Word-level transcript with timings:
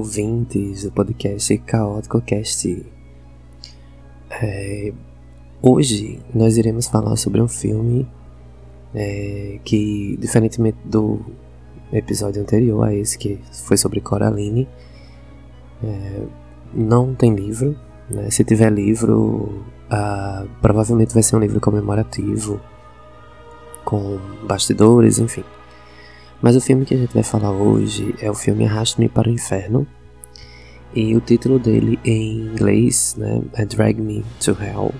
Ouvintes 0.00 0.84
do 0.84 0.92
podcast 0.92 1.58
Caótico 1.58 2.22
Cast. 2.22 2.86
É, 4.30 4.94
hoje 5.60 6.18
nós 6.34 6.56
iremos 6.56 6.88
falar 6.88 7.14
sobre 7.16 7.42
um 7.42 7.46
filme 7.46 8.08
é, 8.94 9.60
que, 9.62 10.16
diferentemente 10.18 10.78
do 10.86 11.20
episódio 11.92 12.40
anterior 12.40 12.82
a 12.82 12.94
esse, 12.94 13.18
que 13.18 13.38
foi 13.52 13.76
sobre 13.76 14.00
Coraline, 14.00 14.66
é, 15.84 16.22
não 16.72 17.14
tem 17.14 17.34
livro. 17.34 17.78
Né? 18.08 18.30
Se 18.30 18.42
tiver 18.42 18.72
livro, 18.72 19.66
ah, 19.90 20.46
provavelmente 20.62 21.12
vai 21.12 21.22
ser 21.22 21.36
um 21.36 21.40
livro 21.40 21.60
comemorativo, 21.60 22.58
com 23.84 24.18
bastidores, 24.48 25.18
enfim. 25.18 25.44
Mas 26.42 26.56
o 26.56 26.60
filme 26.60 26.86
que 26.86 26.94
a 26.94 26.96
gente 26.96 27.12
vai 27.12 27.22
falar 27.22 27.50
hoje 27.50 28.14
é 28.18 28.30
o 28.30 28.34
filme 28.34 28.64
Arraste-me 28.64 29.08
para 29.08 29.28
o 29.28 29.32
Inferno. 29.32 29.86
E 30.94 31.14
o 31.14 31.20
título 31.20 31.58
dele 31.58 32.00
em 32.04 32.40
inglês 32.46 33.14
né, 33.16 33.42
é 33.54 33.64
Drag 33.64 34.00
Me 34.00 34.24
to 34.42 34.56
Hell. 34.60 34.92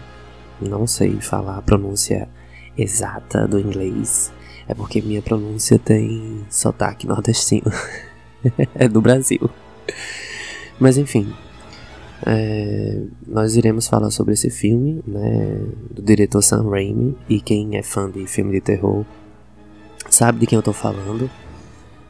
Não 0.61 0.87
sei 0.87 1.21
falar 1.21 1.57
a 1.57 1.63
pronúncia 1.63 2.29
exata 2.77 3.49
do 3.49 3.59
inglês. 3.59 4.30
É 4.69 4.75
porque 4.75 5.01
minha 5.01 5.23
pronúncia 5.23 5.79
tem 5.79 6.45
sotaque 6.51 7.07
nordestino. 7.07 7.73
é 8.75 8.87
do 8.87 9.01
Brasil. 9.01 9.51
Mas 10.79 10.99
enfim. 10.99 11.33
É, 12.24 13.01
nós 13.27 13.57
iremos 13.57 13.88
falar 13.88 14.11
sobre 14.11 14.35
esse 14.35 14.51
filme, 14.51 15.02
né, 15.07 15.59
do 15.91 16.02
diretor 16.02 16.43
Sam 16.43 16.68
Raimi. 16.68 17.16
E 17.29 17.41
quem 17.41 17.79
é 17.79 17.83
fã 17.83 18.11
de 18.11 18.27
filme 18.27 18.52
de 18.52 18.61
terror 18.61 19.07
sabe 20.21 20.38
de 20.38 20.46
quem 20.46 20.57
eu 20.57 20.63
tô 20.63 20.74
falando. 20.74 21.30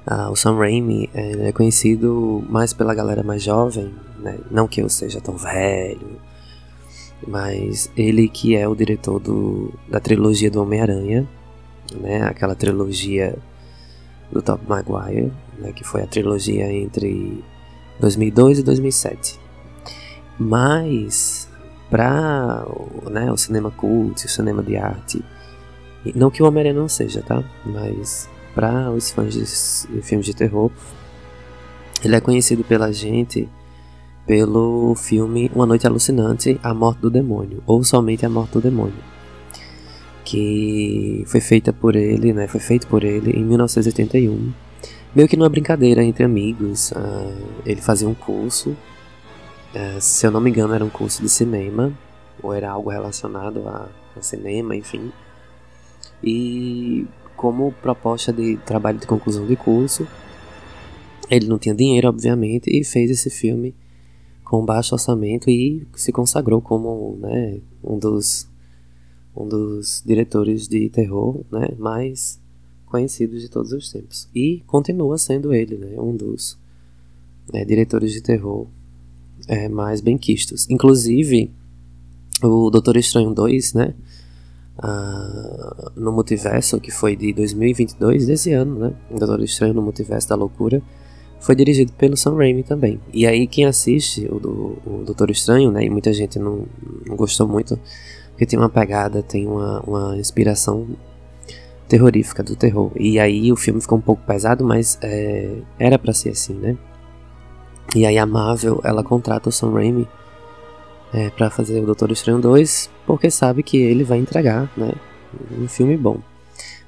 Ah, 0.04 0.30
o 0.30 0.34
Sam 0.34 0.56
Raimi 0.56 1.08
é 1.14 1.52
conhecido 1.52 2.44
mais 2.48 2.72
pela 2.72 2.92
galera 2.92 3.22
mais 3.22 3.40
jovem, 3.40 3.94
né? 4.18 4.36
não 4.50 4.66
que 4.66 4.82
eu 4.82 4.88
seja 4.88 5.20
tão 5.20 5.36
velho, 5.36 6.18
mas 7.24 7.88
ele 7.96 8.28
que 8.28 8.56
é 8.56 8.66
o 8.66 8.74
diretor 8.74 9.20
do, 9.20 9.72
da 9.88 10.00
trilogia 10.00 10.50
do 10.50 10.60
Homem-Aranha, 10.60 11.28
né? 12.00 12.24
aquela 12.24 12.56
trilogia 12.56 13.38
do 14.32 14.42
Top 14.42 14.60
Maguire, 14.68 15.32
né? 15.56 15.72
que 15.72 15.84
foi 15.84 16.02
a 16.02 16.06
trilogia 16.08 16.66
entre 16.72 17.44
2002 18.00 18.58
e 18.58 18.62
2007. 18.64 19.38
Mas 20.36 21.48
para 21.88 22.66
né, 23.08 23.30
o 23.30 23.36
cinema 23.36 23.70
cult, 23.70 24.26
o 24.26 24.28
cinema 24.28 24.64
de 24.64 24.76
arte, 24.76 25.24
não 26.14 26.30
que 26.30 26.42
o 26.42 26.46
Homem-Aranha 26.46 26.74
não 26.74 26.88
seja, 26.88 27.22
tá? 27.22 27.42
Mas 27.64 28.28
para 28.54 28.90
os 28.90 29.10
fãs 29.10 29.34
de, 29.34 30.02
filmes 30.02 30.26
de 30.26 30.34
terror, 30.34 30.70
ele 32.02 32.16
é 32.16 32.20
conhecido 32.20 32.64
pela 32.64 32.92
gente 32.92 33.48
pelo 34.26 34.94
filme 34.94 35.50
Uma 35.52 35.66
Noite 35.66 35.88
Alucinante, 35.88 36.58
A 36.62 36.72
Morte 36.72 37.00
do 37.00 37.10
Demônio, 37.10 37.62
ou 37.66 37.82
somente 37.82 38.24
A 38.24 38.28
Morte 38.28 38.52
do 38.52 38.60
Demônio, 38.60 39.02
que 40.24 41.24
foi 41.26 41.40
feita 41.40 41.72
por 41.72 41.96
ele, 41.96 42.32
né? 42.32 42.46
Foi 42.46 42.60
feito 42.60 42.86
por 42.86 43.02
ele 43.02 43.32
em 43.32 43.44
1981, 43.44 44.52
meio 45.14 45.26
que 45.26 45.36
numa 45.36 45.48
brincadeira 45.48 46.04
entre 46.04 46.22
amigos. 46.22 46.92
Uh, 46.92 47.34
ele 47.66 47.80
fazia 47.80 48.08
um 48.08 48.14
curso, 48.14 48.70
uh, 48.70 50.00
se 50.00 50.24
eu 50.24 50.30
não 50.30 50.40
me 50.40 50.50
engano, 50.50 50.74
era 50.74 50.84
um 50.84 50.90
curso 50.90 51.20
de 51.22 51.28
cinema, 51.28 51.92
ou 52.40 52.54
era 52.54 52.70
algo 52.70 52.88
relacionado 52.88 53.66
a, 53.66 53.88
a 54.16 54.22
cinema, 54.22 54.76
enfim. 54.76 55.10
E 56.22 57.06
como 57.36 57.72
proposta 57.72 58.32
de 58.32 58.56
trabalho 58.58 58.98
de 58.98 59.06
conclusão 59.06 59.46
de 59.46 59.56
curso, 59.56 60.06
ele 61.30 61.46
não 61.46 61.58
tinha 61.58 61.74
dinheiro, 61.74 62.08
obviamente, 62.08 62.68
e 62.68 62.84
fez 62.84 63.10
esse 63.10 63.30
filme 63.30 63.74
com 64.44 64.64
baixo 64.64 64.94
orçamento 64.94 65.48
e 65.48 65.86
se 65.94 66.10
consagrou 66.10 66.60
como 66.60 67.16
né, 67.20 67.60
um 67.84 67.98
dos 67.98 68.48
um 69.36 69.46
dos 69.46 70.02
diretores 70.04 70.66
de 70.66 70.88
terror 70.88 71.40
né, 71.52 71.68
mais 71.78 72.40
conhecidos 72.84 73.40
de 73.40 73.48
todos 73.48 73.72
os 73.72 73.90
tempos. 73.90 74.28
E 74.34 74.62
continua 74.66 75.16
sendo 75.16 75.54
ele 75.54 75.78
né, 75.78 75.94
um 76.00 76.16
dos 76.16 76.58
né, 77.52 77.64
diretores 77.64 78.12
de 78.12 78.20
terror 78.20 78.66
é, 79.46 79.68
mais 79.68 80.00
benquistos. 80.00 80.68
Inclusive, 80.68 81.50
o 82.42 82.70
Doutor 82.70 82.96
Estranho 82.96 83.32
2, 83.32 83.74
né, 83.74 83.94
uh, 84.82 85.90
no 85.96 86.12
Multiverso, 86.12 86.80
que 86.80 86.90
foi 86.90 87.14
de 87.14 87.32
2022, 87.32 88.26
desse 88.26 88.52
ano, 88.52 88.78
né? 88.78 88.92
Doutor 89.10 89.42
Estranho 89.42 89.74
no 89.74 89.82
Multiverso 89.82 90.28
da 90.28 90.34
Loucura, 90.34 90.82
foi 91.38 91.54
dirigido 91.54 91.92
pelo 91.92 92.16
Sam 92.16 92.36
Raimi 92.36 92.62
também. 92.62 93.00
E 93.12 93.26
aí 93.26 93.46
quem 93.46 93.64
assiste 93.64 94.26
o, 94.30 94.38
do, 94.38 94.78
o 94.86 95.02
Doutor 95.04 95.30
Estranho, 95.30 95.70
né? 95.70 95.84
E 95.84 95.90
muita 95.90 96.12
gente 96.12 96.38
não, 96.38 96.66
não 97.06 97.16
gostou 97.16 97.46
muito, 97.46 97.78
porque 98.30 98.46
tem 98.46 98.58
uma 98.58 98.68
pegada, 98.68 99.22
tem 99.22 99.46
uma, 99.46 99.80
uma 99.80 100.16
inspiração 100.18 100.86
terrorífica 101.88 102.42
do 102.42 102.54
terror. 102.54 102.92
E 102.96 103.18
aí 103.18 103.50
o 103.50 103.56
filme 103.56 103.80
ficou 103.80 103.98
um 103.98 104.02
pouco 104.02 104.22
pesado, 104.24 104.64
mas 104.64 104.98
é, 105.02 105.56
era 105.78 105.98
para 105.98 106.12
ser 106.12 106.30
assim, 106.30 106.54
né? 106.54 106.76
E 107.94 108.06
aí 108.06 108.16
a 108.16 108.26
Marvel, 108.26 108.80
ela 108.84 109.02
contrata 109.02 109.48
o 109.48 109.52
Sam 109.52 109.72
Raimi 109.72 110.06
é, 111.12 111.30
para 111.30 111.50
fazer 111.50 111.80
o 111.80 111.86
Doutor 111.86 112.10
Estranho 112.10 112.40
2, 112.40 112.90
porque 113.06 113.30
sabe 113.30 113.62
que 113.62 113.76
ele 113.76 114.04
vai 114.04 114.18
entregar, 114.18 114.70
né, 114.76 114.92
um 115.58 115.68
filme 115.68 115.96
bom. 115.96 116.20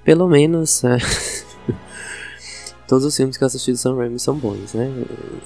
Pelo 0.04 0.28
menos, 0.28 0.82
é, 0.84 0.98
todos 2.86 3.04
os 3.04 3.16
filmes 3.16 3.36
que 3.36 3.44
eu 3.44 3.46
assisti 3.46 3.72
do 3.72 3.78
Sam 3.78 3.96
Raimi 3.96 4.18
são 4.18 4.36
bons, 4.36 4.74
né? 4.74 4.92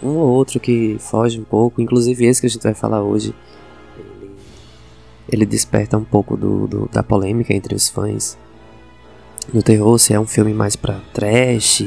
Um 0.02 0.16
ou 0.16 0.30
outro 0.30 0.58
que 0.58 0.96
foge 0.98 1.38
um 1.38 1.44
pouco, 1.44 1.80
inclusive 1.80 2.24
esse 2.24 2.40
que 2.40 2.46
a 2.46 2.50
gente 2.50 2.62
vai 2.62 2.74
falar 2.74 3.02
hoje, 3.02 3.34
ele, 3.98 4.30
ele 5.30 5.46
desperta 5.46 5.96
um 5.96 6.04
pouco 6.04 6.36
do, 6.36 6.66
do, 6.66 6.88
da 6.90 7.02
polêmica 7.02 7.54
entre 7.54 7.74
os 7.74 7.88
fãs 7.88 8.36
do 9.52 9.62
terror, 9.62 9.98
se 9.98 10.12
é 10.12 10.20
um 10.20 10.26
filme 10.26 10.52
mais 10.52 10.74
pra 10.74 11.00
trash, 11.12 11.84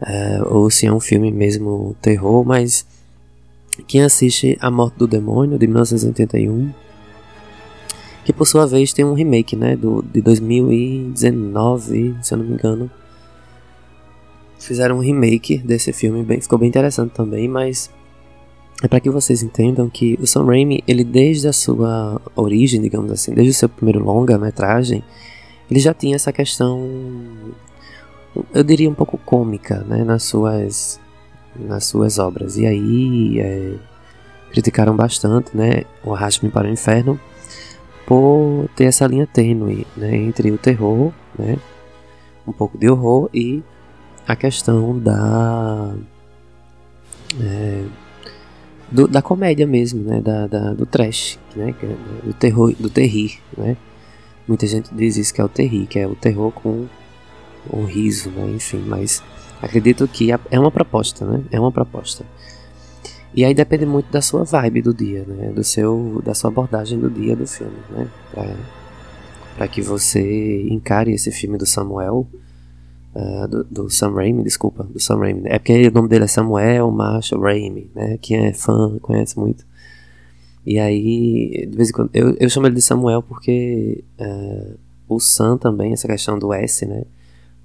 é, 0.00 0.40
ou 0.44 0.70
se 0.70 0.86
é 0.86 0.92
um 0.92 1.00
filme 1.00 1.30
mesmo 1.32 1.96
terror, 2.00 2.44
mas 2.44 2.86
quem 3.86 4.02
assiste 4.02 4.56
A 4.60 4.70
Morte 4.70 4.96
do 4.96 5.06
Demônio, 5.06 5.58
de 5.58 5.66
1981, 5.66 6.72
que 8.24 8.32
por 8.32 8.46
sua 8.46 8.66
vez 8.66 8.92
tem 8.92 9.04
um 9.04 9.14
remake, 9.14 9.56
né, 9.56 9.76
do, 9.76 10.02
de 10.02 10.20
2019, 10.20 12.16
se 12.22 12.34
eu 12.34 12.38
não 12.38 12.44
me 12.44 12.52
engano. 12.52 12.90
Fizeram 14.58 14.96
um 14.96 15.00
remake 15.00 15.58
desse 15.58 15.92
filme, 15.92 16.22
bem, 16.22 16.40
ficou 16.40 16.58
bem 16.58 16.68
interessante 16.68 17.12
também, 17.12 17.48
mas 17.48 17.90
é 18.82 18.88
para 18.88 19.00
que 19.00 19.10
vocês 19.10 19.42
entendam 19.42 19.88
que 19.88 20.18
o 20.20 20.26
Sam 20.26 20.44
Raimi, 20.44 20.84
ele 20.86 21.04
desde 21.04 21.48
a 21.48 21.52
sua 21.52 22.20
origem, 22.36 22.80
digamos 22.80 23.10
assim, 23.10 23.32
desde 23.32 23.50
o 23.50 23.54
seu 23.54 23.68
primeiro 23.68 24.04
longa-metragem, 24.04 25.02
ele 25.70 25.80
já 25.80 25.94
tinha 25.94 26.16
essa 26.16 26.32
questão, 26.32 26.86
eu 28.52 28.62
diria 28.62 28.90
um 28.90 28.94
pouco 28.94 29.18
cômica, 29.18 29.84
né, 29.88 30.04
nas 30.04 30.24
suas 30.24 31.00
nas 31.58 31.84
suas 31.84 32.18
obras. 32.18 32.56
E 32.56 32.66
aí 32.66 33.40
é, 33.40 33.74
criticaram 34.50 34.96
bastante 34.96 35.56
né, 35.56 35.84
o 36.04 36.14
Arraste-me 36.14 36.50
para 36.50 36.68
o 36.68 36.70
Inferno 36.70 37.18
por 38.06 38.68
ter 38.74 38.84
essa 38.84 39.06
linha 39.06 39.26
tênue 39.26 39.86
né, 39.96 40.16
entre 40.16 40.50
o 40.50 40.56
terror, 40.56 41.12
né, 41.38 41.58
um 42.46 42.52
pouco 42.52 42.78
de 42.78 42.88
horror 42.88 43.28
e 43.34 43.62
a 44.26 44.34
questão 44.34 44.98
da 44.98 45.94
é, 47.40 47.84
do, 48.90 49.06
da 49.06 49.20
comédia 49.20 49.66
mesmo, 49.66 50.02
né, 50.02 50.20
da, 50.20 50.46
da, 50.46 50.72
do 50.72 50.86
trash, 50.86 51.38
né, 51.54 51.74
é, 51.82 52.26
do 52.26 52.32
terror, 52.32 52.72
do 52.78 52.88
terrir, 52.88 53.38
né. 53.56 53.76
Muita 54.46 54.66
gente 54.66 54.88
diz 54.94 55.18
isso 55.18 55.34
que 55.34 55.42
é 55.42 55.44
o 55.44 55.48
terrir, 55.48 55.86
que 55.86 55.98
é 55.98 56.06
o 56.06 56.14
terror 56.14 56.50
com 56.50 56.86
um 57.70 57.84
riso, 57.84 58.30
né, 58.30 58.50
enfim, 58.50 58.82
mas 58.86 59.22
Acredito 59.60 60.06
que 60.06 60.30
é 60.32 60.58
uma 60.58 60.70
proposta, 60.70 61.24
né? 61.24 61.42
É 61.50 61.58
uma 61.58 61.72
proposta. 61.72 62.24
E 63.34 63.44
aí 63.44 63.54
depende 63.54 63.84
muito 63.84 64.10
da 64.10 64.20
sua 64.20 64.44
vibe 64.44 64.82
do 64.82 64.94
dia, 64.94 65.24
né? 65.26 65.50
Do 65.50 65.62
seu, 65.62 66.22
da 66.24 66.34
sua 66.34 66.50
abordagem 66.50 66.98
do 66.98 67.10
dia 67.10 67.36
do 67.36 67.46
filme, 67.46 67.76
né? 67.90 68.08
Pra, 68.32 68.56
pra 69.56 69.68
que 69.68 69.82
você 69.82 70.62
encare 70.70 71.12
esse 71.12 71.30
filme 71.30 71.58
do 71.58 71.66
Samuel, 71.66 72.26
uh, 73.14 73.48
do, 73.48 73.64
do, 73.64 73.90
Sam 73.90 74.14
Raimi, 74.14 74.42
desculpa, 74.42 74.84
do 74.84 75.00
Sam 75.00 75.18
Raimi. 75.18 75.42
É 75.44 75.58
porque 75.58 75.88
o 75.88 75.92
nome 75.92 76.08
dele 76.08 76.24
é 76.24 76.28
Samuel 76.28 76.90
Marshall 76.90 77.42
Raimi, 77.42 77.90
né? 77.94 78.18
Quem 78.20 78.46
é 78.46 78.52
fã 78.52 78.98
conhece 79.00 79.38
muito. 79.38 79.66
E 80.64 80.78
aí, 80.78 81.66
de 81.68 81.76
vez 81.76 81.90
em 81.90 81.92
quando, 81.92 82.10
eu, 82.14 82.36
eu 82.38 82.48
chamo 82.48 82.66
ele 82.66 82.76
de 82.76 82.82
Samuel 82.82 83.22
porque 83.22 84.04
uh, 84.20 84.78
o 85.08 85.18
Sam 85.18 85.56
também, 85.56 85.92
essa 85.92 86.06
questão 86.06 86.38
do 86.38 86.52
S, 86.52 86.86
né? 86.86 87.04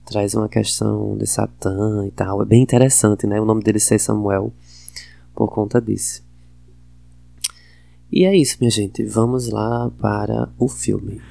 Traz 0.05 0.33
uma 0.35 0.49
questão 0.49 1.17
de 1.17 1.25
Satã 1.25 2.05
e 2.05 2.11
tal. 2.11 2.41
É 2.41 2.45
bem 2.45 2.61
interessante, 2.61 3.25
né? 3.25 3.39
O 3.39 3.45
nome 3.45 3.63
dele 3.63 3.79
ser 3.79 3.99
Samuel 3.99 4.53
por 5.33 5.49
conta 5.49 5.81
disso. 5.81 6.23
E 8.11 8.25
é 8.25 8.35
isso, 8.35 8.57
minha 8.59 8.69
gente. 8.69 9.03
Vamos 9.03 9.49
lá 9.49 9.89
para 9.99 10.49
o 10.59 10.67
filme. 10.67 11.21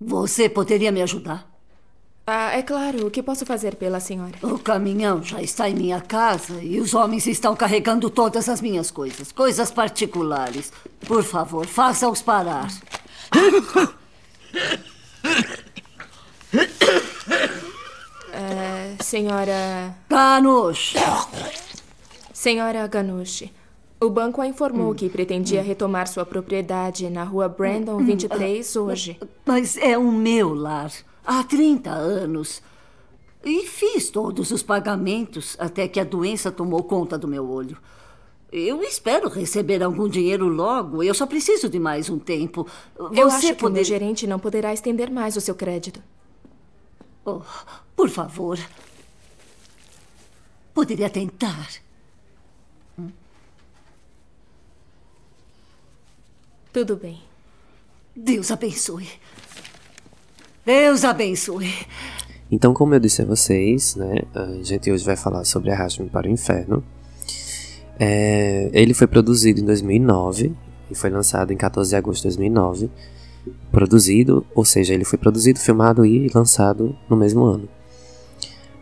Você 0.00 0.48
poderia 0.48 0.92
me 0.92 1.02
ajudar? 1.02 1.55
Ah, 2.28 2.56
é 2.56 2.62
claro. 2.62 3.06
O 3.06 3.10
que 3.10 3.22
posso 3.22 3.46
fazer 3.46 3.76
pela 3.76 4.00
senhora? 4.00 4.34
O 4.42 4.58
caminhão 4.58 5.22
já 5.22 5.40
está 5.40 5.70
em 5.70 5.74
minha 5.74 6.00
casa 6.00 6.60
e 6.60 6.80
os 6.80 6.92
homens 6.92 7.24
estão 7.28 7.54
carregando 7.54 8.10
todas 8.10 8.48
as 8.48 8.60
minhas 8.60 8.90
coisas. 8.90 9.30
Coisas 9.30 9.70
particulares. 9.70 10.72
Por 11.06 11.22
favor, 11.22 11.64
faça-os 11.66 12.22
parar. 12.22 12.68
Uh, 18.34 19.02
senhora. 19.02 19.94
Ganush! 20.08 20.94
Senhora 22.32 22.86
Ganush, 22.88 23.52
o 24.00 24.10
banco 24.10 24.40
a 24.40 24.46
informou 24.46 24.94
que 24.94 25.08
pretendia 25.08 25.62
retomar 25.62 26.08
sua 26.08 26.26
propriedade 26.26 27.08
na 27.08 27.22
rua 27.22 27.48
Brandon 27.48 27.98
23 27.98 28.76
hoje. 28.76 29.18
Mas 29.44 29.76
é 29.76 29.96
o 29.96 30.10
meu 30.10 30.52
lar. 30.54 30.90
Há 31.26 31.42
30 31.42 31.90
anos. 31.90 32.62
E 33.44 33.66
fiz 33.66 34.10
todos 34.10 34.52
os 34.52 34.62
pagamentos 34.62 35.56
até 35.58 35.88
que 35.88 35.98
a 35.98 36.04
doença 36.04 36.52
tomou 36.52 36.84
conta 36.84 37.18
do 37.18 37.26
meu 37.26 37.50
olho. 37.50 37.76
Eu 38.52 38.80
espero 38.82 39.28
receber 39.28 39.82
algum 39.82 40.08
dinheiro 40.08 40.46
logo. 40.46 41.02
Eu 41.02 41.12
só 41.12 41.26
preciso 41.26 41.68
de 41.68 41.80
mais 41.80 42.08
um 42.08 42.18
tempo. 42.18 42.66
Você 42.96 43.20
Eu 43.20 43.26
acho 43.28 43.40
que 43.48 43.54
poder... 43.54 43.80
o 43.80 43.84
gerente 43.84 44.26
não 44.26 44.38
poderá 44.38 44.72
estender 44.72 45.10
mais 45.10 45.36
o 45.36 45.40
seu 45.40 45.54
crédito. 45.54 46.00
Oh, 47.24 47.40
por 47.96 48.08
favor. 48.08 48.56
Poderia 50.72 51.10
tentar. 51.10 51.68
Tudo 56.72 56.96
bem. 56.96 57.20
Deus 58.14 58.50
abençoe. 58.50 59.08
Deus 60.66 61.04
abençoe. 61.04 61.72
Então, 62.50 62.74
como 62.74 62.92
eu 62.92 62.98
disse 62.98 63.22
a 63.22 63.24
vocês, 63.24 63.94
né, 63.94 64.22
a 64.34 64.64
gente 64.64 64.90
hoje 64.90 65.04
vai 65.04 65.14
falar 65.14 65.44
sobre 65.44 65.70
Arraste-me 65.70 66.10
para 66.10 66.26
o 66.26 66.30
Inferno. 66.30 66.82
É, 68.00 68.68
ele 68.72 68.92
foi 68.92 69.06
produzido 69.06 69.60
em 69.60 69.64
2009 69.64 70.52
e 70.90 70.94
foi 70.96 71.08
lançado 71.08 71.52
em 71.52 71.56
14 71.56 71.90
de 71.90 71.96
agosto 71.96 72.22
de 72.22 72.28
2009. 72.28 72.90
Produzido, 73.70 74.44
ou 74.56 74.64
seja, 74.64 74.92
ele 74.92 75.04
foi 75.04 75.16
produzido, 75.16 75.60
filmado 75.60 76.04
e 76.04 76.28
lançado 76.34 76.96
no 77.08 77.16
mesmo 77.16 77.44
ano. 77.44 77.68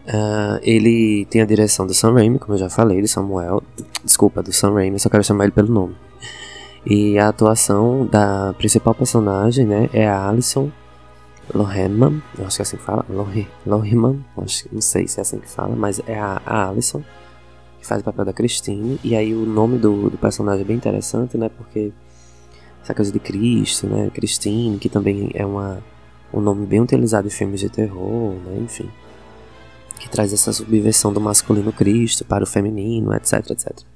Uh, 0.06 0.60
ele 0.62 1.26
tem 1.26 1.42
a 1.42 1.46
direção 1.46 1.86
do 1.86 1.92
Sam 1.92 2.14
Raimi, 2.14 2.38
como 2.38 2.54
eu 2.54 2.58
já 2.58 2.70
falei, 2.70 3.02
do 3.02 3.08
Samuel. 3.08 3.62
Desculpa, 4.02 4.42
do 4.42 4.54
Sam 4.54 4.72
Raimi, 4.72 4.98
só 4.98 5.10
quero 5.10 5.22
chamar 5.22 5.44
ele 5.44 5.52
pelo 5.52 5.72
nome. 5.72 5.94
E 6.86 7.19
a 7.19 7.28
atuação 7.28 8.06
da 8.06 8.54
principal 8.56 8.94
personagem, 8.94 9.66
né, 9.66 9.90
é 9.92 10.08
a 10.08 10.28
Alison 10.28 10.70
Loheman, 11.52 12.23
eu 12.38 12.46
acho 12.46 12.56
que 12.56 12.62
é 12.62 12.64
assim 12.64 12.76
que 12.76 12.82
fala, 12.82 13.05
Loheman, 13.67 14.25
acho, 14.38 14.69
não 14.73 14.81
sei 14.81 15.06
se 15.08 15.19
é 15.19 15.23
assim 15.23 15.38
que 15.38 15.49
fala, 15.49 15.75
mas 15.76 16.00
é 16.06 16.19
a, 16.19 16.41
a 16.46 16.69
Alison 16.69 17.02
que 17.85 17.87
faz 17.87 18.00
o 18.00 18.05
papel 18.05 18.25
da 18.25 18.32
Christine. 18.32 18.99
E 19.05 19.14
aí 19.14 19.35
o 19.35 19.44
nome 19.44 19.79
do, 19.79 20.08
do 20.08 20.17
personagem 20.17 20.62
é 20.62 20.64
bem 20.64 20.76
interessante, 20.76 21.37
né, 21.37 21.50
porque 21.50 21.93
essa 22.82 22.94
coisa 22.94 23.12
de 23.12 23.19
Cristo, 23.19 23.87
né, 23.87 24.11
Christine, 24.12 24.79
que 24.79 24.88
também 24.88 25.31
é 25.35 25.44
uma, 25.44 25.82
um 26.32 26.41
nome 26.41 26.67
bem 26.67 26.81
utilizado 26.81 27.26
em 27.26 27.31
filmes 27.31 27.61
de 27.61 27.69
terror, 27.69 28.35
né, 28.44 28.58
enfim, 28.61 28.91
que 29.99 30.08
traz 30.08 30.32
essa 30.32 30.52
subversão 30.52 31.12
do 31.12 31.20
masculino 31.20 31.73
Cristo 31.73 32.25
para 32.25 32.43
o 32.43 32.46
feminino, 32.46 33.14
etc, 33.14 33.50
etc. 33.50 33.94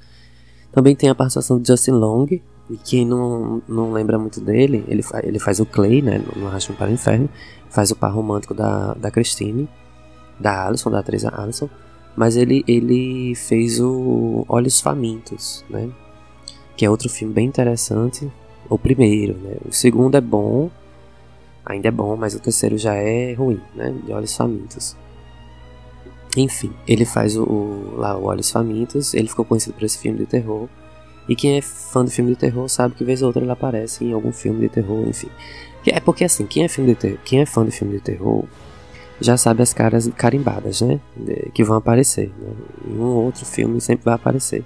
Também 0.73 0.94
tem 0.94 1.09
a 1.09 1.15
participação 1.15 1.61
de 1.61 1.69
Justin 1.69 1.93
Long, 1.93 2.26
e 2.70 2.76
quem 2.76 3.06
não, 3.06 3.62
não 3.67 3.93
lembra 3.93 4.19
muito 4.19 4.41
dele, 4.41 4.85
ele, 4.88 5.03
ele 5.23 5.38
faz 5.38 5.59
o 5.59 5.67
Clay, 5.67 6.03
né, 6.03 6.23
no 6.37 6.47
Arrasto 6.47 6.73
para 6.75 6.91
o 6.91 6.93
Inferno, 6.93 7.29
faz 7.70 7.91
o 7.91 7.97
par 7.97 8.12
romântico 8.12 8.53
da, 8.53 8.94
da 8.94 9.11
Christine, 9.11 9.69
da 10.38 10.67
Alison, 10.67 10.91
da 10.91 10.99
atriz 11.00 11.25
Alison, 11.25 11.69
mas 12.15 12.37
ele, 12.37 12.65
ele 12.69 13.35
fez 13.35 13.81
o 13.81 14.44
Olhos 14.49 14.81
Famintos, 14.81 15.65
né, 15.70 15.88
que 16.76 16.85
é 16.85 16.91
outro 16.91 17.09
filme 17.09 17.32
bem 17.32 17.47
interessante, 17.47 18.31
o 18.69 18.79
primeiro, 18.79 19.35
né, 19.38 19.56
o 19.67 19.73
segundo 19.73 20.17
é 20.17 20.21
bom, 20.21 20.71
ainda 21.64 21.88
é 21.88 21.93
bom, 21.93 22.17
mas 22.17 22.35
o 22.35 22.41
terceiro 22.41 22.76
já 22.76 22.94
é 22.94 23.32
ruim, 23.32 23.61
né, 23.75 23.94
de 24.05 24.12
Olhos 24.12 24.37
Famintos. 24.37 24.94
Enfim, 26.37 26.73
ele 26.87 27.05
faz 27.05 27.37
o, 27.37 27.43
o 27.43 27.95
lá 27.97 28.17
o 28.17 28.25
Olhos 28.25 28.51
Famintos, 28.51 29.15
ele 29.15 29.29
ficou 29.29 29.45
conhecido 29.45 29.75
por 29.75 29.85
esse 29.85 29.99
filme 29.99 30.19
de 30.19 30.27
terror, 30.27 30.69
e 31.29 31.37
quem 31.37 31.59
é 31.59 31.63
fã 31.63 32.05
de 32.05 32.11
filme 32.11 32.31
de 32.31 32.37
terror 32.39 32.69
sabe 32.69 32.95
que 32.95 33.05
vez 33.05 33.21
ou 33.23 33.29
outra 33.29 33.43
ele 33.43 33.51
aparece 33.51 34.05
em 34.05 34.13
algum 34.13 34.33
filme 34.33 34.61
de 34.61 34.69
terror, 34.69 35.07
enfim. 35.07 35.29
É 35.87 36.01
porque 36.01 36.25
assim, 36.25 36.47
quem 36.47 36.65
é, 36.65 36.69
filme 36.69 36.95
de 36.95 37.19
quem 37.25 37.41
é 37.41 37.47
fã 37.47 37.65
de 37.65 37.71
filme 37.71 37.95
de 37.95 38.01
terror 38.01 38.45
já 39.21 39.37
sabe 39.37 39.63
as 39.63 39.73
caras 39.73 40.09
carimbadas, 40.17 40.81
né? 40.81 41.01
Que 41.53 41.65
vão 41.65 41.77
aparecer. 41.77 42.31
Né? 42.39 42.53
Em 42.87 42.99
um 42.99 43.03
ou 43.03 43.25
outro 43.25 43.45
filme 43.45 43.81
sempre 43.81 44.05
vai 44.05 44.15
aparecer. 44.15 44.65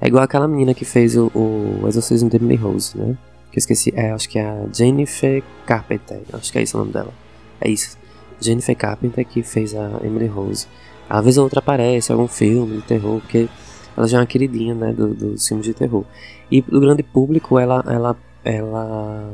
É 0.00 0.06
igual 0.06 0.22
aquela 0.22 0.46
menina 0.46 0.74
que 0.74 0.84
fez 0.84 1.16
o, 1.16 1.30
o 1.34 1.84
Exorcismo 1.88 2.28
de 2.28 2.36
Emily 2.36 2.56
Rose, 2.56 2.96
né? 2.96 3.16
Que 3.50 3.58
eu 3.58 3.60
esqueci, 3.60 3.92
é, 3.96 4.10
acho 4.10 4.28
que 4.28 4.38
é 4.38 4.44
a 4.44 4.66
Jennifer 4.72 5.42
Carpenter, 5.64 6.20
acho 6.32 6.52
que 6.52 6.58
é 6.58 6.62
isso 6.62 6.76
o 6.76 6.80
nome 6.80 6.92
dela. 6.92 7.12
É 7.60 7.70
isso. 7.70 7.96
Jennifer 8.38 8.76
Carpenter 8.76 9.24
que 9.24 9.42
fez 9.42 9.74
a 9.74 10.00
Emily 10.04 10.26
Rose. 10.26 10.66
Às 11.08 11.24
vezes 11.24 11.38
ou 11.38 11.44
outra 11.44 11.60
aparece 11.60 12.12
algum 12.12 12.26
filme 12.26 12.76
de 12.76 12.82
terror, 12.82 13.20
porque 13.20 13.48
ela 13.96 14.06
já 14.06 14.18
é 14.18 14.20
uma 14.20 14.26
queridinha, 14.26 14.74
né, 14.74 14.92
do, 14.92 15.14
dos 15.14 15.46
filmes 15.46 15.66
de 15.66 15.72
terror. 15.72 16.04
E 16.50 16.60
do 16.60 16.80
grande 16.80 17.02
público, 17.02 17.58
ela, 17.58 17.82
ela, 17.86 18.16
ela, 18.44 19.30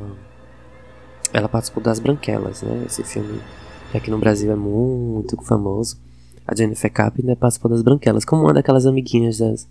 ela 1.33 1.49
participou 1.49 1.83
das 1.83 1.99
Branquelas, 1.99 2.63
né, 2.63 2.85
esse 2.87 3.03
filme 3.03 3.41
que 3.91 3.99
aqui 3.99 4.11
no 4.11 4.19
Brasil 4.19 4.51
é 4.51 4.57
muito 4.57 5.37
famoso. 5.43 5.99
A 6.47 6.55
Jennifer 6.55 6.91
Carpenter 6.91 7.37
participou 7.37 7.71
das 7.71 7.83
Branquelas, 7.83 8.25
como 8.25 8.43
uma 8.43 8.55
daquelas 8.55 8.87
amiguinhas 8.87 9.39
das, 9.39 9.69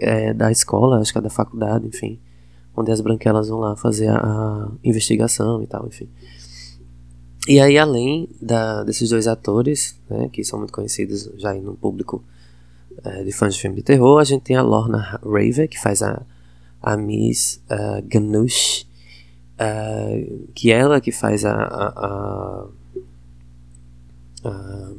é, 0.00 0.32
da 0.32 0.50
escola, 0.50 1.00
acho 1.00 1.12
que 1.12 1.18
é 1.18 1.22
da 1.22 1.30
faculdade, 1.30 1.86
enfim, 1.86 2.18
onde 2.76 2.90
as 2.90 3.00
Branquelas 3.00 3.48
vão 3.48 3.60
lá 3.60 3.76
fazer 3.76 4.08
a, 4.08 4.18
a 4.18 4.68
investigação 4.82 5.62
e 5.62 5.66
tal, 5.66 5.86
enfim. 5.86 6.08
E 7.46 7.60
aí, 7.60 7.76
além 7.76 8.28
da, 8.40 8.82
desses 8.84 9.10
dois 9.10 9.26
atores, 9.26 10.00
né, 10.08 10.30
que 10.32 10.42
são 10.42 10.58
muito 10.58 10.72
conhecidos 10.72 11.30
já 11.36 11.52
no 11.54 11.74
público 11.74 12.24
é, 13.04 13.22
de 13.22 13.32
fãs 13.32 13.54
de 13.54 13.60
filme 13.60 13.76
de 13.76 13.82
terror, 13.82 14.18
a 14.18 14.24
gente 14.24 14.42
tem 14.42 14.56
a 14.56 14.62
Lorna 14.62 14.98
Raver, 14.98 15.68
que 15.68 15.78
faz 15.78 16.02
a, 16.02 16.22
a 16.80 16.96
Miss 16.96 17.60
uh, 17.70 18.02
Ganush, 18.06 18.86
uh, 19.60 20.48
que 20.54 20.72
é 20.72 20.78
ela 20.78 21.00
que 21.02 21.12
faz 21.12 21.44
a, 21.44 21.54
a, 21.54 22.66
a, 24.44 24.92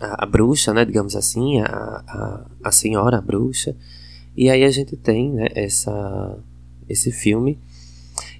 a, 0.00 0.24
a 0.24 0.26
bruxa, 0.26 0.72
né, 0.72 0.84
digamos 0.84 1.16
assim, 1.16 1.60
a, 1.60 1.66
a, 1.66 2.46
a 2.62 2.70
senhora 2.70 3.18
a 3.18 3.20
bruxa. 3.20 3.76
E 4.36 4.48
aí 4.48 4.62
a 4.62 4.70
gente 4.70 4.96
tem 4.96 5.32
né, 5.32 5.48
essa, 5.54 6.38
esse 6.88 7.10
filme. 7.10 7.58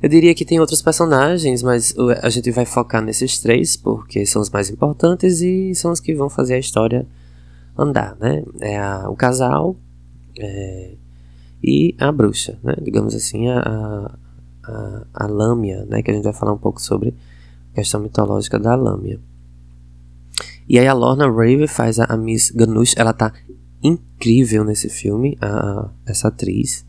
Eu 0.04 0.08
diria 0.10 0.34
que 0.34 0.44
tem 0.44 0.60
outros 0.60 0.82
personagens, 0.82 1.62
mas 1.62 1.94
a 2.20 2.28
gente 2.28 2.50
vai 2.50 2.66
focar 2.66 3.00
nesses 3.00 3.38
três, 3.38 3.74
porque 3.74 4.26
são 4.26 4.42
os 4.42 4.50
mais 4.50 4.68
importantes 4.68 5.40
e 5.40 5.74
são 5.74 5.90
os 5.92 5.98
que 5.98 6.14
vão 6.14 6.28
fazer 6.28 6.52
a 6.52 6.58
história 6.58 7.06
andar, 7.74 8.14
né? 8.20 8.44
É 8.60 8.78
a, 8.78 9.08
o 9.08 9.16
casal 9.16 9.74
é, 10.38 10.90
e 11.62 11.94
a 11.98 12.12
bruxa, 12.12 12.58
né? 12.62 12.74
Digamos 12.82 13.14
assim, 13.14 13.48
a, 13.48 14.14
a, 14.62 15.06
a 15.14 15.26
lâmia, 15.26 15.86
né? 15.86 16.02
Que 16.02 16.10
a 16.10 16.14
gente 16.14 16.24
vai 16.24 16.34
falar 16.34 16.52
um 16.52 16.58
pouco 16.58 16.82
sobre 16.82 17.14
a 17.72 17.76
questão 17.76 17.98
mitológica 17.98 18.58
da 18.58 18.74
lâmia. 18.74 19.18
E 20.68 20.78
aí 20.78 20.86
a 20.86 20.92
Lorna 20.92 21.26
Raven 21.30 21.66
faz 21.66 21.98
a, 21.98 22.04
a 22.04 22.16
Miss 22.18 22.50
Ganush, 22.50 22.92
ela 22.98 23.14
tá 23.14 23.32
incrível 23.82 24.64
nesse 24.64 24.90
filme, 24.90 25.38
a, 25.40 25.88
essa 26.04 26.28
atriz. 26.28 26.84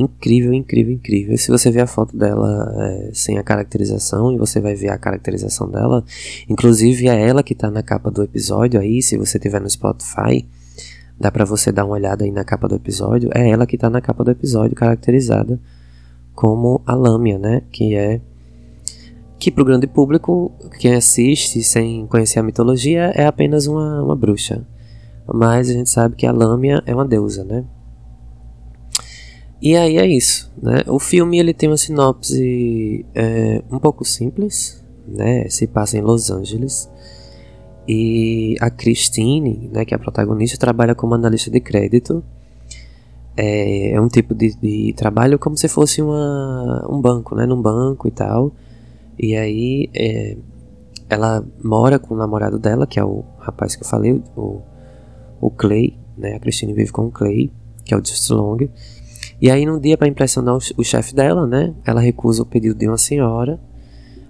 Incrível, 0.00 0.54
incrível, 0.54 0.94
incrível. 0.94 1.36
Se 1.36 1.50
você 1.50 1.70
ver 1.70 1.82
a 1.82 1.86
foto 1.86 2.16
dela 2.16 2.74
é, 2.78 3.10
sem 3.12 3.36
a 3.36 3.42
caracterização, 3.42 4.32
e 4.32 4.38
você 4.38 4.58
vai 4.58 4.74
ver 4.74 4.88
a 4.88 4.96
caracterização 4.96 5.70
dela, 5.70 6.02
inclusive 6.48 7.06
é 7.06 7.28
ela 7.28 7.42
que 7.42 7.54
tá 7.54 7.70
na 7.70 7.82
capa 7.82 8.10
do 8.10 8.22
episódio 8.22 8.80
aí, 8.80 9.02
se 9.02 9.18
você 9.18 9.38
tiver 9.38 9.60
no 9.60 9.68
Spotify, 9.68 10.46
dá 11.20 11.30
para 11.30 11.44
você 11.44 11.70
dar 11.70 11.84
uma 11.84 11.96
olhada 11.96 12.24
aí 12.24 12.30
na 12.30 12.42
capa 12.44 12.66
do 12.66 12.76
episódio, 12.76 13.28
é 13.34 13.50
ela 13.50 13.66
que 13.66 13.76
tá 13.76 13.90
na 13.90 14.00
capa 14.00 14.24
do 14.24 14.30
episódio, 14.30 14.74
caracterizada 14.74 15.60
como 16.34 16.80
a 16.86 16.94
Lâmia, 16.94 17.38
né? 17.38 17.60
Que 17.70 17.94
é 17.94 18.22
que 19.38 19.50
para 19.50 19.62
o 19.62 19.66
grande 19.66 19.86
público, 19.86 20.50
quem 20.78 20.94
assiste 20.94 21.62
sem 21.62 22.06
conhecer 22.06 22.38
a 22.38 22.42
mitologia 22.42 23.12
é 23.14 23.26
apenas 23.26 23.66
uma, 23.66 24.02
uma 24.02 24.16
bruxa. 24.16 24.66
Mas 25.26 25.68
a 25.68 25.74
gente 25.74 25.90
sabe 25.90 26.16
que 26.16 26.26
a 26.26 26.32
Lâmia 26.32 26.82
é 26.86 26.94
uma 26.94 27.04
deusa, 27.04 27.44
né? 27.44 27.64
E 29.62 29.76
aí 29.76 29.98
é 29.98 30.06
isso, 30.06 30.50
né? 30.60 30.82
O 30.86 30.98
filme 30.98 31.38
ele 31.38 31.52
tem 31.52 31.68
uma 31.68 31.76
sinopse 31.76 33.04
é, 33.14 33.62
um 33.70 33.78
pouco 33.78 34.04
simples, 34.04 34.82
né? 35.06 35.48
Se 35.50 35.66
passa 35.66 35.98
em 35.98 36.00
Los 36.00 36.30
Angeles 36.30 36.88
e 37.86 38.56
a 38.60 38.70
Christine, 38.70 39.68
né, 39.72 39.84
que 39.84 39.92
é 39.92 39.96
a 39.96 39.98
protagonista, 39.98 40.56
trabalha 40.56 40.94
como 40.94 41.14
analista 41.14 41.50
de 41.50 41.60
crédito. 41.60 42.22
É, 43.36 43.92
é 43.92 44.00
um 44.00 44.08
tipo 44.08 44.34
de, 44.34 44.54
de, 44.54 44.92
trabalho 44.94 45.38
como 45.38 45.56
se 45.56 45.68
fosse 45.68 46.00
uma, 46.00 46.86
um 46.88 47.00
banco, 47.00 47.34
né? 47.34 47.46
Num 47.46 47.60
banco 47.60 48.08
e 48.08 48.10
tal. 48.10 48.52
E 49.18 49.36
aí 49.36 49.90
é, 49.94 50.36
ela 51.08 51.44
mora 51.62 51.98
com 51.98 52.14
o 52.14 52.16
namorado 52.16 52.58
dela, 52.58 52.86
que 52.86 52.98
é 52.98 53.04
o 53.04 53.24
rapaz 53.38 53.76
que 53.76 53.82
eu 53.82 53.88
falei, 53.88 54.22
o, 54.36 54.60
o 55.40 55.50
Clay, 55.50 55.98
né? 56.16 56.34
A 56.34 56.40
Christine 56.40 56.72
vive 56.72 56.92
com 56.92 57.06
o 57.06 57.10
Clay, 57.10 57.50
que 57.84 57.92
é 57.92 57.96
o 57.96 58.04
Just 58.04 58.30
Long. 58.30 58.58
E 59.40 59.50
aí, 59.50 59.64
num 59.64 59.80
dia, 59.80 59.96
para 59.96 60.06
impressionar 60.06 60.54
o, 60.54 60.58
o 60.76 60.84
chefe 60.84 61.14
dela, 61.14 61.46
né? 61.46 61.74
Ela 61.84 62.00
recusa 62.00 62.42
o 62.42 62.46
pedido 62.46 62.74
de 62.74 62.86
uma 62.86 62.98
senhora. 62.98 63.58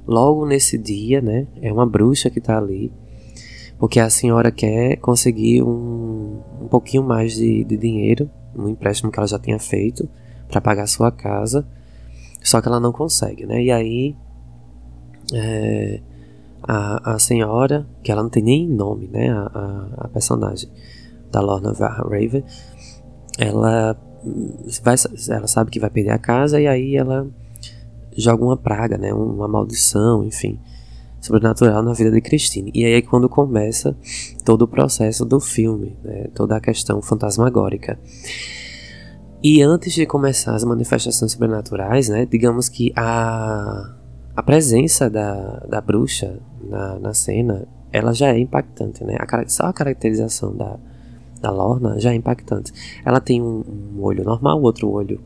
Logo 0.06 0.46
nesse 0.46 0.78
dia, 0.78 1.20
né? 1.20 1.48
É 1.60 1.72
uma 1.72 1.84
bruxa 1.84 2.30
que 2.30 2.40
tá 2.40 2.56
ali. 2.56 2.92
Porque 3.78 3.98
a 3.98 4.08
senhora 4.08 4.52
quer 4.52 4.96
conseguir 4.96 5.62
um, 5.62 6.38
um 6.62 6.68
pouquinho 6.68 7.02
mais 7.02 7.34
de, 7.34 7.64
de 7.64 7.76
dinheiro, 7.76 8.30
um 8.54 8.68
empréstimo 8.68 9.10
que 9.10 9.18
ela 9.18 9.26
já 9.26 9.38
tinha 9.38 9.58
feito, 9.58 10.08
para 10.48 10.60
pagar 10.60 10.86
sua 10.86 11.10
casa. 11.10 11.66
Só 12.42 12.60
que 12.60 12.68
ela 12.68 12.78
não 12.78 12.92
consegue, 12.92 13.46
né? 13.46 13.62
E 13.62 13.70
aí 13.70 14.16
é, 15.34 16.00
a, 16.62 17.14
a 17.14 17.18
senhora, 17.18 17.86
que 18.02 18.12
ela 18.12 18.22
não 18.22 18.30
tem 18.30 18.42
nem 18.42 18.68
nome, 18.68 19.08
né? 19.08 19.30
A, 19.30 19.40
a, 19.42 20.04
a 20.04 20.08
personagem 20.08 20.70
da 21.32 21.40
Lorna 21.40 21.72
Raven, 21.72 22.44
ela 23.38 23.96
vai, 24.82 24.94
ela 25.28 25.46
sabe 25.46 25.70
que 25.70 25.80
vai 25.80 25.90
perder 25.90 26.10
a 26.10 26.18
casa 26.18 26.60
e 26.60 26.66
aí 26.66 26.96
ela 26.96 27.26
joga 28.16 28.44
uma 28.44 28.56
praga, 28.56 28.98
né? 28.98 29.12
Uma 29.12 29.48
maldição, 29.48 30.24
enfim, 30.24 30.58
sobrenatural 31.20 31.82
na 31.82 31.92
vida 31.92 32.10
de 32.10 32.20
Christine. 32.20 32.70
E 32.74 32.84
aí 32.84 32.94
é 32.94 33.02
quando 33.02 33.28
começa 33.28 33.96
todo 34.44 34.62
o 34.62 34.68
processo 34.68 35.24
do 35.24 35.40
filme, 35.40 35.96
né? 36.02 36.28
Toda 36.34 36.56
a 36.56 36.60
questão 36.60 37.00
fantasmagórica. 37.00 37.98
E 39.42 39.62
antes 39.62 39.94
de 39.94 40.04
começar 40.04 40.54
as 40.54 40.64
manifestações 40.64 41.32
sobrenaturais, 41.32 42.10
né, 42.10 42.26
digamos 42.26 42.68
que 42.68 42.92
a, 42.94 43.94
a 44.36 44.42
presença 44.42 45.08
da, 45.08 45.60
da 45.66 45.80
bruxa 45.80 46.38
na, 46.62 46.98
na 46.98 47.14
cena, 47.14 47.66
ela 47.90 48.12
já 48.12 48.28
é 48.28 48.38
impactante, 48.38 49.02
né? 49.02 49.16
A, 49.18 49.48
só 49.48 49.64
a 49.64 49.72
caracterização 49.72 50.54
da, 50.54 50.78
da 51.40 51.50
Lorna 51.50 51.98
já 51.98 52.12
é 52.12 52.14
impactante. 52.14 52.72
Ela 53.04 53.20
tem 53.20 53.40
um, 53.40 53.64
um 53.96 54.02
olho 54.02 54.24
normal, 54.24 54.60
outro 54.60 54.88
olho, 54.90 55.20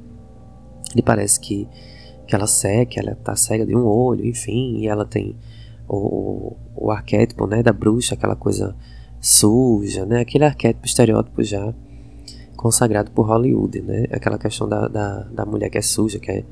ele 0.93 1.03
parece 1.03 1.41
que, 1.41 1.69
que 2.27 2.35
ela 2.35 2.47
que 2.89 3.01
ela 3.01 3.15
tá 3.17 3.35
cega 3.35 3.67
de 3.67 3.77
um 3.77 3.85
olho, 3.85 4.25
enfim, 4.25 4.79
e 4.79 4.87
ela 4.87 5.05
tem 5.05 5.37
o, 5.89 5.97
o, 5.97 6.57
o 6.77 6.91
arquétipo, 6.91 7.47
né, 7.47 7.63
da 7.63 7.73
bruxa, 7.73 8.15
aquela 8.15 8.37
coisa 8.37 8.75
suja, 9.21 10.05
né? 10.05 10.21
Aquele 10.21 10.45
arquétipo 10.45 10.87
estereótipo 10.87 11.43
já 11.43 11.73
consagrado 12.57 13.11
por 13.11 13.27
Hollywood, 13.27 13.81
né? 13.81 14.05
Aquela 14.11 14.39
questão 14.39 14.69
da, 14.69 14.87
da, 14.87 15.21
da 15.21 15.47
mulher 15.47 15.71
que 15.71 15.79
é 15.79 15.83
suja, 15.83 16.19
que, 16.19 16.31
é, 16.31 16.45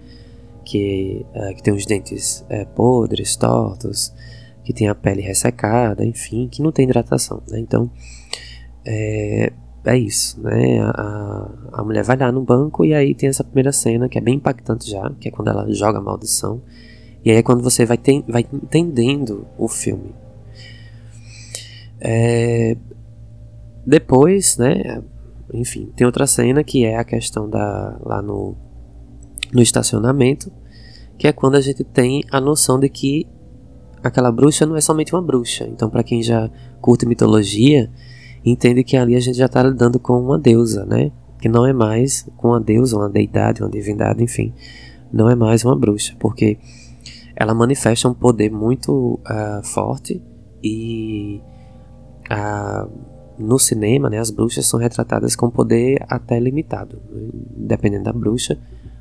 que, 0.64 1.26
é, 1.35 1.54
que 1.54 1.62
tem 1.62 1.75
os 1.75 1.85
dentes 1.85 2.45
é, 2.49 2.64
podres, 2.64 3.37
tortos, 3.37 4.12
que 4.64 4.73
tem 4.73 4.88
a 4.88 4.95
pele 4.95 5.21
ressecada, 5.21 6.04
enfim, 6.04 6.49
que 6.49 6.62
não 6.62 6.73
tem 6.73 6.87
hidratação, 6.87 7.42
né? 7.49 7.59
Então, 7.59 7.90
é, 8.84 9.52
é 9.84 9.98
isso, 9.98 10.40
né? 10.40 10.80
A, 10.80 11.50
a 11.72 11.84
mulher 11.84 12.04
vai 12.04 12.16
lá 12.16 12.30
no 12.30 12.42
banco 12.42 12.84
e 12.84 12.94
aí 12.94 13.14
tem 13.14 13.28
essa 13.28 13.44
primeira 13.44 13.72
cena 13.72 14.08
que 14.08 14.18
é 14.18 14.20
bem 14.20 14.36
impactante 14.36 14.90
já, 14.90 15.10
que 15.18 15.28
é 15.28 15.30
quando 15.30 15.48
ela 15.48 15.70
joga 15.72 15.98
a 15.98 16.02
maldição. 16.02 16.62
E 17.24 17.30
aí 17.30 17.36
é 17.36 17.42
quando 17.42 17.62
você 17.62 17.84
vai, 17.84 17.96
ten, 17.96 18.24
vai 18.28 18.46
entendendo 18.52 19.46
o 19.56 19.68
filme. 19.68 20.14
É, 22.00 22.76
depois, 23.86 24.56
né? 24.56 25.02
Enfim, 25.52 25.92
tem 25.94 26.06
outra 26.06 26.26
cena 26.26 26.64
que 26.64 26.84
é 26.84 26.96
a 26.96 27.04
questão 27.04 27.48
da 27.48 27.96
lá 28.04 28.22
no, 28.22 28.56
no 29.52 29.62
estacionamento, 29.62 30.50
que 31.18 31.28
é 31.28 31.32
quando 31.32 31.56
a 31.56 31.60
gente 31.60 31.84
tem 31.84 32.24
a 32.30 32.40
noção 32.40 32.80
de 32.80 32.88
que 32.88 33.26
aquela 34.02 34.32
bruxa 34.32 34.66
não 34.66 34.76
é 34.76 34.80
somente 34.80 35.14
uma 35.14 35.22
bruxa. 35.22 35.64
Então, 35.64 35.88
para 35.88 36.02
quem 36.02 36.22
já 36.22 36.50
curte 36.80 37.06
mitologia, 37.06 37.90
entende 38.44 38.82
que 38.84 38.96
ali 38.96 39.16
a 39.16 39.20
gente 39.20 39.37
já 39.37 39.46
está 39.46 39.62
lidando 39.62 39.99
com 39.99 40.20
uma 40.20 40.38
deusa, 40.38 40.84
né? 40.84 41.11
Que 41.40 41.49
não 41.49 41.66
é 41.66 41.72
mais 41.72 42.28
com 42.37 42.49
uma 42.49 42.61
deusa, 42.61 42.96
uma 42.96 43.08
deidade, 43.08 43.62
uma 43.62 43.70
divindade, 43.70 44.22
enfim, 44.22 44.52
não 45.12 45.28
é 45.28 45.34
mais 45.34 45.64
uma 45.64 45.76
bruxa, 45.76 46.14
porque 46.18 46.58
ela 47.34 47.54
manifesta 47.54 48.08
um 48.08 48.14
poder 48.14 48.50
muito 48.50 49.20
uh, 49.20 49.64
forte 49.64 50.22
e 50.62 51.40
uh, 52.30 52.88
no 53.38 53.58
cinema, 53.58 54.08
né, 54.08 54.18
as 54.18 54.30
bruxas 54.30 54.66
são 54.66 54.78
retratadas 54.78 55.34
com 55.34 55.50
poder 55.50 56.04
até 56.08 56.38
limitado. 56.38 57.00
Dependendo 57.56 58.04
da 58.04 58.12
bruxa, 58.12 58.58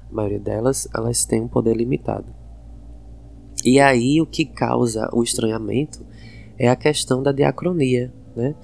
a 0.09 0.13
maioria 0.13 0.39
delas, 0.39 0.87
elas 0.93 1.25
têm 1.25 1.41
um 1.41 1.47
poder 1.47 1.75
limitado. 1.75 2.25
E 3.63 3.79
aí 3.79 4.19
o 4.21 4.25
que 4.25 4.45
causa 4.45 5.09
o 5.13 5.21
estranhamento 5.21 6.03
é 6.57 6.69
a 6.69 6.75
questão 6.75 7.21
da 7.21 7.31
diacronia, 7.31 8.11
né? 8.35 8.55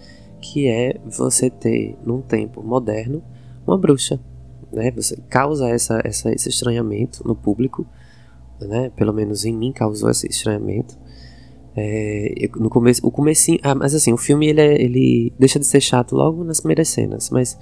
Que 0.41 0.67
é 0.67 0.99
você 1.05 1.49
ter, 1.49 1.97
num 2.05 2.21
tempo 2.21 2.61
moderno, 2.61 3.23
uma 3.65 3.77
bruxa, 3.77 4.19
né? 4.71 4.91
Você 4.91 5.17
causa 5.29 5.67
essa, 5.69 6.01
essa, 6.03 6.31
esse 6.31 6.49
estranhamento 6.49 7.27
no 7.27 7.35
público, 7.35 7.85
né? 8.61 8.91
Pelo 8.95 9.13
menos 9.13 9.45
em 9.45 9.53
mim 9.53 9.71
causou 9.71 10.09
esse 10.09 10.27
estranhamento. 10.27 10.97
É, 11.75 12.49
no 12.55 12.69
começo, 12.69 13.05
o 13.05 13.11
comecinho, 13.11 13.59
ah, 13.61 13.75
mas 13.75 13.93
assim, 13.93 14.11
o 14.11 14.17
filme 14.17 14.47
ele, 14.47 14.61
é, 14.61 14.81
ele 14.81 15.31
deixa 15.37 15.59
de 15.59 15.65
ser 15.65 15.79
chato 15.79 16.15
logo 16.15 16.43
nas 16.43 16.59
primeiras 16.59 16.89
cenas, 16.89 17.29
mas 17.29 17.55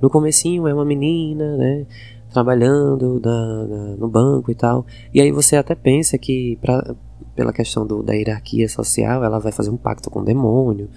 no 0.00 0.08
comecinho 0.08 0.66
é 0.66 0.72
uma 0.72 0.86
menina, 0.86 1.54
né, 1.58 1.86
trabalhando 2.32 3.20
na, 3.22 3.66
na, 3.66 3.96
no 3.96 4.08
banco 4.08 4.50
e 4.50 4.54
tal, 4.54 4.86
e 5.12 5.20
aí 5.20 5.30
você 5.30 5.54
até 5.54 5.74
pensa 5.74 6.16
que 6.16 6.56
pra, 6.62 6.94
pela 7.36 7.52
questão 7.52 7.86
do, 7.86 8.02
da 8.02 8.14
hierarquia 8.14 8.66
social, 8.70 9.22
ela 9.22 9.38
vai 9.38 9.52
fazer 9.52 9.68
um 9.68 9.76
pacto 9.76 10.08
com 10.08 10.20
o 10.20 10.24
demônio, 10.24 10.88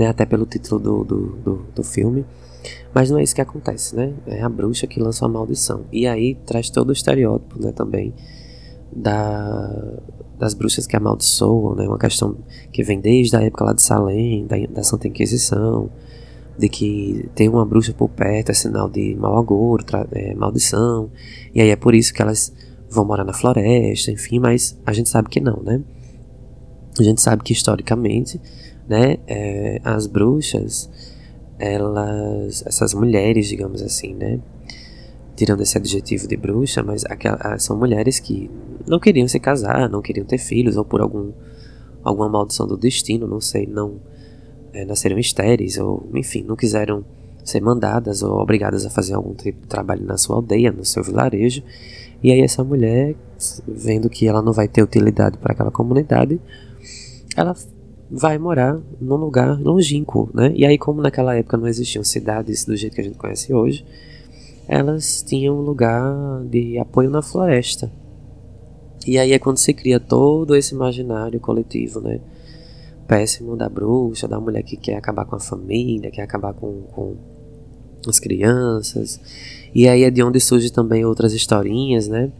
né, 0.00 0.08
até 0.08 0.24
pelo 0.24 0.46
título 0.46 0.80
do, 0.80 1.04
do, 1.04 1.26
do, 1.36 1.66
do 1.74 1.84
filme, 1.84 2.24
mas 2.92 3.10
não 3.10 3.18
é 3.18 3.22
isso 3.22 3.34
que 3.34 3.40
acontece, 3.40 3.94
né, 3.94 4.14
é 4.26 4.40
a 4.42 4.48
bruxa 4.48 4.86
que 4.86 4.98
lança 4.98 5.24
uma 5.24 5.38
maldição, 5.38 5.84
e 5.92 6.06
aí 6.06 6.34
traz 6.34 6.70
todo 6.70 6.88
o 6.88 6.92
estereótipo, 6.92 7.62
né, 7.62 7.70
também, 7.70 8.14
da, 8.92 10.00
das 10.38 10.54
bruxas 10.54 10.86
que 10.86 10.96
amaldiçoam, 10.96 11.74
né? 11.76 11.86
Uma 11.86 11.98
questão 11.98 12.36
que 12.72 12.82
vem 12.82 12.98
desde 12.98 13.36
a 13.36 13.42
época 13.42 13.64
lá 13.66 13.72
de 13.72 13.82
Salem, 13.82 14.46
da, 14.46 14.56
da 14.68 14.82
Santa 14.82 15.06
Inquisição, 15.06 15.90
de 16.58 16.68
que 16.68 17.28
tem 17.34 17.48
uma 17.48 17.64
bruxa 17.64 17.92
por 17.92 18.08
perto 18.08 18.50
é 18.50 18.54
sinal 18.54 18.88
de 18.88 19.14
mau 19.16 19.38
agouro, 19.38 19.84
é, 20.12 20.34
maldição, 20.34 21.10
e 21.54 21.60
aí 21.60 21.68
é 21.68 21.76
por 21.76 21.94
isso 21.94 22.12
que 22.12 22.22
elas 22.22 22.52
vão 22.90 23.04
morar 23.04 23.24
na 23.24 23.32
floresta, 23.32 24.10
enfim, 24.10 24.38
mas 24.38 24.78
a 24.84 24.92
gente 24.92 25.08
sabe 25.08 25.28
que 25.28 25.40
não, 25.40 25.62
né? 25.62 25.82
A 26.98 27.02
gente 27.02 27.20
sabe 27.20 27.42
que 27.44 27.52
historicamente, 27.52 28.40
né, 28.90 29.18
é, 29.28 29.80
as 29.84 30.08
bruxas, 30.08 30.90
elas, 31.60 32.64
essas 32.66 32.92
mulheres, 32.92 33.46
digamos 33.46 33.82
assim, 33.82 34.14
né, 34.14 34.40
tirando 35.36 35.62
esse 35.62 35.78
adjetivo 35.78 36.26
de 36.26 36.36
bruxa, 36.36 36.82
mas 36.82 37.04
aquelas, 37.04 37.62
são 37.62 37.78
mulheres 37.78 38.18
que 38.18 38.50
não 38.88 38.98
queriam 38.98 39.28
se 39.28 39.38
casar, 39.38 39.88
não 39.88 40.02
queriam 40.02 40.26
ter 40.26 40.38
filhos, 40.38 40.76
ou 40.76 40.84
por 40.84 41.00
algum, 41.00 41.30
alguma 42.02 42.28
maldição 42.28 42.66
do 42.66 42.76
destino, 42.76 43.28
não 43.28 43.40
sei, 43.40 43.64
não 43.64 44.00
é, 44.72 44.84
nasceram 44.84 45.20
estéreis, 45.20 45.78
ou 45.78 46.10
enfim, 46.12 46.42
não 46.42 46.56
quiseram 46.56 47.04
ser 47.44 47.60
mandadas 47.60 48.24
ou 48.24 48.40
obrigadas 48.40 48.84
a 48.84 48.90
fazer 48.90 49.14
algum 49.14 49.34
tipo 49.34 49.60
de 49.60 49.68
trabalho 49.68 50.04
na 50.04 50.16
sua 50.16 50.34
aldeia, 50.34 50.72
no 50.72 50.84
seu 50.84 51.04
vilarejo. 51.04 51.62
E 52.24 52.32
aí 52.32 52.40
essa 52.40 52.64
mulher, 52.64 53.14
vendo 53.68 54.10
que 54.10 54.26
ela 54.26 54.42
não 54.42 54.52
vai 54.52 54.66
ter 54.66 54.82
utilidade 54.82 55.38
para 55.38 55.52
aquela 55.52 55.70
comunidade, 55.70 56.40
ela 57.36 57.54
vai 58.10 58.36
morar 58.38 58.78
num 59.00 59.16
lugar 59.16 59.60
longínquo, 59.60 60.28
né? 60.34 60.52
E 60.54 60.66
aí 60.66 60.76
como 60.76 61.00
naquela 61.00 61.36
época 61.36 61.56
não 61.56 61.68
existiam 61.68 62.02
cidades 62.02 62.64
do 62.64 62.76
jeito 62.76 62.94
que 62.94 63.00
a 63.00 63.04
gente 63.04 63.16
conhece 63.16 63.54
hoje, 63.54 63.84
elas 64.66 65.22
tinham 65.22 65.56
um 65.56 65.62
lugar 65.62 66.44
de 66.44 66.78
apoio 66.78 67.08
na 67.08 67.22
floresta. 67.22 67.90
E 69.06 69.18
aí 69.18 69.32
é 69.32 69.38
quando 69.38 69.58
se 69.58 69.72
cria 69.72 69.98
todo 69.98 70.54
esse 70.54 70.74
imaginário 70.74 71.40
coletivo, 71.40 72.00
né? 72.00 72.20
Péssimo 73.06 73.56
da 73.56 73.68
bruxa, 73.68 74.28
da 74.28 74.38
mulher 74.38 74.62
que 74.62 74.76
quer 74.76 74.96
acabar 74.96 75.24
com 75.24 75.36
a 75.36 75.40
família, 75.40 76.10
quer 76.10 76.22
acabar 76.22 76.52
com, 76.52 76.82
com 76.92 77.16
as 78.06 78.18
crianças. 78.18 79.20
E 79.74 79.88
aí 79.88 80.04
é 80.04 80.10
de 80.10 80.22
onde 80.22 80.38
surgem 80.40 80.70
também 80.70 81.04
outras 81.04 81.32
historinhas, 81.32 82.08
né? 82.08 82.30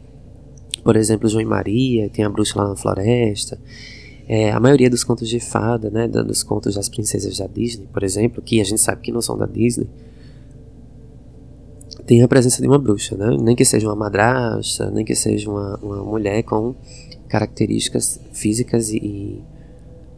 Por 0.84 0.96
exemplo, 0.96 1.28
João 1.28 1.42
e 1.42 1.46
Maria, 1.46 2.08
tem 2.08 2.24
a 2.24 2.30
bruxa 2.30 2.58
lá 2.58 2.68
na 2.68 2.76
floresta. 2.76 3.58
É, 4.32 4.52
a 4.52 4.60
maioria 4.60 4.88
dos 4.88 5.02
contos 5.02 5.28
de 5.28 5.40
fada, 5.40 5.90
né? 5.90 6.06
Dos 6.06 6.44
contos 6.44 6.76
das 6.76 6.88
princesas 6.88 7.36
da 7.36 7.48
Disney, 7.48 7.88
por 7.92 8.04
exemplo, 8.04 8.40
que 8.40 8.60
a 8.60 8.64
gente 8.64 8.80
sabe 8.80 9.02
que 9.02 9.10
não 9.10 9.20
são 9.20 9.36
da 9.36 9.44
Disney 9.44 9.88
tem 12.06 12.22
a 12.22 12.28
presença 12.28 12.62
de 12.62 12.68
uma 12.68 12.78
bruxa, 12.78 13.16
né? 13.16 13.36
Nem 13.40 13.56
que 13.56 13.64
seja 13.64 13.88
uma 13.88 13.96
madrasta, 13.96 14.88
nem 14.88 15.04
que 15.04 15.16
seja 15.16 15.50
uma, 15.50 15.76
uma 15.82 15.96
mulher 16.04 16.44
com 16.44 16.76
características 17.28 18.20
físicas 18.32 18.90
e, 18.90 18.98
e 18.98 19.44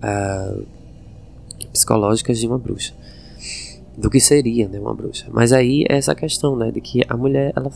uh, 0.02 0.66
psicológicas 1.72 2.38
de 2.38 2.46
uma 2.46 2.58
bruxa. 2.58 2.92
Do 3.96 4.10
que 4.10 4.20
seria, 4.20 4.68
né, 4.68 4.78
uma 4.78 4.94
bruxa. 4.94 5.26
Mas 5.30 5.52
aí 5.52 5.84
é 5.88 5.96
essa 5.96 6.14
questão, 6.14 6.54
né, 6.54 6.70
de 6.70 6.82
que 6.82 7.02
a 7.08 7.16
mulher, 7.16 7.52
ela 7.56 7.70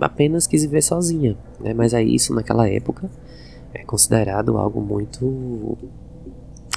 apenas 0.00 0.46
quis 0.48 0.62
viver 0.62 0.82
sozinha, 0.82 1.36
né? 1.60 1.72
Mas 1.72 1.94
aí 1.94 2.14
isso 2.14 2.34
naquela 2.34 2.68
época 2.68 3.08
é 3.74 3.84
considerado 3.84 4.56
algo 4.56 4.80
muito 4.80 5.76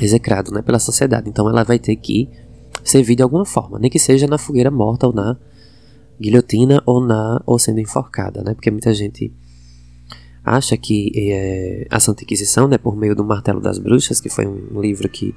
execrado 0.01 0.51
né, 0.51 0.61
pela 0.61 0.79
sociedade. 0.79 1.29
Então 1.29 1.49
ela 1.49 1.63
vai 1.63 1.79
ter 1.79 1.95
que 1.95 2.29
servir 2.83 3.15
de 3.15 3.23
alguma 3.23 3.45
forma, 3.45 3.79
nem 3.79 3.89
que 3.89 3.99
seja 3.99 4.27
na 4.27 4.37
fogueira 4.37 4.69
morta 4.69 5.07
ou 5.07 5.13
na 5.13 5.37
guilhotina 6.19 6.81
ou 6.85 7.01
na 7.01 7.41
ou 7.45 7.57
sendo 7.59 7.79
enforcada, 7.79 8.41
né? 8.43 8.53
Porque 8.53 8.71
muita 8.71 8.93
gente 8.93 9.33
acha 10.43 10.77
que 10.77 11.11
é, 11.15 11.87
a 11.89 11.99
Santa 11.99 12.23
Inquisição, 12.23 12.67
né, 12.67 12.77
por 12.77 12.95
meio 12.95 13.15
do 13.15 13.23
Martelo 13.25 13.59
das 13.59 13.79
Bruxas, 13.79 14.21
que 14.21 14.29
foi 14.29 14.45
um 14.45 14.79
livro 14.79 15.09
que, 15.09 15.33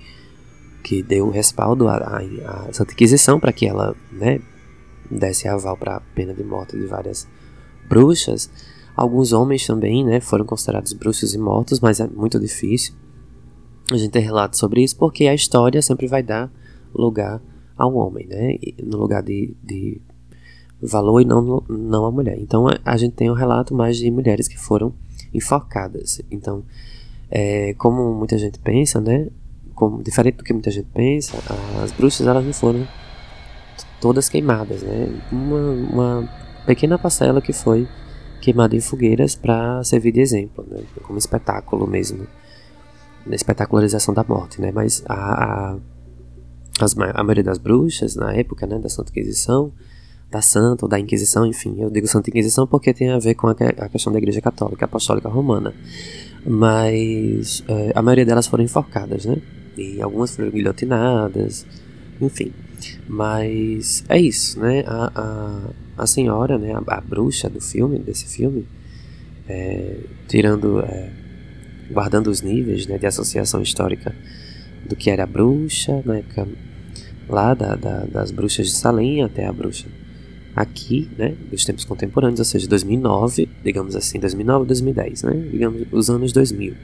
que 0.84 1.02
deu 1.02 1.30
respaldo 1.30 1.88
à, 1.88 1.96
à, 1.96 2.68
à 2.68 2.72
Santa 2.72 2.92
Inquisição 2.92 3.40
para 3.40 3.52
que 3.52 3.66
ela 3.66 3.96
né, 4.12 4.38
desse 5.10 5.48
aval 5.48 5.76
para 5.76 5.96
a 5.96 6.00
pena 6.00 6.34
de 6.34 6.44
morte 6.44 6.76
de 6.76 6.86
várias 6.86 7.26
bruxas. 7.88 8.50
Alguns 8.98 9.32
homens 9.32 9.64
também 9.64 10.04
né, 10.04 10.18
foram 10.18 10.44
considerados 10.44 10.92
bruxos 10.92 11.32
e 11.32 11.38
mortos, 11.38 11.78
mas 11.78 12.00
é 12.00 12.08
muito 12.08 12.40
difícil 12.40 12.94
a 13.92 13.96
gente 13.96 14.10
ter 14.10 14.18
relatos 14.18 14.58
sobre 14.58 14.82
isso, 14.82 14.96
porque 14.96 15.28
a 15.28 15.34
história 15.34 15.80
sempre 15.80 16.08
vai 16.08 16.20
dar 16.20 16.50
lugar 16.92 17.40
ao 17.76 17.94
homem, 17.94 18.26
né, 18.26 18.56
no 18.82 18.98
lugar 18.98 19.22
de, 19.22 19.54
de 19.62 20.00
valor 20.82 21.20
e 21.20 21.24
não, 21.24 21.62
não 21.68 22.06
a 22.06 22.10
mulher. 22.10 22.40
Então 22.40 22.66
a, 22.84 22.96
gente 22.96 23.14
tem 23.14 23.30
um 23.30 23.34
relato 23.34 23.72
mais 23.72 23.96
de 23.96 24.10
mulheres 24.10 24.48
que 24.48 24.58
foram 24.58 24.92
enforcadas. 25.32 26.20
Então, 26.28 26.64
é, 27.30 27.74
como 27.74 28.12
muita 28.14 28.36
gente 28.36 28.58
pensa, 28.58 29.00
né? 29.00 29.28
Como, 29.76 30.02
diferente 30.02 30.38
do 30.38 30.42
que 30.42 30.52
muita 30.52 30.72
gente 30.72 30.88
pensa, 30.92 31.36
as 31.80 31.92
bruxas 31.92 32.26
elas 32.26 32.44
não 32.44 32.52
foram 32.52 32.84
todas 34.00 34.28
queimadas, 34.28 34.82
né? 34.82 35.08
Uma, 35.30 35.70
uma 35.70 36.28
pequena 36.66 36.98
parcela 36.98 37.40
que 37.40 37.52
foi 37.52 37.86
queimada 38.40 38.74
em 38.76 38.80
fogueiras 38.80 39.34
para 39.34 39.82
servir 39.84 40.12
de 40.12 40.20
exemplo, 40.20 40.66
né? 40.68 40.82
Como 41.02 41.18
espetáculo 41.18 41.86
mesmo, 41.86 42.26
na 43.26 43.34
espetacularização 43.34 44.14
da 44.14 44.24
morte, 44.24 44.60
né? 44.60 44.72
Mas 44.72 45.02
a, 45.06 45.14
a, 45.14 45.76
as, 46.80 46.96
a 46.96 47.22
maioria 47.22 47.44
das 47.44 47.58
bruxas 47.58 48.16
na 48.16 48.32
época, 48.34 48.66
né, 48.66 48.78
da 48.78 48.88
Santa 48.88 49.10
Inquisição, 49.10 49.72
da 50.30 50.42
Santa 50.42 50.84
ou 50.84 50.88
da 50.88 50.98
Inquisição, 50.98 51.46
enfim, 51.46 51.80
eu 51.80 51.90
digo 51.90 52.06
Santa 52.06 52.30
Inquisição 52.30 52.66
porque 52.66 52.92
tem 52.92 53.10
a 53.10 53.18
ver 53.18 53.34
com 53.34 53.48
a, 53.48 53.52
a 53.52 53.88
questão 53.88 54.12
da 54.12 54.18
Igreja 54.18 54.40
Católica 54.40 54.84
Apostólica 54.84 55.28
Romana. 55.28 55.74
Mas 56.46 57.64
é, 57.68 57.92
a 57.94 58.02
maioria 58.02 58.24
delas 58.24 58.46
foram 58.46 58.64
enforcadas, 58.64 59.24
né? 59.24 59.36
E 59.76 60.00
algumas 60.00 60.34
foram 60.34 60.50
guilhotinadas, 60.50 61.66
enfim. 62.20 62.52
Mas 63.08 64.04
é 64.08 64.18
isso, 64.20 64.58
né? 64.60 64.84
A, 64.86 65.12
a, 65.14 65.60
a 65.98 66.06
senhora, 66.06 66.58
né? 66.58 66.72
A, 66.72 66.82
a 66.96 67.00
bruxa 67.00 67.48
do 67.48 67.60
filme, 67.60 67.98
desse 67.98 68.26
filme, 68.26 68.66
é, 69.48 69.96
tirando, 70.26 70.80
é, 70.80 71.10
guardando 71.90 72.28
os 72.28 72.42
níveis 72.42 72.86
né, 72.86 72.98
de 72.98 73.06
associação 73.06 73.62
histórica 73.62 74.14
do 74.88 74.94
que 74.94 75.10
era 75.10 75.24
a 75.24 75.26
bruxa, 75.26 76.02
na 76.04 76.18
época 76.18 76.46
lá 77.28 77.54
da, 77.54 77.74
da, 77.74 78.04
das 78.04 78.30
bruxas 78.30 78.66
de 78.66 78.72
Salem 78.72 79.22
até 79.22 79.46
a 79.46 79.52
bruxa 79.52 79.86
aqui, 80.56 81.08
né, 81.16 81.36
dos 81.50 81.64
tempos 81.64 81.84
contemporâneos, 81.84 82.40
ou 82.40 82.44
seja, 82.44 82.66
2009, 82.66 83.48
digamos 83.62 83.94
assim, 83.94 84.18
2009, 84.18 84.66
2010, 84.66 85.22
né, 85.22 85.48
digamos 85.52 85.86
os 85.92 86.10
anos 86.10 86.32
2000, 86.32 86.74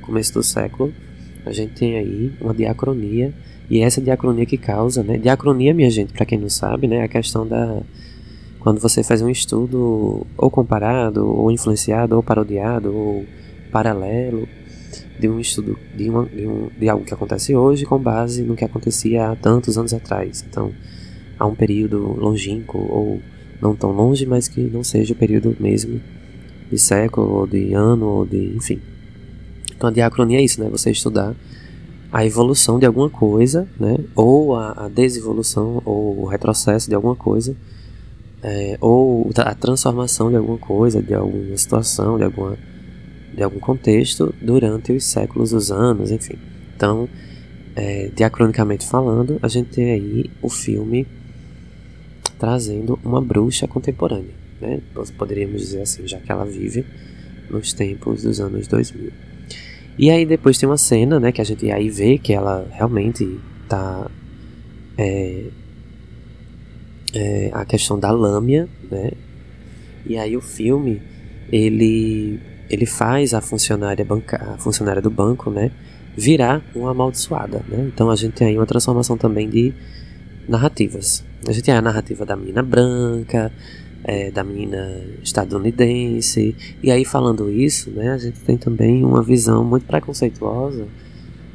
começo 0.00 0.32
do 0.34 0.42
século, 0.42 0.92
a 1.46 1.52
gente 1.52 1.74
tem 1.74 1.96
aí 1.98 2.32
uma 2.40 2.52
diacronia 2.52 3.32
e 3.70 3.80
essa 3.80 4.00
diacronia 4.00 4.44
que 4.44 4.56
causa, 4.56 5.04
né, 5.04 5.18
diacronia, 5.18 5.72
minha 5.72 5.90
gente, 5.90 6.12
para 6.12 6.26
quem 6.26 6.36
não 6.36 6.48
sabe, 6.48 6.88
né, 6.88 6.96
é 6.96 7.02
a 7.04 7.08
questão 7.08 7.46
da 7.46 7.82
quando 8.62 8.80
você 8.80 9.02
faz 9.02 9.20
um 9.20 9.28
estudo 9.28 10.24
ou 10.38 10.48
comparado, 10.48 11.26
ou 11.26 11.50
influenciado, 11.50 12.14
ou 12.14 12.22
parodiado, 12.22 12.94
ou 12.94 13.26
paralelo 13.72 14.48
de 15.18 15.28
um 15.28 15.40
estudo 15.40 15.76
de, 15.96 16.08
uma, 16.08 16.24
de, 16.26 16.46
um, 16.46 16.68
de 16.78 16.88
algo 16.88 17.04
que 17.04 17.12
acontece 17.12 17.56
hoje 17.56 17.84
com 17.84 17.98
base 17.98 18.42
no 18.42 18.54
que 18.54 18.64
acontecia 18.64 19.30
há 19.30 19.36
tantos 19.36 19.76
anos 19.76 19.92
atrás. 19.92 20.44
Então, 20.48 20.72
a 21.36 21.44
um 21.44 21.56
período 21.56 21.98
longínquo 21.98 22.78
ou 22.78 23.20
não 23.60 23.74
tão 23.74 23.90
longe, 23.90 24.24
mas 24.26 24.46
que 24.46 24.60
não 24.60 24.84
seja 24.84 25.12
o 25.12 25.16
período 25.16 25.56
mesmo 25.58 26.00
de 26.70 26.78
século 26.78 27.32
ou 27.32 27.46
de 27.48 27.74
ano 27.74 28.06
ou 28.06 28.24
de 28.24 28.54
enfim. 28.54 28.80
Então 29.76 29.88
a 29.88 29.92
diacronia 29.92 30.38
é 30.38 30.42
isso, 30.42 30.62
né? 30.62 30.68
Você 30.70 30.92
estudar 30.92 31.34
a 32.12 32.24
evolução 32.24 32.78
de 32.78 32.86
alguma 32.86 33.10
coisa, 33.10 33.66
né? 33.78 33.98
Ou 34.14 34.54
a, 34.54 34.84
a 34.84 34.88
desevolução 34.88 35.82
ou 35.84 36.20
o 36.20 36.26
retrocesso 36.26 36.88
de 36.88 36.94
alguma 36.94 37.16
coisa, 37.16 37.56
é, 38.42 38.76
ou 38.80 39.30
a 39.36 39.54
transformação 39.54 40.30
de 40.30 40.36
alguma 40.36 40.58
coisa, 40.58 41.00
de 41.00 41.14
alguma 41.14 41.56
situação, 41.56 42.18
de 42.18 42.24
alguma 42.24 42.58
de 43.32 43.42
algum 43.42 43.58
contexto 43.58 44.34
durante 44.42 44.92
os 44.92 45.04
séculos, 45.04 45.54
os 45.54 45.72
anos, 45.72 46.10
enfim. 46.10 46.36
Então, 46.76 47.08
é, 47.74 48.10
diacronicamente 48.14 48.86
falando, 48.86 49.38
a 49.42 49.48
gente 49.48 49.70
tem 49.70 49.90
aí 49.90 50.30
o 50.42 50.50
filme 50.50 51.06
trazendo 52.38 52.98
uma 53.02 53.22
bruxa 53.22 53.66
contemporânea, 53.66 54.34
né? 54.60 54.80
Poderíamos 55.16 55.62
dizer 55.62 55.80
assim, 55.80 56.06
já 56.06 56.18
que 56.18 56.30
ela 56.30 56.44
vive 56.44 56.84
nos 57.48 57.72
tempos 57.72 58.22
dos 58.22 58.38
anos 58.38 58.66
2000. 58.66 59.10
E 59.98 60.10
aí 60.10 60.26
depois 60.26 60.58
tem 60.58 60.68
uma 60.68 60.78
cena, 60.78 61.20
né, 61.20 61.32
que 61.32 61.40
a 61.40 61.44
gente 61.44 61.70
aí 61.70 61.88
vê 61.88 62.18
que 62.18 62.32
ela 62.32 62.66
realmente 62.72 63.38
tá 63.68 64.10
é, 64.98 65.44
é, 67.14 67.50
a 67.52 67.64
questão 67.64 67.98
da 67.98 68.10
lâmina, 68.10 68.68
né? 68.90 69.10
E 70.06 70.16
aí 70.16 70.36
o 70.36 70.40
filme 70.40 71.00
ele 71.50 72.40
ele 72.68 72.86
faz 72.86 73.34
a 73.34 73.40
funcionária 73.40 74.04
banca, 74.04 74.54
a 74.54 74.58
funcionária 74.58 75.02
do 75.02 75.10
banco, 75.10 75.50
né, 75.50 75.70
virar 76.16 76.62
uma 76.74 76.92
amaldiçoada, 76.92 77.62
né? 77.68 77.90
Então 77.92 78.10
a 78.10 78.16
gente 78.16 78.32
tem 78.32 78.48
aí 78.48 78.56
uma 78.56 78.66
transformação 78.66 79.16
também 79.16 79.48
de 79.48 79.74
narrativas. 80.48 81.22
A 81.46 81.52
gente 81.52 81.64
tem 81.64 81.74
a 81.74 81.82
narrativa 81.82 82.24
da 82.24 82.34
menina 82.34 82.62
branca, 82.62 83.52
é, 84.04 84.30
da 84.30 84.42
menina 84.42 85.00
estadunidense. 85.22 86.56
E 86.82 86.90
aí, 86.90 87.04
falando 87.04 87.50
isso, 87.50 87.90
né, 87.90 88.10
a 88.10 88.18
gente 88.18 88.40
tem 88.40 88.56
também 88.56 89.04
uma 89.04 89.22
visão 89.22 89.64
muito 89.64 89.86
preconceituosa 89.86 90.86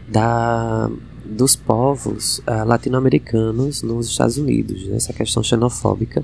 da, 0.08 0.90
dos 1.30 1.56
povos 1.56 2.40
uh, 2.40 2.66
latino-americanos 2.66 3.82
nos 3.82 4.08
Estados 4.08 4.38
Unidos. 4.38 4.88
Né, 4.88 4.98
essa 4.98 5.14
questão 5.14 5.44
xenofóbica 5.44 6.24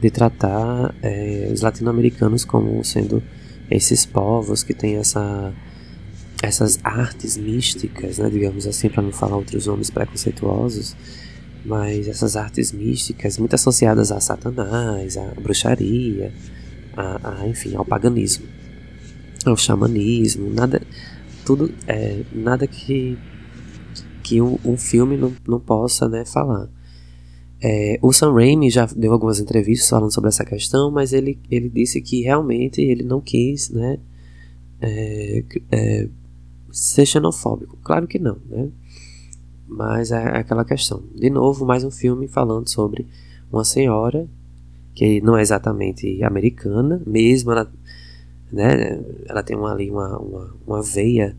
de 0.00 0.10
tratar 0.10 0.94
é, 1.02 1.50
os 1.52 1.60
latino-americanos 1.60 2.44
como 2.44 2.84
sendo 2.84 3.22
esses 3.70 4.06
povos 4.06 4.62
que 4.62 4.72
têm 4.72 4.96
essa, 4.96 5.52
essas 6.42 6.78
artes 6.84 7.36
místicas, 7.36 8.18
né, 8.18 8.30
digamos 8.30 8.66
assim, 8.66 8.88
para 8.88 9.02
não 9.02 9.12
falar 9.12 9.36
outros 9.36 9.66
nomes 9.66 9.90
preconceituosos 9.90 10.96
mas 11.64 12.08
essas 12.08 12.36
artes 12.36 12.72
místicas 12.72 13.38
muito 13.38 13.54
associadas 13.54 14.10
a 14.10 14.20
Satanás, 14.20 15.16
à 15.16 15.34
bruxaria, 15.40 16.32
a, 16.96 17.42
a 17.42 17.48
enfim, 17.48 17.74
ao 17.74 17.84
paganismo, 17.84 18.46
ao 19.44 19.56
xamanismo, 19.56 20.50
nada, 20.50 20.80
tudo, 21.44 21.72
é, 21.86 22.22
nada 22.32 22.66
que 22.66 23.18
que 24.28 24.42
um, 24.42 24.58
um 24.62 24.76
filme 24.76 25.16
não, 25.16 25.32
não 25.48 25.58
possa 25.58 26.06
né, 26.06 26.22
falar. 26.22 26.68
É, 27.62 27.98
o 28.02 28.12
Sam 28.12 28.34
Raimi 28.34 28.68
já 28.68 28.84
deu 28.84 29.10
algumas 29.10 29.40
entrevistas 29.40 29.88
falando 29.88 30.12
sobre 30.12 30.28
essa 30.28 30.44
questão, 30.44 30.90
mas 30.90 31.14
ele, 31.14 31.38
ele 31.50 31.70
disse 31.70 32.02
que 32.02 32.20
realmente 32.20 32.82
ele 32.82 33.02
não 33.02 33.22
quis 33.22 33.70
né, 33.70 33.98
é, 34.82 35.44
é, 35.72 36.08
ser 36.70 37.06
xenofóbico. 37.06 37.78
Claro 37.82 38.06
que 38.06 38.18
não, 38.18 38.36
né? 38.50 38.68
Mas 39.66 40.12
é 40.12 40.36
aquela 40.36 40.64
questão. 40.64 41.02
De 41.14 41.30
novo, 41.30 41.64
mais 41.64 41.82
um 41.82 41.90
filme 41.90 42.28
falando 42.28 42.68
sobre 42.68 43.06
uma 43.50 43.64
senhora 43.64 44.28
que 44.94 45.22
não 45.22 45.38
é 45.38 45.40
exatamente 45.40 46.22
americana, 46.22 47.02
mesmo 47.06 47.52
ela, 47.52 47.72
né, 48.52 49.02
ela 49.26 49.42
tem 49.42 49.56
uma, 49.56 49.72
ali 49.72 49.90
uma, 49.90 50.18
uma, 50.18 50.56
uma 50.66 50.82
veia 50.82 51.34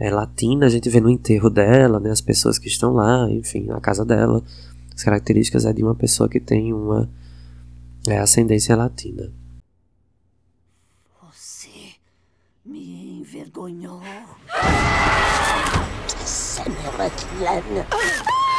é, 0.00 0.10
latina, 0.10 0.66
a 0.66 0.68
gente 0.70 0.88
vê 0.88 0.98
no 0.98 1.10
enterro 1.10 1.50
dela, 1.50 2.00
né, 2.00 2.10
as 2.10 2.22
pessoas 2.22 2.58
que 2.58 2.68
estão 2.68 2.94
lá, 2.94 3.30
enfim, 3.30 3.66
na 3.66 3.80
casa 3.80 4.04
dela, 4.04 4.42
as 4.94 5.04
características 5.04 5.66
é 5.66 5.72
de 5.72 5.84
uma 5.84 5.94
pessoa 5.94 6.28
que 6.28 6.40
tem 6.40 6.72
uma 6.72 7.08
é, 8.08 8.18
ascendência 8.18 8.74
latina. 8.74 9.30
Você 11.22 11.68
me 12.64 13.20
envergonhou. 13.20 14.00
Glenn. 17.38 18.49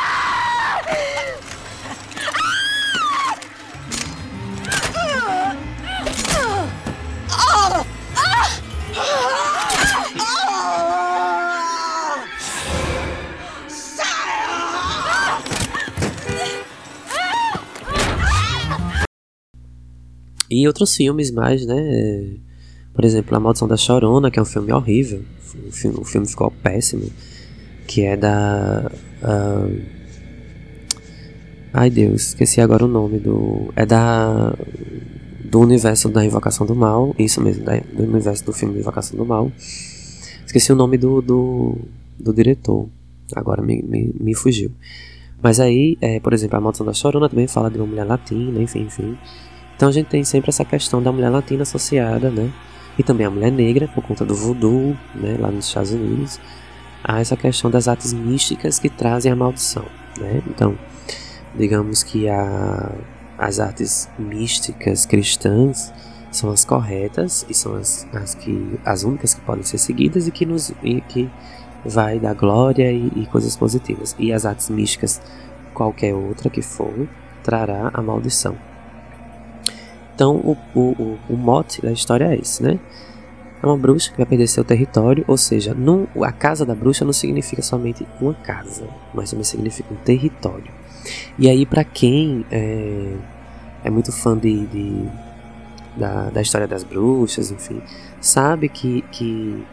E 20.51 20.67
outros 20.67 20.93
filmes 20.93 21.31
mais, 21.31 21.65
né? 21.65 22.25
Por 22.93 23.05
exemplo, 23.05 23.33
A 23.37 23.39
Maldição 23.39 23.69
da 23.69 23.77
Chorona, 23.77 24.29
que 24.29 24.37
é 24.37 24.41
um 24.41 24.45
filme 24.45 24.73
horrível, 24.73 25.23
o 25.65 25.71
filme, 25.71 25.97
o 25.97 26.03
filme 26.03 26.27
ficou 26.27 26.51
péssimo, 26.51 27.09
que 27.87 28.01
é 28.01 28.17
da. 28.17 28.91
Uh, 29.23 29.81
ai 31.73 31.89
Deus, 31.89 32.27
esqueci 32.27 32.59
agora 32.59 32.83
o 32.83 32.87
nome 32.89 33.17
do. 33.17 33.71
É 33.77 33.85
da. 33.85 34.53
Do 35.45 35.59
universo 35.59 36.07
da 36.09 36.23
Invocação 36.23 36.65
do 36.65 36.75
Mal, 36.75 37.15
isso 37.17 37.41
mesmo, 37.41 37.63
da, 37.63 37.77
do 37.77 38.03
universo 38.03 38.45
do 38.45 38.53
filme 38.53 38.77
Invocação 38.77 39.17
do 39.17 39.25
Mal. 39.25 39.51
Esqueci 40.45 40.71
o 40.71 40.75
nome 40.75 40.97
do, 40.97 41.21
do, 41.21 41.77
do 42.19 42.33
diretor, 42.33 42.89
agora 43.35 43.61
me, 43.61 43.81
me, 43.81 44.13
me 44.19 44.35
fugiu. 44.35 44.71
Mas 45.41 45.59
aí, 45.59 45.97
é, 46.01 46.19
por 46.19 46.33
exemplo, 46.33 46.57
a 46.57 46.61
Maldição 46.61 46.85
da 46.85 46.93
Chorona 46.93 47.29
também 47.29 47.47
fala 47.47 47.69
de 47.69 47.77
uma 47.77 47.87
mulher 47.87 48.05
latina, 48.05 48.61
enfim, 48.61 48.81
enfim. 48.81 49.17
Então 49.81 49.89
a 49.89 49.91
gente 49.91 50.09
tem 50.09 50.23
sempre 50.23 50.49
essa 50.49 50.63
questão 50.63 51.01
da 51.01 51.11
mulher 51.11 51.29
latina 51.29 51.63
associada, 51.63 52.29
né? 52.29 52.53
E 52.99 53.01
também 53.01 53.25
a 53.25 53.31
mulher 53.31 53.51
negra, 53.51 53.87
por 53.87 54.03
conta 54.03 54.23
do 54.23 54.35
voodoo, 54.35 54.95
né, 55.15 55.37
lá 55.39 55.49
nos 55.49 55.65
Estados 55.65 55.89
Unidos. 55.89 56.39
Há 57.03 57.19
essa 57.19 57.35
questão 57.35 57.71
das 57.71 57.87
artes 57.87 58.13
místicas 58.13 58.77
que 58.77 58.89
trazem 58.89 59.31
a 59.31 59.35
maldição, 59.35 59.87
né? 60.19 60.43
Então, 60.45 60.77
digamos 61.55 62.03
que 62.03 62.29
a, 62.29 62.91
as 63.39 63.59
artes 63.59 64.07
místicas 64.19 65.07
cristãs 65.07 65.91
são 66.29 66.51
as 66.51 66.63
corretas 66.63 67.43
e 67.49 67.53
são 67.55 67.73
as, 67.73 68.07
as, 68.13 68.35
que, 68.35 68.79
as 68.85 69.01
únicas 69.01 69.33
que 69.33 69.41
podem 69.41 69.63
ser 69.63 69.79
seguidas 69.79 70.27
e 70.27 70.31
que 70.31 70.45
nos 70.45 70.71
e 70.83 71.01
que 71.01 71.27
vai 71.83 72.19
dar 72.19 72.35
glória 72.35 72.91
e, 72.91 73.11
e 73.15 73.25
coisas 73.25 73.57
positivas. 73.57 74.15
E 74.19 74.31
as 74.31 74.45
artes 74.45 74.69
místicas, 74.69 75.19
qualquer 75.73 76.13
outra 76.13 76.51
que 76.51 76.61
for, 76.61 77.09
trará 77.41 77.89
a 77.91 77.99
maldição. 78.03 78.55
Então, 80.21 80.35
o, 80.35 80.55
o, 80.79 81.17
o, 81.29 81.35
mote 81.35 81.81
da 81.81 81.91
história 81.91 82.25
é 82.25 82.35
esse, 82.35 82.61
né? 82.61 82.79
É 83.59 83.65
uma 83.65 83.75
bruxa 83.75 84.11
que 84.11 84.17
vai 84.17 84.25
perder 84.27 84.45
seu 84.45 84.63
território, 84.63 85.25
ou 85.27 85.35
seja, 85.35 85.73
não, 85.73 86.07
a 86.21 86.31
casa 86.31 86.63
da 86.63 86.75
bruxa 86.75 87.03
não 87.03 87.11
significa 87.11 87.63
somente 87.63 88.05
uma 88.19 88.35
casa, 88.35 88.87
mas 89.15 89.31
também 89.31 89.43
significa 89.43 89.91
um 89.91 89.97
território. 89.97 90.71
E 91.39 91.49
aí, 91.49 91.65
para 91.65 91.83
quem 91.83 92.45
é, 92.51 93.15
é, 93.83 93.89
muito 93.89 94.11
fã 94.11 94.37
de, 94.37 94.67
de 94.67 95.09
da, 95.97 96.29
da, 96.29 96.39
história 96.39 96.67
das 96.67 96.83
bruxas, 96.83 97.49
enfim, 97.49 97.81
sabe 98.19 98.69
que, 98.69 99.03
que 99.11 99.65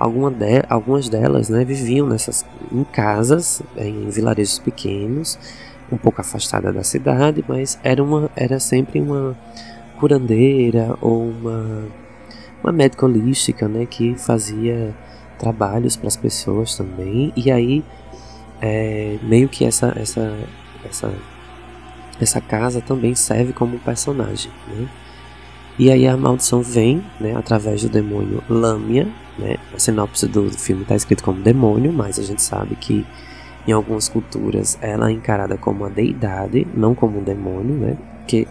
alguma 0.00 0.32
de, 0.32 0.64
algumas 0.68 1.08
delas 1.08 1.48
né, 1.48 1.64
viviam 1.64 2.08
nessas, 2.08 2.44
em 2.72 2.82
casas, 2.82 3.62
em 3.76 4.10
vilarejos 4.10 4.58
pequenos, 4.58 5.38
um 5.92 5.96
pouco 5.96 6.20
afastada 6.20 6.72
da 6.72 6.82
cidade, 6.82 7.44
mas 7.46 7.78
era, 7.84 8.02
uma, 8.02 8.28
era 8.34 8.58
sempre 8.58 9.00
uma 9.00 9.36
curandeira 10.02 10.98
ou 11.00 11.28
uma, 11.28 11.86
uma 12.60 12.72
médica 12.72 13.06
holística, 13.06 13.68
né, 13.68 13.86
que 13.86 14.16
fazia 14.16 14.92
trabalhos 15.38 15.94
para 15.94 16.08
as 16.08 16.16
pessoas 16.16 16.74
também. 16.74 17.32
E 17.36 17.52
aí, 17.52 17.84
é, 18.60 19.16
meio 19.22 19.48
que 19.48 19.64
essa, 19.64 19.92
essa, 19.96 20.36
essa, 20.84 21.14
essa 22.20 22.40
casa 22.40 22.80
também 22.80 23.14
serve 23.14 23.52
como 23.52 23.78
personagem, 23.78 24.50
né? 24.66 24.88
E 25.78 25.90
aí 25.90 26.06
a 26.06 26.16
maldição 26.16 26.62
vem, 26.62 27.02
né, 27.20 27.34
através 27.36 27.82
do 27.82 27.88
demônio 27.88 28.42
Lâmia, 28.48 29.08
né? 29.38 29.54
A 29.72 29.78
sinopse 29.78 30.26
do 30.26 30.50
filme 30.50 30.82
está 30.82 30.96
escrito 30.96 31.22
como 31.22 31.40
demônio, 31.40 31.92
mas 31.92 32.18
a 32.18 32.24
gente 32.24 32.42
sabe 32.42 32.74
que 32.74 33.06
em 33.68 33.70
algumas 33.70 34.08
culturas 34.08 34.76
ela 34.82 35.10
é 35.10 35.12
encarada 35.12 35.56
como 35.56 35.84
uma 35.84 35.90
deidade, 35.90 36.66
não 36.74 36.92
como 36.92 37.20
um 37.20 37.22
demônio, 37.22 37.76
né? 37.76 37.96
Porque 38.18 38.48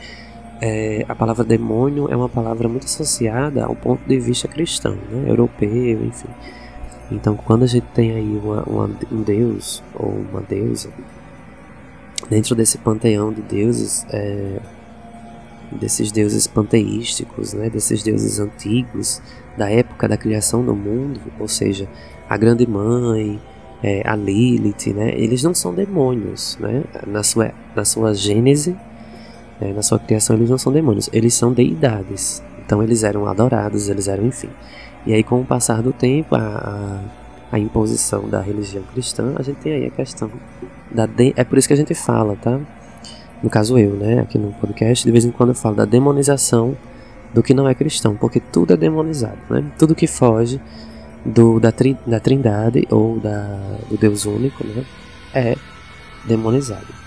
é, 0.61 1.03
a 1.09 1.15
palavra 1.15 1.43
demônio 1.43 2.07
é 2.11 2.15
uma 2.15 2.29
palavra 2.29 2.69
muito 2.69 2.85
associada 2.85 3.65
ao 3.65 3.75
ponto 3.75 4.07
de 4.07 4.19
vista 4.19 4.47
cristão, 4.47 4.95
né? 5.09 5.27
europeu, 5.27 6.05
enfim. 6.05 6.29
Então, 7.11 7.35
quando 7.35 7.63
a 7.63 7.67
gente 7.67 7.87
tem 7.95 8.11
aí 8.11 8.39
uma, 8.41 8.63
uma, 8.63 8.89
um 9.11 9.23
deus 9.23 9.83
ou 9.95 10.09
uma 10.09 10.39
deusa, 10.41 10.89
dentro 12.29 12.55
desse 12.55 12.77
panteão 12.77 13.33
de 13.33 13.41
deuses, 13.41 14.05
é, 14.11 14.59
desses 15.71 16.11
deuses 16.11 16.45
panteísticos, 16.45 17.53
né? 17.53 17.67
desses 17.67 18.03
deuses 18.03 18.39
antigos, 18.39 19.19
da 19.57 19.69
época 19.69 20.07
da 20.07 20.15
criação 20.15 20.63
do 20.63 20.75
mundo, 20.75 21.19
ou 21.39 21.47
seja, 21.47 21.89
a 22.29 22.37
Grande 22.37 22.67
Mãe, 22.67 23.41
é, 23.81 24.07
a 24.07 24.15
Lilith, 24.15 24.93
né? 24.93 25.11
eles 25.15 25.41
não 25.41 25.55
são 25.55 25.73
demônios. 25.73 26.55
Né? 26.59 26.83
Na, 27.07 27.23
sua, 27.23 27.51
na 27.75 27.83
sua 27.83 28.13
gênese, 28.13 28.77
é, 29.61 29.71
na 29.71 29.81
sua 29.81 29.99
criação 29.99 30.35
eles 30.35 30.49
não 30.49 30.57
são 30.57 30.73
demônios, 30.73 31.09
eles 31.13 31.33
são 31.33 31.53
deidades. 31.53 32.43
Então 32.65 32.81
eles 32.81 33.03
eram 33.03 33.27
adorados, 33.27 33.89
eles 33.89 34.07
eram 34.07 34.25
enfim. 34.25 34.49
E 35.05 35.13
aí 35.13 35.23
com 35.23 35.41
o 35.41 35.45
passar 35.45 35.81
do 35.81 35.93
tempo, 35.93 36.35
a, 36.35 36.39
a, 36.39 37.55
a 37.55 37.59
imposição 37.59 38.27
da 38.27 38.41
religião 38.41 38.83
cristã, 38.91 39.33
a 39.37 39.43
gente 39.43 39.57
tem 39.57 39.73
aí 39.73 39.85
a 39.85 39.91
questão 39.91 40.29
da 40.89 41.05
de, 41.05 41.33
é 41.35 41.43
por 41.43 41.57
isso 41.57 41.67
que 41.67 41.73
a 41.73 41.77
gente 41.77 41.93
fala, 41.93 42.35
tá? 42.35 42.59
No 43.41 43.49
caso 43.49 43.77
eu, 43.77 43.93
né, 43.93 44.19
aqui 44.19 44.37
no 44.37 44.51
podcast, 44.53 45.03
de 45.03 45.11
vez 45.11 45.25
em 45.25 45.31
quando 45.31 45.49
eu 45.49 45.55
falo 45.55 45.75
da 45.75 45.85
demonização 45.85 46.77
do 47.33 47.41
que 47.41 47.53
não 47.53 47.67
é 47.67 47.73
cristão, 47.73 48.15
porque 48.15 48.39
tudo 48.39 48.73
é 48.73 48.77
demonizado, 48.77 49.39
né? 49.49 49.63
Tudo 49.77 49.95
que 49.95 50.05
foge 50.05 50.61
do, 51.25 51.59
da, 51.59 51.71
tri, 51.71 51.97
da 52.05 52.19
trindade 52.19 52.87
ou 52.89 53.19
da, 53.19 53.77
do 53.89 53.97
Deus 53.97 54.25
único, 54.25 54.65
né, 54.65 54.85
é 55.33 55.55
demonizado. 56.25 57.00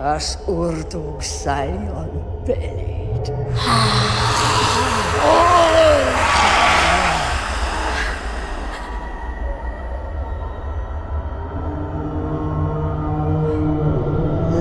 as 0.00 0.36
Urdug-Salion 0.48 2.10
bellied. 2.46 3.28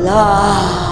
Love. 0.03 0.88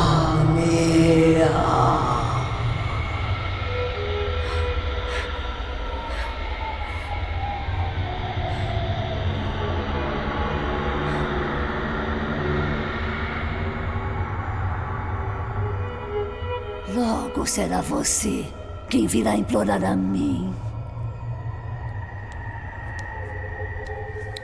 Será 17.58 17.82
você 17.82 18.46
quem 18.88 19.08
virá 19.08 19.36
implorar 19.36 19.84
a 19.84 19.96
mim. 19.96 20.54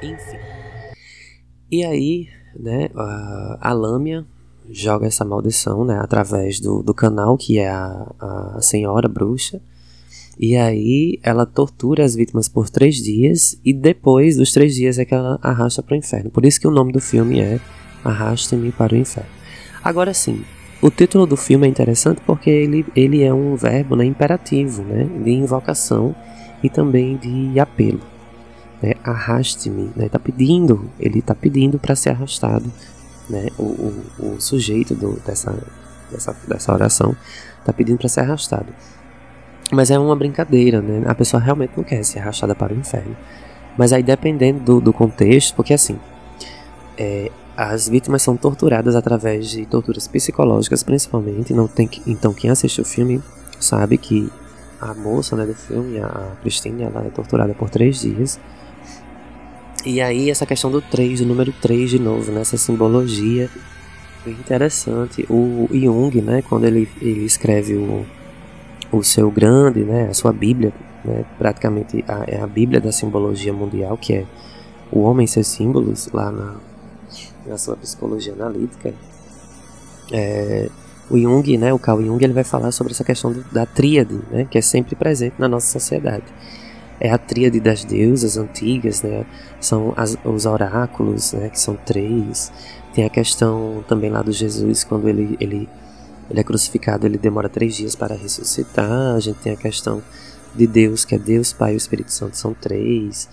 Enfim. 0.02 0.39
E 1.69 1.86
aí, 1.86 2.28
né, 2.60 2.89
a, 2.95 3.69
a 3.69 3.71
Lâmia 3.71 4.26
joga 4.67 5.06
essa 5.06 5.23
maldição, 5.23 5.86
né, 5.86 5.99
através 5.99 6.60
do, 6.60 6.82
do 6.82 6.91
canal 6.91 7.38
que 7.38 7.60
é 7.60 7.69
a, 7.69 8.56
a 8.56 8.62
senhora 8.62 9.08
bruxa. 9.08 9.62
E 10.39 10.56
aí 10.56 11.19
ela 11.21 11.45
tortura 11.45 12.04
as 12.04 12.15
vítimas 12.15 12.49
por 12.49 12.67
três 12.67 12.95
dias 12.95 13.60
e 13.63 13.71
depois 13.71 14.38
dos 14.38 14.52
três 14.52 14.73
dias 14.73 14.97
é 14.97 15.06
que 15.06 15.13
ela 15.13 15.38
arrasta 15.39 15.84
para 15.84 15.93
o 15.93 15.97
inferno. 15.97 16.32
Por 16.32 16.43
isso 16.47 16.60
que 16.60 16.67
o 16.67 16.71
nome 16.71 16.91
do 16.91 16.99
filme 16.99 17.39
é 17.41 17.60
Arraste-me 18.04 18.71
para 18.71 18.95
o 18.95 18.97
Inferno. 18.97 19.30
Agora 19.84 20.13
sim, 20.13 20.43
o 20.83 20.91
título 20.91 21.25
do 21.25 21.37
filme 21.37 21.65
é 21.65 21.69
interessante 21.69 22.19
porque 22.25 22.49
ele, 22.49 22.85
ele 22.93 23.23
é 23.23 23.33
um 23.33 23.55
verbo 23.55 23.95
né, 23.95 24.03
imperativo, 24.03 24.83
né, 24.83 25.05
de 25.23 25.31
invocação 25.31 26.13
e 26.61 26.69
também 26.69 27.15
de 27.15 27.57
apelo. 27.57 28.01
Né, 28.81 28.91
Arraste-me, 29.01 29.91
né, 29.95 30.09
tá 30.09 30.19
pedindo, 30.19 30.89
ele 30.99 31.19
está 31.19 31.33
pedindo 31.33 31.79
para 31.79 31.95
ser 31.95 32.09
arrastado. 32.09 32.69
Né, 33.29 33.47
o, 33.57 33.63
o, 33.63 34.03
o 34.35 34.41
sujeito 34.41 34.93
do, 34.93 35.13
dessa, 35.25 35.57
dessa, 36.11 36.35
dessa 36.45 36.73
oração 36.73 37.15
está 37.59 37.71
pedindo 37.71 37.99
para 37.99 38.09
ser 38.09 38.19
arrastado. 38.19 38.67
Mas 39.71 39.89
é 39.89 39.97
uma 39.97 40.17
brincadeira, 40.17 40.81
né? 40.81 41.03
A 41.07 41.15
pessoa 41.15 41.41
realmente 41.41 41.71
não 41.77 41.83
quer 41.85 42.03
ser 42.03 42.19
arrastada 42.19 42.53
para 42.53 42.73
o 42.73 42.77
inferno. 42.77 43.15
Mas 43.77 43.93
aí 43.93 44.03
dependendo 44.03 44.59
do, 44.59 44.81
do 44.81 44.91
contexto, 44.91 45.55
porque 45.55 45.73
assim, 45.73 45.97
é, 46.97 47.31
as 47.55 47.87
vítimas 47.87 48.21
são 48.21 48.35
torturadas 48.35 48.95
através 48.95 49.49
de 49.49 49.65
torturas 49.65 50.07
psicológicas, 50.07 50.81
principalmente. 50.81 51.53
Não 51.53 51.67
tem 51.67 51.87
que, 51.87 52.01
então, 52.09 52.33
quem 52.33 52.49
assiste 52.49 52.81
o 52.81 52.85
filme 52.85 53.21
sabe 53.59 53.97
que 53.97 54.31
a 54.81 54.93
moça 54.93 55.35
né, 55.35 55.45
do 55.45 55.53
filme, 55.53 55.99
a 55.99 56.31
Christine, 56.41 56.83
ela 56.83 57.05
é 57.05 57.09
torturada 57.09 57.53
por 57.53 57.69
três 57.69 58.01
dias. 58.01 58.39
E 59.85 60.01
aí, 60.01 60.29
essa 60.29 60.45
questão 60.45 60.71
do 60.71 60.81
3, 60.81 61.19
do 61.19 61.25
número 61.25 61.53
3 61.61 61.89
de 61.89 61.99
novo, 61.99 62.31
nessa 62.31 62.55
né, 62.55 62.59
simbologia 62.59 63.49
interessante. 64.25 65.25
O 65.29 65.67
Jung, 65.71 66.21
né, 66.21 66.41
quando 66.41 66.65
ele, 66.65 66.89
ele 67.01 67.25
escreve 67.25 67.75
o, 67.75 68.05
o 68.91 69.03
seu 69.03 69.29
grande, 69.29 69.81
né, 69.81 70.07
a 70.09 70.13
sua 70.13 70.31
Bíblia, 70.31 70.73
né, 71.03 71.25
praticamente 71.37 72.03
a, 72.07 72.23
é 72.27 72.41
a 72.41 72.47
Bíblia 72.47 72.79
da 72.79 72.91
simbologia 72.91 73.53
mundial, 73.53 73.97
que 73.97 74.13
é 74.13 74.25
o 74.91 75.01
homem 75.01 75.25
e 75.25 75.27
seus 75.27 75.47
símbolos, 75.47 76.09
lá 76.13 76.31
na, 76.31 76.55
na 77.45 77.58
sua 77.58 77.75
psicologia 77.75 78.34
analítica, 78.34 78.93
é, 80.12 80.69
o 81.10 81.17
Jung, 81.17 81.58
né, 81.58 81.73
o 81.73 81.79
Carl 81.79 82.01
Jung, 82.01 82.23
ele 82.23 82.34
vai 82.34 82.43
falar 82.43 82.71
sobre 82.71 82.93
essa 82.93 83.03
questão 83.03 83.32
do, 83.32 83.43
da 83.51 83.65
tríade, 83.65 84.19
né, 84.32 84.45
que 84.49 84.58
é 84.58 84.62
sempre 84.62 84.95
presente 84.95 85.36
na 85.38 85.47
nossa 85.47 85.67
sociedade. 85.67 86.25
É 86.99 87.12
a 87.12 87.17
tríade 87.17 87.60
das 87.60 87.84
deusas 87.84 88.38
antigas, 88.38 89.01
né, 89.01 89.25
são 89.60 89.93
as, 89.97 90.17
os 90.23 90.45
oráculos, 90.45 91.34
né, 91.34 91.49
que 91.49 91.60
são 91.60 91.75
três. 91.75 92.51
Tem 92.93 93.06
a 93.06 93.10
questão 93.10 93.84
também 93.88 94.10
lá 94.10 94.21
do 94.21 94.32
Jesus, 94.32 94.84
quando 94.84 95.10
ele, 95.10 95.36
ele, 95.39 95.67
ele 96.29 96.39
é 96.39 96.43
crucificado, 96.43 97.06
ele 97.06 97.17
demora 97.17 97.49
três 97.49 97.75
dias 97.75 97.95
para 97.95 98.15
ressuscitar. 98.15 99.15
A 99.15 99.19
gente 99.19 99.39
tem 99.39 99.53
a 99.53 99.58
questão 99.58 100.01
de 100.56 100.67
Deus, 100.67 101.03
que 101.03 101.15
é 101.15 101.17
Deus, 101.17 101.51
Pai 101.51 101.73
e 101.73 101.75
o 101.75 101.77
Espírito 101.77 102.12
Santo, 102.12 102.38
são 102.38 102.53
três. 102.53 103.27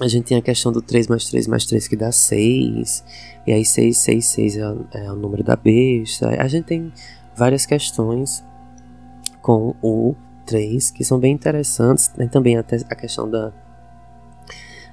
A 0.00 0.08
gente 0.08 0.24
tem 0.24 0.38
a 0.38 0.42
questão 0.42 0.72
do 0.72 0.80
3 0.80 1.08
mais 1.08 1.28
3 1.28 1.46
mais 1.46 1.66
3 1.66 1.86
que 1.86 1.94
dá 1.94 2.10
6. 2.10 3.04
E 3.46 3.52
aí 3.52 3.64
6, 3.64 3.98
6, 3.98 4.24
6 4.26 4.56
é, 4.56 4.60
é 4.94 5.12
o 5.12 5.16
número 5.16 5.44
da 5.44 5.56
besta. 5.56 6.28
A 6.42 6.48
gente 6.48 6.64
tem 6.64 6.92
várias 7.36 7.66
questões 7.66 8.42
com 9.42 9.74
o 9.82 10.14
3 10.46 10.90
que 10.90 11.04
são 11.04 11.18
bem 11.18 11.32
interessantes. 11.32 12.08
Tem 12.08 12.26
também 12.26 12.56
até 12.56 12.76
a 12.88 12.94
questão 12.94 13.28
da, 13.28 13.52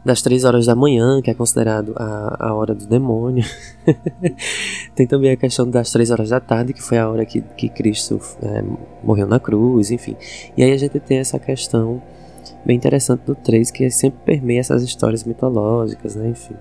das 0.03 0.21
3 0.21 0.43
horas 0.43 0.65
da 0.65 0.75
manhã, 0.75 1.21
que 1.21 1.31
é 1.31 1.33
considerado 1.33 1.93
a, 1.95 2.47
a 2.49 2.53
hora 2.53 2.75
do 2.75 2.85
demônio. 2.85 3.45
tem 4.93 5.07
também 5.07 5.31
a 5.31 5.37
questão 5.37 5.69
das 5.69 5.89
3 5.91 6.11
horas 6.11 6.29
da 6.29 6.41
tarde, 6.41 6.73
que 6.73 6.81
foi 6.81 6.97
a 6.97 7.09
hora 7.09 7.25
que, 7.25 7.41
que 7.41 7.69
Cristo 7.69 8.19
é, 8.41 8.61
morreu 9.01 9.25
na 9.25 9.39
cruz, 9.39 9.89
enfim. 9.89 10.17
E 10.57 10.63
aí 10.63 10.73
a 10.73 10.77
gente 10.77 10.99
tem 10.99 11.17
essa 11.17 11.39
questão 11.39 12.01
bem 12.65 12.75
interessante 12.75 13.21
do 13.25 13.35
3, 13.35 13.71
que 13.71 13.89
sempre 13.89 14.19
permeia 14.25 14.59
essas 14.59 14.83
histórias 14.83 15.23
mitológicas, 15.23 16.15
né? 16.15 16.29
Enfim, 16.29 16.55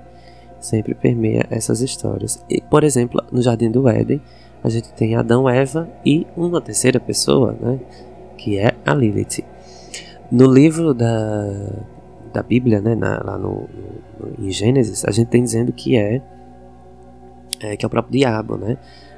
sempre 0.61 0.95
permeia 0.95 1.47
essas 1.51 1.81
histórias. 1.81 2.43
E, 2.49 2.61
por 2.61 2.85
exemplo, 2.85 3.23
no 3.31 3.43
Jardim 3.43 3.71
do 3.71 3.89
Éden, 3.89 4.21
a 4.63 4.69
gente 4.69 4.93
tem 4.95 5.15
Adão, 5.15 5.49
Eva 5.49 5.89
e 6.05 6.27
uma 6.37 6.61
terceira 6.61 6.99
pessoa, 6.99 7.57
né? 7.61 7.79
Que 8.37 8.59
é 8.59 8.75
a 8.85 8.95
Lilith. 8.95 9.45
No 10.31 10.53
livro 10.53 10.93
da, 10.93 11.71
da 12.33 12.43
Bíblia, 12.43 12.81
né? 12.81 12.95
Na, 12.95 13.23
lá 13.23 13.39
no, 13.39 13.69
no, 14.19 14.47
em 14.47 14.51
Gênesis, 14.51 15.05
a 15.05 15.11
gente 15.11 15.29
tem 15.29 15.43
dizendo 15.43 15.73
que 15.73 15.97
é, 15.97 16.21
é 17.61 17.77
que 17.77 17.85
é 17.85 17.87
o 17.87 17.91
próprio 17.91 18.19
diabo, 18.19 18.57
né? 18.57 18.77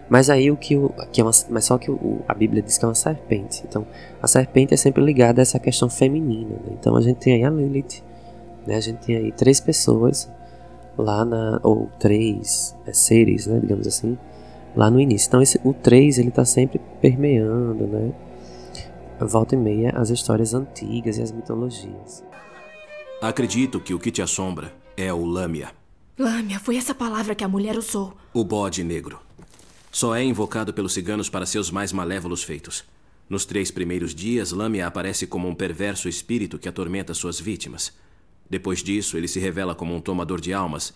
Mas 0.08 0.30
aí 0.30 0.50
o 0.50 0.56
que, 0.56 0.76
o, 0.76 0.88
que 1.12 1.20
é 1.20 1.24
uma, 1.24 1.32
mas 1.50 1.64
só 1.64 1.76
que 1.76 1.90
o, 1.90 2.22
a 2.26 2.34
Bíblia 2.34 2.62
diz 2.62 2.78
que 2.78 2.84
é 2.84 2.88
uma 2.88 2.94
serpente. 2.94 3.62
Então, 3.68 3.86
a 4.22 4.26
serpente 4.26 4.72
é 4.72 4.76
sempre 4.76 5.04
ligada 5.04 5.40
a 5.40 5.42
essa 5.42 5.58
questão 5.58 5.88
feminina. 5.90 6.54
Né? 6.54 6.76
Então, 6.78 6.96
a 6.96 7.00
gente 7.02 7.18
tem 7.18 7.34
aí 7.34 7.44
a 7.44 7.50
Lilith, 7.50 8.02
né? 8.66 8.76
A 8.76 8.80
gente 8.80 8.98
tem 8.98 9.16
aí 9.16 9.32
três 9.32 9.60
pessoas 9.60 10.30
lá 10.96 11.24
na 11.24 11.60
ou 11.62 11.90
três 11.98 12.74
é, 12.86 12.92
seres, 12.92 13.46
né, 13.46 13.60
digamos 13.60 13.86
assim, 13.86 14.18
lá 14.74 14.90
no 14.90 15.00
início. 15.00 15.28
Então, 15.28 15.42
esse 15.42 15.60
o 15.62 15.72
três 15.72 16.18
ele 16.18 16.28
está 16.28 16.44
sempre 16.44 16.80
permeando, 17.00 17.86
né? 17.86 18.12
Volta 19.20 19.54
e 19.54 19.58
meia 19.58 19.90
as 19.96 20.10
histórias 20.10 20.54
antigas 20.54 21.18
e 21.18 21.22
as 21.22 21.32
mitologias. 21.32 22.24
Acredito 23.20 23.80
que 23.80 23.92
o 23.92 23.98
que 23.98 24.12
te 24.12 24.22
assombra 24.22 24.72
é 24.96 25.12
o 25.12 25.24
Lâmia. 25.24 25.70
Lâmia, 26.18 26.58
foi 26.58 26.76
essa 26.76 26.94
palavra 26.94 27.34
que 27.34 27.44
a 27.44 27.48
mulher 27.48 27.76
usou. 27.76 28.12
O 28.32 28.44
bode 28.44 28.82
negro. 28.84 29.27
Só 29.98 30.14
é 30.14 30.22
invocado 30.22 30.72
pelos 30.72 30.92
ciganos 30.92 31.28
para 31.28 31.44
seus 31.44 31.72
mais 31.72 31.92
malévolos 31.92 32.44
feitos. 32.44 32.84
Nos 33.28 33.44
três 33.44 33.68
primeiros 33.68 34.14
dias, 34.14 34.52
Lâmia 34.52 34.86
aparece 34.86 35.26
como 35.26 35.48
um 35.48 35.54
perverso 35.56 36.08
espírito 36.08 36.56
que 36.56 36.68
atormenta 36.68 37.12
suas 37.12 37.40
vítimas. 37.40 37.92
Depois 38.48 38.80
disso, 38.80 39.16
ele 39.16 39.26
se 39.26 39.40
revela 39.40 39.74
como 39.74 39.92
um 39.92 40.00
tomador 40.00 40.40
de 40.40 40.52
almas. 40.52 40.94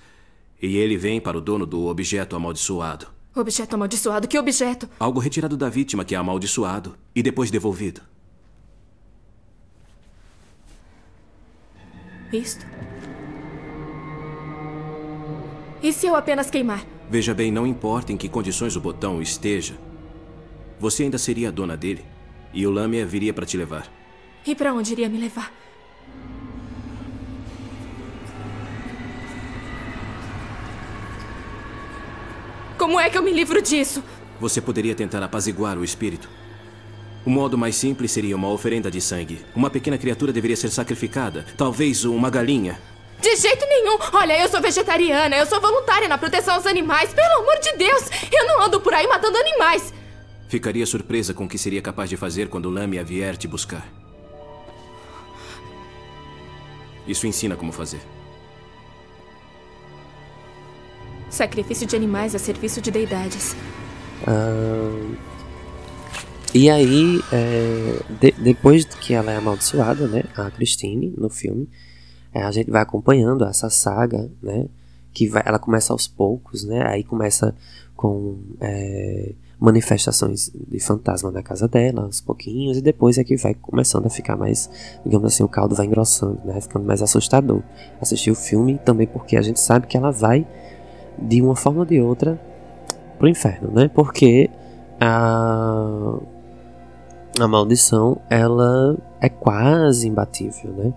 E 0.63 0.77
ele 0.77 0.97
vem 0.97 1.21
para 1.21 1.37
o 1.37 1.41
dono 1.41 1.67
do 1.67 1.87
objeto 1.87 2.37
amaldiçoado. 2.37 3.09
Objeto 3.35 3.75
amaldiçoado? 3.75 4.29
Que 4.29 4.39
objeto? 4.39 4.89
Algo 5.01 5.19
retirado 5.19 5.57
da 5.57 5.69
vítima 5.69 6.05
que 6.05 6.15
é 6.15 6.19
amaldiçoado 6.19 6.97
e 7.13 7.25
depois 7.25 7.51
devolvido. 7.51 8.03
Isto? 12.33 12.65
E 15.83 15.93
se 15.93 16.07
eu 16.07 16.15
apenas 16.15 16.49
queimar? 16.49 16.87
Veja 17.13 17.35
bem, 17.35 17.53
não 17.53 17.67
importa 17.67 18.11
em 18.11 18.17
que 18.17 18.27
condições 18.27 18.75
o 18.75 18.81
botão 18.81 19.21
esteja, 19.21 19.75
você 20.81 21.03
ainda 21.03 21.19
seria 21.19 21.49
a 21.49 21.51
dona 21.51 21.77
dele. 21.77 22.03
E 22.55 22.67
o 22.67 22.71
Lâmia 22.71 23.05
viria 23.05 23.35
para 23.35 23.45
te 23.45 23.55
levar. 23.55 23.87
E 24.47 24.55
para 24.55 24.73
onde 24.73 24.93
iria 24.93 25.11
me 25.11 25.19
levar? 25.19 25.53
Como 32.79 32.99
é 32.99 33.11
que 33.11 33.19
eu 33.19 33.23
me 33.23 33.31
livro 33.31 33.61
disso? 33.61 34.03
Você 34.41 34.63
poderia 34.63 34.95
tentar 34.95 35.23
apaziguar 35.23 35.77
o 35.77 35.85
espírito. 35.85 36.31
O 37.27 37.31
modo 37.31 37.59
mais 37.59 37.77
simples 37.77 38.11
seria 38.11 38.35
uma 38.35 38.49
oferenda 38.49 38.91
de 38.91 39.03
sangue. 39.03 39.45
Uma 39.55 39.69
pequena 39.69 39.99
criatura 39.99 40.33
deveria 40.33 40.57
ser 40.57 40.71
sacrificada. 40.71 41.45
Talvez 41.59 42.07
uma 42.07 42.31
galinha. 42.31 42.81
De 43.23 43.37
jeito 43.37 43.65
nenhum! 43.67 43.97
Olha, 44.13 44.37
eu 44.37 44.49
sou 44.49 44.61
vegetariana, 44.61 45.37
eu 45.37 45.47
sou 45.47 45.61
voluntária 45.61 46.09
na 46.09 46.19
proteção 46.19 46.55
aos 46.55 46.67
animais. 46.67 47.15
Pelo 47.15 47.41
amor 47.41 47.57
de 47.61 47.73
Deus! 47.77 48.11
Eu 48.33 48.47
não 48.49 48.63
ando 48.63 48.81
por 48.81 48.93
aí 48.93 49.07
matando 49.07 49.39
animais! 49.39 49.95
Ficaria 50.49 50.85
surpresa 50.85 51.33
com 51.33 51.45
o 51.45 51.49
que 51.49 51.57
seria 51.57 51.81
capaz 51.81 52.11
de 52.11 52.17
fazer 52.17 52.49
quando 52.49 52.69
Lâmia 52.69 53.05
vier 53.05 53.37
te 53.37 53.47
buscar. 53.47 53.87
Isso 57.07 57.27
ensina 57.27 57.55
como 57.55 57.71
fazer. 57.71 58.01
Sacrifício 61.31 61.87
de 61.87 61.95
animais 61.95 62.35
a 62.35 62.41
serviço 62.41 62.81
de 62.81 62.91
deidades. 62.91 63.55
Ah, 64.27 65.17
e 66.53 66.69
aí, 66.69 67.21
é, 67.33 68.01
de, 68.21 68.33
depois 68.33 68.85
que 68.85 69.15
ela 69.15 69.33
é 69.33 69.37
amaldiçoada, 69.37 70.07
né, 70.07 70.25
a 70.37 70.51
Christine, 70.51 71.15
no 71.17 71.31
filme, 71.31 71.69
é, 72.33 72.43
a 72.43 72.51
gente 72.51 72.71
vai 72.71 72.83
acompanhando 72.83 73.45
essa 73.45 73.69
saga, 73.69 74.31
né? 74.43 74.67
Que 75.13 75.29
vai, 75.29 75.43
ela 75.45 75.59
começa 75.59 75.93
aos 75.93 76.07
poucos, 76.07 76.65
né? 76.65 76.87
Aí 76.87 77.05
começa 77.05 77.55
com 77.95 78.39
é, 78.61 79.33
manifestações 79.61 80.51
de 80.53 80.81
fantasma 80.81 81.31
na 81.31 81.43
casa 81.43 81.69
dela, 81.69 82.03
aos 82.03 82.21
pouquinhos, 82.21 82.79
e 82.79 82.81
depois 82.81 83.17
é 83.19 83.25
que 83.25 83.37
vai 83.37 83.55
começando 83.55 84.07
a 84.07 84.11
ficar 84.11 84.37
mais, 84.37 84.69
digamos 85.05 85.33
assim, 85.33 85.45
o 85.45 85.49
caldo 85.49 85.75
vai 85.75 85.87
engrossando, 85.87 86.41
né? 86.45 86.61
Ficando 86.61 86.85
mais 86.85 87.03
assustador. 87.03 87.63
Assistir 88.01 88.31
o 88.31 88.35
filme 88.35 88.79
também 88.85 89.07
porque 89.07 89.37
a 89.37 89.43
gente 89.43 89.61
sabe 89.61 89.87
que 89.87 89.97
ela 89.97 90.11
vai, 90.11 90.47
de 91.19 91.41
uma 91.43 91.55
forma 91.55 91.81
ou 91.81 91.87
de 91.87 92.01
outra, 92.01 92.41
pro 93.19 93.29
inferno, 93.29 93.71
né? 93.71 93.89
Porque 93.89 94.51
a, 95.01 96.19
a 97.39 97.49
maldição, 97.49 98.19
ela 98.29 98.97
é 99.21 99.29
quase 99.29 100.09
imbatível, 100.09 100.73
né? 100.73 100.93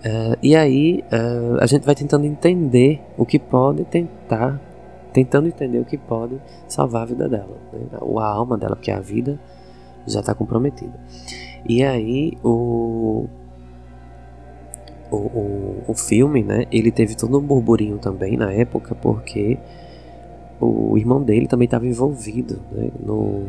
Uh, 0.00 0.34
e 0.42 0.56
aí 0.56 1.04
uh, 1.12 1.58
a 1.60 1.66
gente 1.66 1.84
vai 1.84 1.94
tentando 1.94 2.24
entender 2.24 3.02
o 3.18 3.26
que 3.26 3.38
pode 3.38 3.84
tentar, 3.84 4.58
tentando 5.12 5.46
entender 5.46 5.78
o 5.78 5.84
que 5.84 5.98
pode 5.98 6.40
salvar 6.66 7.02
a 7.02 7.04
vida 7.04 7.28
dela, 7.28 7.58
né? 7.72 7.98
ou 8.00 8.18
a 8.18 8.26
alma 8.26 8.56
dela, 8.56 8.74
porque 8.74 8.90
a 8.90 9.00
vida 9.00 9.38
já 10.06 10.20
está 10.20 10.34
comprometida. 10.34 10.98
E 11.68 11.84
aí 11.84 12.38
o, 12.42 13.26
o, 15.10 15.16
o, 15.16 15.84
o, 15.88 15.94
filme, 15.94 16.42
né, 16.42 16.64
ele 16.72 16.90
teve 16.90 17.14
todo 17.14 17.38
um 17.38 17.42
burburinho 17.42 17.98
também 17.98 18.38
na 18.38 18.50
época, 18.50 18.94
porque 18.94 19.58
o 20.58 20.96
irmão 20.96 21.22
dele 21.22 21.46
também 21.46 21.66
estava 21.66 21.86
envolvido 21.86 22.58
né, 22.72 22.90
no, 23.04 23.44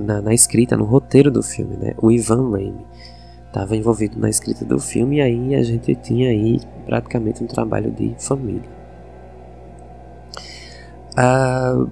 na, 0.00 0.22
na, 0.22 0.32
escrita, 0.32 0.76
no 0.76 0.84
roteiro 0.84 1.28
do 1.28 1.42
filme, 1.42 1.76
né, 1.76 1.94
o 2.00 2.08
Ivan 2.08 2.52
Raimi 2.52 2.86
estava 3.50 3.76
envolvido 3.76 4.18
na 4.18 4.30
escrita 4.30 4.64
do 4.64 4.78
filme 4.78 5.16
e 5.16 5.20
aí 5.20 5.54
a 5.56 5.62
gente 5.62 5.94
tinha 5.96 6.30
aí 6.30 6.60
praticamente 6.86 7.42
um 7.42 7.46
trabalho 7.46 7.90
de 7.90 8.14
família. 8.16 8.68
Ah, 11.16 11.84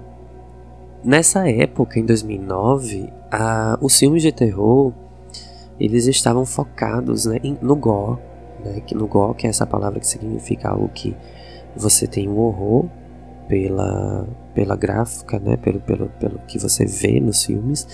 nessa 1.03 1.49
época, 1.49 1.99
em 1.99 2.05
2009, 2.05 3.11
ah, 3.29 3.77
os 3.81 3.99
filmes 3.99 4.23
de 4.23 4.31
terror 4.31 4.93
eles 5.79 6.07
estavam 6.07 6.45
focados 6.45 7.25
né, 7.25 7.39
no 7.61 7.75
gore, 7.75 8.19
né, 8.63 8.81
que 8.81 8.95
no 8.95 9.07
gore 9.07 9.35
que 9.35 9.47
é 9.47 9.49
essa 9.49 9.65
palavra 9.65 9.99
que 9.99 10.07
significa 10.07 10.69
algo 10.69 10.89
que 10.89 11.15
você 11.75 12.05
tem 12.05 12.27
um 12.27 12.37
horror 12.37 12.85
pela, 13.47 14.27
pela 14.53 14.75
gráfica, 14.75 15.39
né, 15.39 15.57
pelo, 15.57 15.79
pelo, 15.79 16.07
pelo 16.19 16.39
que 16.39 16.59
você 16.59 16.85
vê 16.85 17.19
nos 17.19 17.45
filmes, 17.45 17.87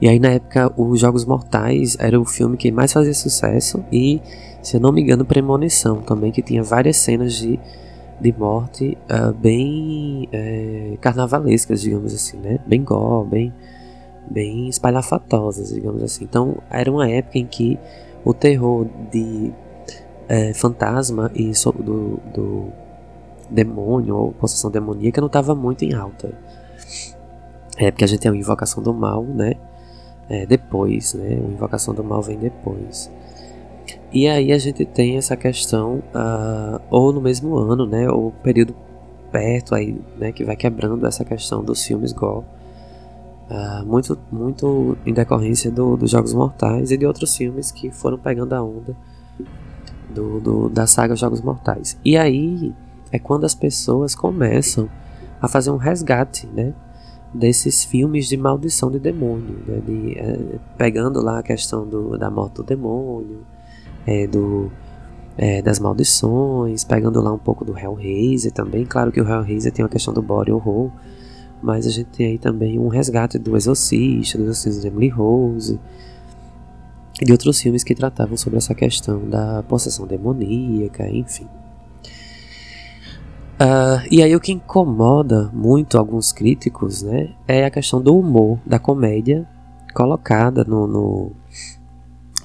e 0.00 0.08
aí 0.08 0.18
na 0.18 0.30
época 0.30 0.72
os 0.76 1.00
Jogos 1.00 1.24
Mortais 1.24 1.96
era 1.98 2.20
o 2.20 2.24
filme 2.24 2.56
que 2.56 2.70
mais 2.70 2.92
fazia 2.92 3.14
sucesso 3.14 3.84
e, 3.92 4.20
se 4.62 4.76
eu 4.76 4.80
não 4.80 4.92
me 4.92 5.02
engano, 5.02 5.24
Premonição 5.24 6.00
também, 6.00 6.30
que 6.32 6.42
tinha 6.42 6.62
várias 6.62 6.96
cenas 6.96 7.34
de, 7.34 7.58
de 8.20 8.32
morte 8.32 8.96
uh, 9.10 9.32
bem 9.32 10.28
é, 10.32 10.96
carnavalescas, 11.00 11.80
digamos 11.80 12.14
assim, 12.14 12.36
né? 12.38 12.58
Bem 12.66 12.82
gore, 12.82 13.28
bem, 13.28 13.54
bem 14.30 14.68
espalhafatosas, 14.68 15.72
digamos 15.72 16.02
assim. 16.02 16.24
Então 16.24 16.58
era 16.70 16.90
uma 16.90 17.08
época 17.08 17.38
em 17.38 17.46
que 17.46 17.78
o 18.24 18.34
terror 18.34 18.86
de 19.10 19.52
é, 20.28 20.52
fantasma 20.52 21.30
e 21.34 21.54
so, 21.54 21.72
do, 21.72 22.20
do 22.34 22.72
demônio 23.48 24.14
ou 24.16 24.32
possessão 24.32 24.70
demoníaca 24.70 25.20
não 25.20 25.28
estava 25.28 25.54
muito 25.54 25.84
em 25.84 25.94
alta. 25.94 26.32
É 27.78 27.90
porque 27.92 28.04
a 28.04 28.08
gente 28.08 28.20
tem 28.20 28.30
a 28.30 28.34
Invocação 28.34 28.82
do 28.82 28.92
Mal, 28.92 29.22
né? 29.22 29.54
É, 30.28 30.44
depois, 30.44 31.14
né? 31.14 31.28
A 31.28 31.52
Invocação 31.52 31.94
do 31.94 32.02
Mal 32.02 32.20
vem 32.20 32.36
depois. 32.36 33.10
E 34.12 34.26
aí 34.26 34.52
a 34.52 34.58
gente 34.58 34.84
tem 34.84 35.16
essa 35.16 35.36
questão, 35.36 36.02
uh, 36.14 36.80
ou 36.90 37.12
no 37.12 37.20
mesmo 37.20 37.56
ano, 37.56 37.86
né? 37.86 38.10
Ou 38.10 38.32
período 38.42 38.74
perto 39.30 39.74
aí, 39.74 40.00
né? 40.18 40.32
Que 40.32 40.44
vai 40.44 40.56
quebrando 40.56 41.06
essa 41.06 41.24
questão 41.24 41.62
dos 41.62 41.84
filmes 41.84 42.12
gore. 42.12 42.44
Uh, 43.48 43.86
muito, 43.86 44.18
muito 44.30 44.98
em 45.06 45.14
decorrência 45.14 45.70
do, 45.70 45.96
dos 45.96 46.10
Jogos 46.10 46.34
Mortais 46.34 46.90
e 46.90 46.98
de 46.98 47.06
outros 47.06 47.34
filmes 47.34 47.70
que 47.70 47.90
foram 47.90 48.18
pegando 48.18 48.52
a 48.52 48.62
onda 48.62 48.94
do, 50.10 50.40
do, 50.40 50.68
da 50.68 50.86
saga 50.86 51.14
Jogos 51.14 51.40
Mortais. 51.40 51.96
E 52.04 52.16
aí 52.16 52.74
é 53.12 53.18
quando 53.18 53.44
as 53.44 53.54
pessoas 53.54 54.14
começam 54.14 54.88
a 55.40 55.48
fazer 55.48 55.70
um 55.70 55.76
resgate, 55.76 56.46
né? 56.48 56.74
Desses 57.32 57.84
filmes 57.84 58.26
de 58.26 58.36
maldição 58.36 58.90
de 58.90 58.98
demônio, 58.98 59.58
né, 59.66 59.80
de, 59.86 60.18
é, 60.18 60.58
pegando 60.78 61.20
lá 61.20 61.38
a 61.40 61.42
questão 61.42 61.86
do, 61.86 62.16
da 62.16 62.30
morte 62.30 62.54
do 62.54 62.62
demônio, 62.62 63.40
é, 64.06 64.26
do, 64.26 64.72
é, 65.36 65.60
das 65.60 65.78
maldições, 65.78 66.84
pegando 66.84 67.20
lá 67.20 67.32
um 67.32 67.38
pouco 67.38 67.64
do 67.64 67.78
Hellraiser 67.78 68.50
também. 68.50 68.84
Claro 68.86 69.12
que 69.12 69.20
o 69.20 69.28
Hellraiser 69.28 69.70
tem 69.70 69.84
uma 69.84 69.90
questão 69.90 70.14
do 70.14 70.22
body 70.22 70.50
horror, 70.52 70.90
mas 71.62 71.86
a 71.86 71.90
gente 71.90 72.06
tem 72.06 72.26
aí 72.26 72.38
também 72.38 72.78
um 72.78 72.88
resgate 72.88 73.38
do 73.38 73.56
Exorcista, 73.56 74.38
do 74.38 74.44
Exorcismo 74.44 74.80
de 74.80 74.86
Emily 74.88 75.08
Rose, 75.08 75.78
e 77.20 77.24
de 77.24 77.32
outros 77.32 77.60
filmes 77.60 77.84
que 77.84 77.94
tratavam 77.94 78.36
sobre 78.36 78.58
essa 78.58 78.74
questão 78.74 79.28
da 79.28 79.62
possessão 79.64 80.06
demoníaca, 80.06 81.08
enfim. 81.10 81.46
Uh, 83.60 84.06
e 84.10 84.22
aí 84.22 84.36
o 84.36 84.40
que 84.40 84.52
incomoda 84.52 85.50
muito 85.52 85.98
alguns 85.98 86.30
críticos, 86.30 87.02
né, 87.02 87.34
é 87.46 87.64
a 87.64 87.70
questão 87.70 88.00
do 88.00 88.16
humor, 88.16 88.60
da 88.64 88.78
comédia 88.78 89.48
colocada 89.92 90.62
no, 90.62 90.86
no, 90.86 91.32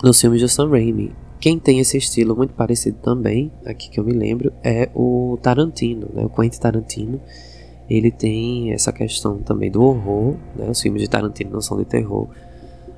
nos 0.02 0.19
filmes 0.19 0.39
de 0.39 0.49
Sam 0.49 0.69
Raimi. 0.69 1.13
Quem 1.39 1.60
tem 1.60 1.80
esse 1.80 1.97
estilo 1.97 2.36
muito 2.36 2.54
parecido 2.56 2.97
também, 2.99 3.52
aqui 3.63 3.89
que 3.89 3.99
eu 3.99 4.04
me 4.04 4.13
lembro, 4.13 4.52
é 4.63 4.89
o 4.95 5.38
Tarantino, 5.41 6.08
né, 6.13 6.26
o 6.26 6.30
Quentin 6.30 6.60
Tarantino. 6.60 7.21
Ele 7.88 8.10
tem 8.10 8.71
essa 8.71 8.91
questão 8.91 9.38
também 9.38 9.69
do 9.69 9.84
horror, 9.84 10.36
né, 10.56 10.67
os 10.69 10.82
filmes 10.82 11.02
de 11.04 11.10
Tarantino 11.10 11.52
não 11.52 11.62
são 11.62 11.78
de 11.78 11.86
terror, 11.86 12.28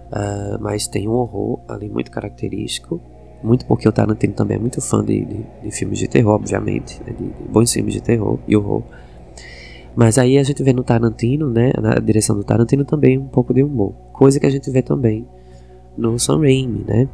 Uh, 0.05 0.61
mas 0.61 0.87
tem 0.87 1.07
um 1.07 1.11
horror 1.11 1.59
ali 1.67 1.89
muito 1.89 2.11
característico. 2.11 3.01
Muito 3.45 3.65
porque 3.65 3.87
o 3.87 3.91
Tarantino 3.91 4.33
também 4.33 4.57
é 4.57 4.59
muito 4.59 4.81
fã 4.81 5.03
de, 5.03 5.23
de, 5.23 5.45
de 5.63 5.71
filmes 5.71 5.99
de 5.99 6.07
terror, 6.07 6.33
obviamente, 6.33 6.99
né, 7.05 7.13
de, 7.17 7.25
de, 7.25 7.49
bons 7.49 7.71
filmes 7.71 7.93
de 7.93 8.01
terror 8.01 8.39
e 8.47 8.57
horror. 8.57 8.83
Mas 9.95 10.17
aí 10.17 10.37
a 10.37 10.43
gente 10.43 10.61
vê 10.63 10.73
no 10.73 10.83
Tarantino, 10.83 11.49
né, 11.49 11.71
na 11.81 11.95
direção 11.95 12.35
do 12.35 12.43
Tarantino 12.43 12.83
também 12.83 13.17
um 13.17 13.27
pouco 13.27 13.53
de 13.53 13.63
humor, 13.63 13.93
coisa 14.11 14.39
que 14.39 14.45
a 14.45 14.49
gente 14.49 14.69
vê 14.69 14.81
também 14.81 15.25
no 15.95 16.17
Sam 16.19 16.39
Raimi, 16.39 16.83
né? 16.85 17.07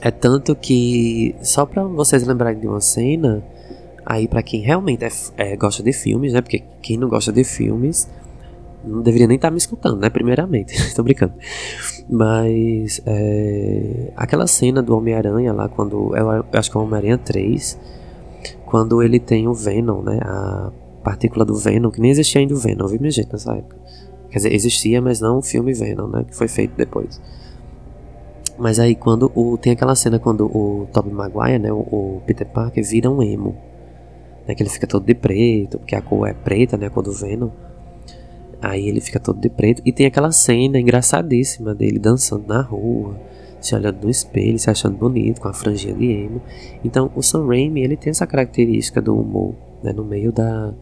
É 0.00 0.10
tanto 0.10 0.54
que 0.54 1.34
só 1.42 1.66
para 1.66 1.84
vocês 1.84 2.26
lembrarem 2.26 2.58
de 2.58 2.66
uma 2.66 2.80
cena, 2.80 3.44
aí 4.04 4.26
para 4.26 4.42
quem 4.42 4.60
realmente 4.60 5.04
é, 5.04 5.10
é, 5.36 5.56
gosta 5.56 5.82
de 5.82 5.92
filmes, 5.92 6.32
né? 6.32 6.40
Porque 6.40 6.62
quem 6.80 6.96
não 6.96 7.08
gosta 7.08 7.32
de 7.32 7.44
filmes 7.44 8.08
não 8.84 9.02
deveria 9.02 9.26
nem 9.26 9.36
estar 9.36 9.48
tá 9.48 9.52
me 9.52 9.58
escutando, 9.58 10.00
né? 10.00 10.10
Primeiramente, 10.10 10.74
estou 10.74 11.04
brincando. 11.04 11.34
Mas 12.08 13.00
é, 13.06 14.12
aquela 14.16 14.46
cena 14.46 14.82
do 14.82 14.96
Homem-Aranha 14.96 15.52
lá, 15.52 15.68
quando. 15.68 16.16
Eu, 16.16 16.44
acho 16.52 16.70
que 16.70 16.76
é 16.76 16.80
o 16.80 16.84
Homem-Aranha 16.84 17.18
3, 17.18 17.78
quando 18.66 19.02
ele 19.02 19.18
tem 19.18 19.48
o 19.48 19.54
Venom, 19.54 20.02
né? 20.02 20.18
A 20.22 20.70
partícula 21.02 21.44
do 21.44 21.54
Venom, 21.54 21.90
que 21.90 22.00
nem 22.00 22.10
existia 22.10 22.40
ainda 22.40 22.54
o 22.54 22.58
Venom, 22.58 22.86
viu, 22.86 23.00
minha 23.00 23.10
gente, 23.10 23.32
nessa 23.32 23.54
época. 23.54 23.76
Quer 24.30 24.38
dizer, 24.38 24.54
existia, 24.54 25.00
mas 25.02 25.20
não 25.20 25.38
o 25.38 25.42
filme 25.42 25.74
Venom, 25.74 26.06
né? 26.06 26.24
Que 26.24 26.34
foi 26.34 26.48
feito 26.48 26.74
depois. 26.76 27.20
Mas 28.58 28.78
aí 28.78 28.94
quando 28.94 29.30
o, 29.34 29.56
tem 29.58 29.72
aquela 29.72 29.94
cena 29.94 30.18
quando 30.18 30.46
o 30.46 30.86
Tobey 30.92 31.12
Maguire, 31.12 31.58
né? 31.58 31.72
O, 31.72 31.80
o 31.80 32.22
Peter 32.26 32.46
Parker 32.46 32.84
vira 32.84 33.10
um 33.10 33.22
emo. 33.22 33.56
Né, 34.46 34.56
que 34.56 34.62
ele 34.62 34.70
fica 34.70 34.88
todo 34.88 35.04
de 35.04 35.14
preto, 35.14 35.78
porque 35.78 35.94
a 35.94 36.02
cor 36.02 36.26
é 36.26 36.32
preta, 36.32 36.76
né? 36.76 36.86
A 36.86 36.90
cor 36.90 37.02
do 37.02 37.12
Venom. 37.12 37.50
Aí 38.62 38.88
ele 38.88 39.00
fica 39.00 39.18
todo 39.18 39.40
de 39.40 39.50
preto. 39.50 39.82
E 39.84 39.92
tem 39.92 40.06
aquela 40.06 40.30
cena 40.30 40.78
engraçadíssima 40.78 41.74
dele 41.74 41.98
dançando 41.98 42.46
na 42.46 42.62
rua, 42.62 43.20
se 43.60 43.74
olhando 43.74 44.04
no 44.04 44.08
espelho, 44.08 44.56
se 44.56 44.70
achando 44.70 44.96
bonito, 44.96 45.40
com 45.40 45.48
a 45.48 45.52
franjinha 45.52 45.94
de 45.94 46.06
emo. 46.06 46.40
Então 46.84 47.10
o 47.16 47.22
Sam 47.22 47.46
Raimi 47.46 47.82
ele 47.82 47.96
tem 47.96 48.10
essa 48.10 48.26
característica 48.26 49.02
do 49.02 49.18
humor, 49.18 49.54
né, 49.82 49.92
no 49.92 50.04
meio 50.04 50.30
da, 50.30 50.72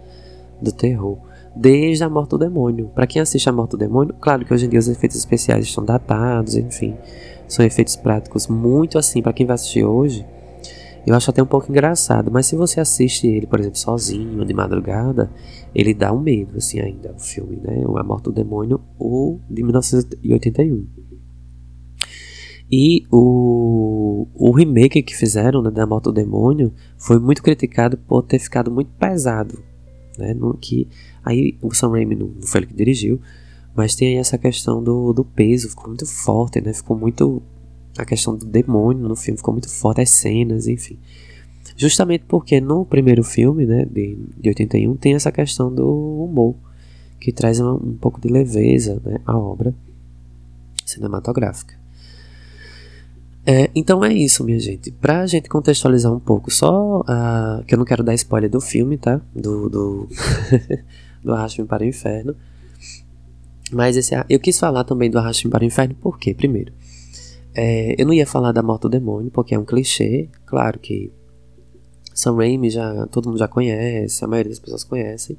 do 0.60 0.70
terror. 0.70 1.18
Desde 1.56 2.04
a 2.04 2.08
Morte 2.08 2.30
do 2.30 2.38
Demônio. 2.38 2.90
Para 2.94 3.06
quem 3.06 3.20
assiste 3.20 3.48
a 3.48 3.52
Morte 3.52 3.70
do 3.70 3.78
Demônio, 3.78 4.14
claro 4.20 4.44
que 4.44 4.52
hoje 4.52 4.66
em 4.66 4.68
dia 4.68 4.78
os 4.78 4.86
efeitos 4.86 5.16
especiais 5.16 5.64
estão 5.64 5.84
datados, 5.84 6.54
enfim. 6.54 6.94
São 7.48 7.64
efeitos 7.64 7.96
práticos 7.96 8.46
muito 8.46 8.98
assim, 8.98 9.20
para 9.22 9.32
quem 9.32 9.46
vai 9.46 9.54
assistir 9.54 9.84
hoje 9.84 10.24
eu 11.06 11.14
acho 11.14 11.30
até 11.30 11.42
um 11.42 11.46
pouco 11.46 11.70
engraçado, 11.70 12.30
mas 12.30 12.46
se 12.46 12.56
você 12.56 12.80
assiste 12.80 13.26
ele, 13.26 13.46
por 13.46 13.58
exemplo, 13.58 13.78
sozinho, 13.78 14.44
de 14.44 14.52
madrugada, 14.52 15.30
ele 15.74 15.94
dá 15.94 16.12
um 16.12 16.20
medo, 16.20 16.58
assim, 16.58 16.78
ainda, 16.80 17.12
o 17.12 17.18
filme, 17.18 17.56
né? 17.56 17.82
O 17.86 17.96
A 17.98 18.04
Morte 18.04 18.24
do 18.24 18.32
Demônio, 18.32 18.80
o 18.98 19.38
de 19.48 19.62
1981. 19.62 20.86
E 22.70 23.04
o, 23.10 24.28
o 24.34 24.52
remake 24.52 25.02
que 25.02 25.16
fizeram 25.16 25.60
né, 25.60 25.70
da 25.70 25.86
Morte 25.86 26.04
do 26.04 26.12
Demônio 26.12 26.72
foi 26.96 27.18
muito 27.18 27.42
criticado 27.42 27.96
por 27.96 28.22
ter 28.22 28.38
ficado 28.38 28.70
muito 28.70 28.90
pesado. 28.92 29.60
Né, 30.16 30.34
no, 30.34 30.54
que, 30.54 30.86
aí 31.24 31.58
o 31.62 31.74
Sam 31.74 31.90
Raimi 31.92 32.14
não, 32.14 32.28
não 32.28 32.46
foi 32.46 32.60
ele 32.60 32.66
que 32.68 32.74
dirigiu, 32.74 33.20
mas 33.74 33.94
tem 33.94 34.08
aí 34.08 34.16
essa 34.16 34.38
questão 34.38 34.82
do, 34.82 35.12
do 35.12 35.24
peso, 35.24 35.70
ficou 35.70 35.88
muito 35.88 36.06
forte, 36.06 36.60
né, 36.60 36.72
ficou 36.72 36.96
muito 36.96 37.42
a 37.96 38.04
questão 38.04 38.36
do 38.36 38.46
demônio 38.46 39.08
no 39.08 39.16
filme 39.16 39.36
ficou 39.36 39.52
muito 39.52 39.68
forte, 39.68 40.00
as 40.00 40.10
cenas, 40.10 40.66
enfim. 40.66 40.98
Justamente 41.76 42.24
porque 42.26 42.60
no 42.60 42.84
primeiro 42.84 43.24
filme, 43.24 43.64
né, 43.66 43.84
de, 43.84 44.18
de 44.38 44.48
81, 44.48 44.96
tem 44.96 45.14
essa 45.14 45.32
questão 45.32 45.74
do 45.74 46.24
humor, 46.24 46.54
que 47.18 47.32
traz 47.32 47.60
um, 47.60 47.74
um 47.74 47.96
pouco 48.00 48.20
de 48.20 48.28
leveza 48.28 49.00
né, 49.04 49.18
à 49.26 49.36
obra 49.36 49.74
cinematográfica. 50.84 51.78
É, 53.46 53.70
então 53.74 54.04
é 54.04 54.12
isso, 54.12 54.44
minha 54.44 54.60
gente. 54.60 54.90
Pra 54.90 55.26
gente 55.26 55.48
contextualizar 55.48 56.12
um 56.12 56.20
pouco, 56.20 56.50
só 56.50 57.00
uh, 57.00 57.64
que 57.66 57.74
eu 57.74 57.78
não 57.78 57.84
quero 57.84 58.02
dar 58.02 58.14
spoiler 58.14 58.50
do 58.50 58.60
filme, 58.60 58.98
tá? 58.98 59.20
Do, 59.34 59.68
do, 59.68 60.08
do 61.24 61.32
Arraste-me 61.32 61.66
para 61.66 61.82
o 61.82 61.86
Inferno. 61.86 62.36
Mas 63.72 63.96
esse, 63.96 64.14
eu 64.28 64.38
quis 64.38 64.58
falar 64.58 64.84
também 64.84 65.10
do 65.10 65.18
Arraste-me 65.18 65.50
para 65.50 65.62
o 65.62 65.66
Inferno, 65.66 65.94
por 65.94 66.18
quê? 66.18 66.34
Primeiro, 66.34 66.72
é, 67.54 68.00
eu 68.00 68.06
não 68.06 68.14
ia 68.14 68.26
falar 68.26 68.52
da 68.52 68.62
morte 68.62 68.82
do 68.82 68.88
demônio, 68.88 69.30
porque 69.30 69.54
é 69.54 69.58
um 69.58 69.64
clichê. 69.64 70.28
Claro 70.46 70.78
que 70.78 71.12
Sam 72.14 72.36
Raimi 72.36 72.70
já, 72.70 73.06
todo 73.06 73.28
mundo 73.28 73.38
já 73.38 73.48
conhece, 73.48 74.24
a 74.24 74.28
maioria 74.28 74.50
das 74.50 74.58
pessoas 74.58 74.84
conhecem. 74.84 75.36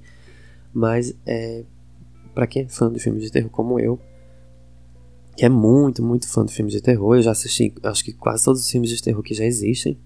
Mas 0.73 1.13
é, 1.25 1.63
para 2.33 2.47
quem 2.47 2.63
é 2.63 2.67
fã 2.67 2.91
de 2.91 2.99
filmes 2.99 3.23
de 3.23 3.31
terror 3.31 3.49
como 3.49 3.79
eu, 3.79 3.99
que 5.35 5.45
é 5.45 5.49
muito, 5.49 6.03
muito 6.03 6.27
fã 6.27 6.45
de 6.45 6.53
filmes 6.53 6.73
de 6.73 6.81
terror, 6.81 7.15
eu 7.15 7.21
já 7.21 7.31
assisti 7.31 7.73
acho 7.83 8.03
que 8.03 8.13
quase 8.13 8.43
todos 8.43 8.61
os 8.61 8.69
filmes 8.69 8.89
de 8.89 9.01
terror 9.01 9.23
que 9.23 9.33
já 9.33 9.45
existem. 9.45 9.97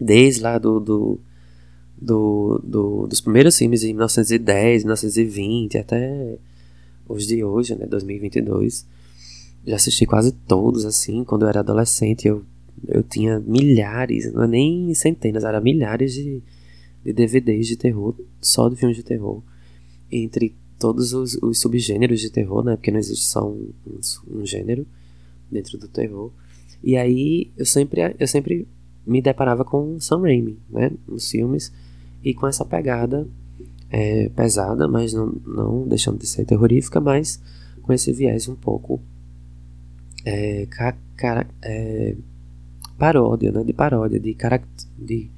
Desde 0.00 0.42
lá 0.42 0.58
do, 0.58 0.80
do, 0.80 1.20
do, 2.00 2.60
do 2.64 3.06
dos 3.06 3.20
primeiros 3.20 3.56
filmes 3.56 3.82
de 3.82 3.88
1910, 3.88 4.84
1920 4.84 5.78
até 5.78 6.38
os 7.06 7.26
de 7.26 7.44
hoje, 7.44 7.74
né, 7.74 7.86
2022 7.86 8.86
já 9.66 9.76
assisti 9.76 10.06
quase 10.06 10.32
todos, 10.32 10.84
assim. 10.84 11.24
Quando 11.24 11.42
eu 11.42 11.48
era 11.48 11.60
adolescente, 11.60 12.26
eu, 12.26 12.44
eu 12.88 13.02
tinha 13.02 13.40
milhares, 13.40 14.32
não 14.32 14.44
é 14.44 14.48
nem 14.48 14.94
centenas, 14.94 15.44
era 15.44 15.60
milhares 15.60 16.12
de, 16.12 16.42
de 17.04 17.12
DVDs 17.12 17.66
de 17.66 17.76
terror, 17.76 18.14
só 18.40 18.68
de 18.68 18.76
filmes 18.76 18.96
de 18.96 19.02
terror. 19.02 19.42
Entre 20.10 20.54
todos 20.78 21.12
os, 21.12 21.34
os 21.40 21.60
subgêneros 21.60 22.20
de 22.20 22.30
terror, 22.30 22.64
né? 22.64 22.76
Porque 22.76 22.90
não 22.90 22.98
existe 22.98 23.24
só 23.24 23.48
um, 23.48 23.70
um, 23.86 24.40
um, 24.40 24.46
gênero 24.46 24.86
dentro 25.50 25.78
do 25.78 25.86
terror. 25.86 26.32
E 26.82 26.96
aí 26.96 27.52
eu 27.56 27.64
sempre, 27.64 28.16
eu 28.18 28.26
sempre 28.26 28.66
me 29.06 29.22
deparava 29.22 29.64
com 29.64 30.00
Sam 30.00 30.22
Raimi, 30.22 30.58
né? 30.68 30.90
Nos 31.06 31.30
filmes. 31.30 31.72
E 32.24 32.34
com 32.34 32.46
essa 32.46 32.64
pegada 32.64 33.26
é, 33.90 34.28
pesada, 34.30 34.88
mas 34.88 35.12
não, 35.12 35.32
não 35.46 35.86
deixando 35.86 36.18
de 36.18 36.26
ser 36.26 36.44
terrorífica, 36.44 37.00
mas 37.00 37.40
com 37.82 37.92
esse 37.92 38.12
viés 38.12 38.48
um 38.48 38.56
pouco 38.56 39.00
é, 40.24 40.66
ca, 40.66 40.96
cara, 41.16 41.46
é, 41.62 42.16
paródia, 42.98 43.52
né? 43.52 43.64
De 43.64 43.72
paródia, 43.72 44.20
de 44.20 44.34
caract 44.34 44.66
de 44.98 45.30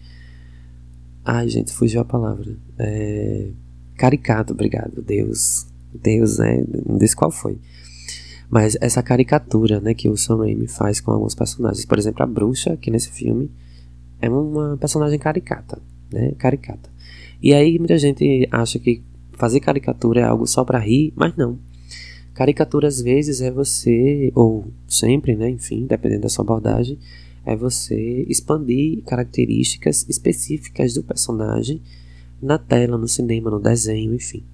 Ai, 1.24 1.48
gente, 1.48 1.72
fugiu 1.72 2.02
a 2.02 2.04
palavra. 2.04 2.54
É, 2.78 3.48
caricato, 3.96 4.52
obrigado. 4.52 5.00
Deus. 5.00 5.66
Deus, 5.94 6.38
né? 6.38 6.62
Não 6.86 6.98
disse 6.98 7.16
qual 7.16 7.30
foi. 7.30 7.58
Mas 8.50 8.76
essa 8.80 9.02
caricatura, 9.02 9.80
né, 9.80 9.94
que 9.94 10.08
o 10.08 10.16
Sam 10.16 10.38
Raimi 10.38 10.68
faz 10.68 11.00
com 11.00 11.10
alguns 11.10 11.34
personagens. 11.34 11.86
Por 11.86 11.98
exemplo, 11.98 12.22
a 12.22 12.26
bruxa, 12.26 12.76
que 12.76 12.90
nesse 12.90 13.10
filme 13.10 13.50
é 14.20 14.28
uma 14.28 14.76
personagem 14.76 15.18
caricata, 15.18 15.80
né? 16.12 16.32
Caricata. 16.38 16.90
E 17.42 17.54
aí 17.54 17.78
muita 17.78 17.96
gente 17.98 18.46
acha 18.50 18.78
que 18.78 19.02
fazer 19.32 19.60
caricatura 19.60 20.20
é 20.20 20.24
algo 20.24 20.46
só 20.46 20.62
para 20.62 20.78
rir, 20.78 21.12
mas 21.16 21.34
não. 21.36 21.58
Caricatura 22.34 22.88
às 22.88 23.00
vezes 23.00 23.40
é 23.40 23.50
você, 23.50 24.32
ou 24.34 24.66
sempre, 24.88 25.36
né, 25.36 25.48
enfim, 25.48 25.86
dependendo 25.86 26.22
da 26.22 26.28
sua 26.28 26.42
abordagem, 26.44 26.98
é 27.46 27.54
você 27.54 28.24
expandir 28.28 29.02
características 29.04 30.04
específicas 30.08 30.94
do 30.94 31.04
personagem 31.04 31.80
na 32.42 32.58
tela, 32.58 32.98
no 32.98 33.06
cinema, 33.06 33.50
no 33.50 33.60
desenho, 33.60 34.12
enfim. 34.14 34.44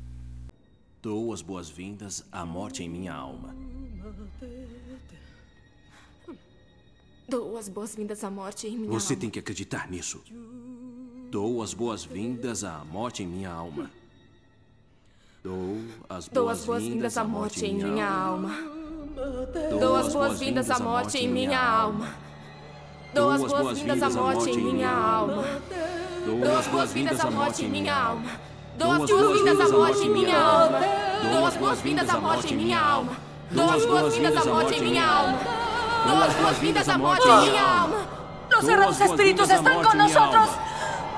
Dou 1.02 1.32
as 1.32 1.40
boas-vindas 1.40 2.22
à 2.30 2.44
morte 2.44 2.82
em 2.82 2.88
minha 2.88 3.14
alma. 3.14 3.54
Dou 7.26 7.56
as 7.56 7.68
boas-vindas 7.68 8.22
à 8.24 8.30
morte 8.30 8.66
em 8.66 8.76
minha 8.76 8.90
Você 8.90 9.14
alma. 9.14 9.20
tem 9.20 9.30
que 9.30 9.38
acreditar 9.38 9.90
nisso. 9.90 10.20
Dou 11.30 11.62
as 11.62 11.72
boas-vindas 11.72 12.64
à 12.64 12.84
morte 12.84 13.22
em 13.22 13.26
minha 13.26 13.50
alma. 13.50 13.90
Dou 15.42 15.78
as 16.10 16.28
boas-vindas 16.28 16.66
boas-vindas 16.66 17.16
à 17.16 17.24
morte 17.24 17.60
morte 17.60 17.64
em 17.64 17.74
minha 17.74 18.06
alma. 18.06 18.50
Dou 19.80 19.96
as 19.96 20.12
boas-vindas 20.12 20.70
à 20.70 20.78
morte 20.78 21.18
em 21.18 21.28
minha 21.28 21.58
alma. 21.58 22.08
Dou 23.14 23.30
as 23.30 23.42
boas-vindas 23.42 24.02
à 24.02 24.10
morte 24.10 24.50
em 24.50 24.58
minha 24.58 24.90
alma. 24.90 25.44
Dou 26.26 26.58
as 26.58 26.66
boas-vindas 26.66 27.20
à 27.20 27.30
morte 27.30 27.64
em 27.64 27.70
minha 27.70 27.94
alma. 27.94 28.30
Dou 28.76 28.92
as 28.92 29.06
boas-vindas 29.06 29.60
à 29.60 29.70
morte 29.70 30.04
em 30.04 30.10
minha 30.10 30.38
alma. 30.38 30.80
Dou 31.22 31.46
as 31.46 31.56
boas-vindas 31.56 32.10
à 32.10 32.20
morte 32.20 32.52
em 32.52 32.56
minha 32.56 32.78
alma. 32.78 33.12
Dou 33.50 33.70
as 33.70 33.86
boas-vindas 33.86 34.36
à 34.36 34.44
morte 34.44 34.74
em 34.74 34.82
minha 34.82 35.06
alma. 35.06 35.38
Dou 36.06 36.22
as 36.22 36.34
boas-vindas 36.34 36.88
à 36.88 36.98
morte 36.98 37.26
em 37.26 37.40
minha 37.40 37.62
alma. 37.62 37.96
Los 38.50 38.64
cerrados 38.66 39.00
espíritus 39.00 39.48
están 39.48 39.82
con 39.82 39.96
nosotros. 39.96 40.69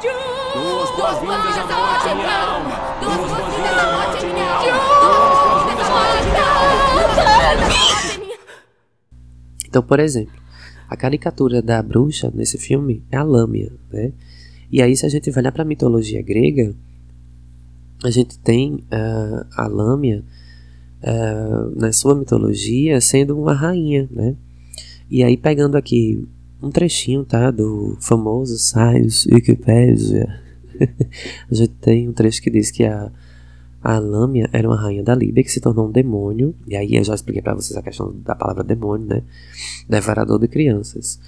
Dou 0.02 0.82
as 0.82 0.90
boas-vindas 0.96 1.56
à 1.58 1.64
morte 1.64 2.08
em 2.08 2.14
minha 2.16 2.42
alma. 2.42 2.70
Dou 3.00 3.10
as 3.10 3.18
boas-vindas 3.30 3.78
à 3.78 3.92
morte 3.92 4.26
alma. 4.26 4.82
Então, 9.68 9.82
por 9.82 10.00
exemplo, 10.00 10.34
a 10.88 10.96
caricatura 10.96 11.62
da 11.62 11.80
bruxa 11.80 12.32
nesse 12.34 12.58
filme 12.58 13.04
é 13.12 13.16
a 13.16 13.22
Lâmia, 13.22 13.72
né? 13.92 14.12
E 14.70 14.82
aí, 14.82 14.96
se 14.96 15.06
a 15.06 15.08
gente 15.08 15.30
vai 15.30 15.42
olhar 15.42 15.52
para 15.52 15.62
a 15.62 15.66
mitologia 15.66 16.20
grega, 16.20 16.74
a 18.02 18.10
gente 18.10 18.38
tem 18.40 18.74
uh, 18.74 19.46
a 19.56 19.68
Lâmia 19.68 20.24
uh, 21.02 21.78
na 21.78 21.92
sua 21.92 22.16
mitologia 22.16 23.00
sendo 23.00 23.38
uma 23.40 23.54
rainha, 23.54 24.08
né? 24.10 24.34
E 25.08 25.22
aí, 25.22 25.36
pegando 25.36 25.76
aqui 25.76 26.26
um 26.62 26.70
trechinho, 26.70 27.24
tá? 27.24 27.50
Do 27.50 27.96
famoso 28.00 28.56
Science 28.56 29.28
Wikipedia, 29.32 30.40
a 31.50 31.54
gente 31.54 31.74
tem 31.74 32.08
um 32.08 32.12
trecho 32.12 32.40
que 32.40 32.50
diz 32.50 32.70
que 32.70 32.84
a, 32.84 33.10
a 33.82 33.98
Lâmia 33.98 34.48
era 34.52 34.68
uma 34.68 34.80
rainha 34.80 35.02
da 35.02 35.14
Líbia 35.14 35.42
que 35.42 35.50
se 35.50 35.60
tornou 35.60 35.88
um 35.88 35.90
demônio, 35.90 36.54
e 36.66 36.76
aí 36.76 36.94
eu 36.94 37.04
já 37.04 37.14
expliquei 37.14 37.42
para 37.42 37.54
vocês 37.54 37.76
a 37.76 37.82
questão 37.82 38.14
da 38.24 38.34
palavra 38.34 38.62
demônio, 38.62 39.06
né? 39.06 39.22
Devorador 39.88 40.38
de 40.38 40.46
crianças. 40.46 41.18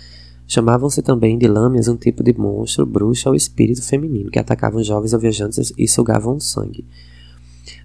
Chamavam-se 0.46 1.02
também 1.02 1.38
de 1.38 1.48
lâmias 1.48 1.88
um 1.88 1.96
tipo 1.96 2.22
de 2.22 2.36
monstro, 2.38 2.84
bruxa 2.84 3.30
ou 3.30 3.34
espírito 3.34 3.82
feminino 3.82 4.30
que 4.30 4.38
atacavam 4.38 4.82
jovens 4.82 5.14
ou 5.14 5.18
viajantes 5.18 5.72
e 5.76 5.88
sugavam 5.88 6.38
sangue. 6.38 6.86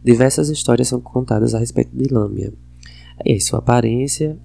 Diversas 0.04 0.50
histórias 0.50 0.89
são 0.89 1.00
contadas 1.00 1.56
a 1.56 1.60
respeito 1.60 1.95
de 1.95 2.14
Lâmia. 2.14 2.54
E 3.26 3.39
sua 3.39 3.60
aparência 3.60 4.38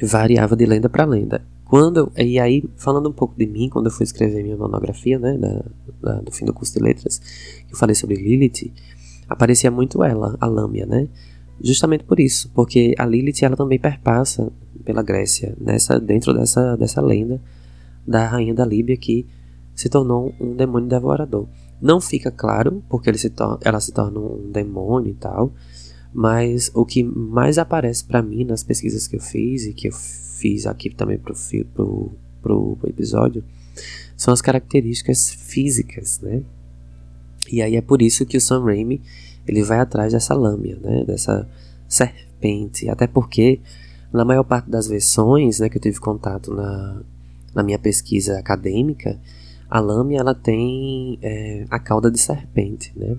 variava 0.00 0.54
de 0.54 0.66
lenda 0.66 0.88
para 0.88 1.04
lenda. 1.04 1.44
Quando 1.68 2.12
e 2.16 2.38
aí 2.38 2.64
falando 2.76 3.08
um 3.08 3.12
pouco 3.12 3.34
de 3.36 3.46
mim, 3.46 3.68
quando 3.68 3.86
eu 3.86 3.92
fui 3.92 4.04
escrever 4.04 4.42
minha 4.42 4.56
monografia, 4.56 5.18
né, 5.18 5.36
da, 5.36 5.64
da, 6.00 6.20
do 6.20 6.30
fim 6.30 6.44
do 6.44 6.54
curso 6.54 6.72
de 6.72 6.80
letras, 6.80 7.20
eu 7.68 7.76
falei 7.76 7.94
sobre 7.94 8.14
Lilith, 8.14 8.72
aparecia 9.28 9.70
muito 9.70 10.02
ela, 10.04 10.36
a 10.40 10.46
Lâmia, 10.46 10.86
né? 10.86 11.08
Justamente 11.60 12.04
por 12.04 12.20
isso, 12.20 12.50
porque 12.54 12.94
a 12.96 13.04
Lilith 13.04 13.42
ela 13.42 13.56
também 13.56 13.80
perpassa 13.80 14.52
pela 14.84 15.02
Grécia, 15.02 15.56
nessa 15.60 15.98
dentro 15.98 16.32
dessa 16.32 16.76
dessa 16.76 17.00
lenda 17.00 17.42
da 18.06 18.28
rainha 18.28 18.54
da 18.54 18.64
Líbia 18.64 18.96
que 18.96 19.26
se 19.74 19.88
tornou 19.88 20.32
um 20.40 20.54
demônio 20.54 20.88
devorador. 20.88 21.48
Não 21.82 22.00
fica 22.00 22.30
claro 22.30 22.82
porque 22.88 23.10
ele 23.10 23.18
se 23.18 23.32
ela 23.62 23.80
se 23.80 23.92
torna 23.92 24.20
um 24.20 24.50
demônio 24.52 25.10
e 25.10 25.14
tal, 25.14 25.52
mas 26.14 26.70
o 26.74 26.86
que 26.86 27.02
mais 27.02 27.58
aparece 27.58 28.04
para 28.04 28.22
mim 28.22 28.44
nas 28.44 28.62
pesquisas 28.62 29.08
que 29.08 29.16
eu 29.16 29.20
fiz 29.20 29.66
e 29.66 29.72
que 29.72 29.88
eu 29.88 29.92
fiz 30.36 30.66
aqui 30.66 30.90
também 30.90 31.18
pro, 31.18 31.34
pro, 31.74 32.12
pro, 32.42 32.78
episódio 32.88 33.42
são 34.16 34.32
as 34.32 34.40
características 34.40 35.30
físicas, 35.30 36.20
né? 36.20 36.42
E 37.50 37.62
aí 37.62 37.76
é 37.76 37.80
por 37.80 38.02
isso 38.02 38.26
que 38.26 38.36
o 38.36 38.40
Sam 38.40 38.64
Raimi 38.64 39.00
ele 39.46 39.62
vai 39.62 39.78
atrás 39.78 40.12
dessa 40.12 40.34
lâmina, 40.34 40.78
né? 40.80 41.04
Dessa 41.04 41.48
serpente, 41.88 42.88
até 42.88 43.06
porque 43.06 43.60
na 44.12 44.24
maior 44.24 44.44
parte 44.44 44.70
das 44.70 44.88
versões, 44.88 45.60
né, 45.60 45.68
que 45.68 45.76
eu 45.76 45.82
tive 45.82 46.00
contato 46.00 46.52
na, 46.52 47.02
na 47.54 47.62
minha 47.62 47.78
pesquisa 47.78 48.38
acadêmica, 48.38 49.20
a 49.68 49.78
lâmina 49.78 50.20
ela 50.20 50.34
tem 50.34 51.18
é, 51.22 51.66
a 51.68 51.78
cauda 51.78 52.10
de 52.10 52.18
serpente, 52.18 52.92
né? 52.96 53.16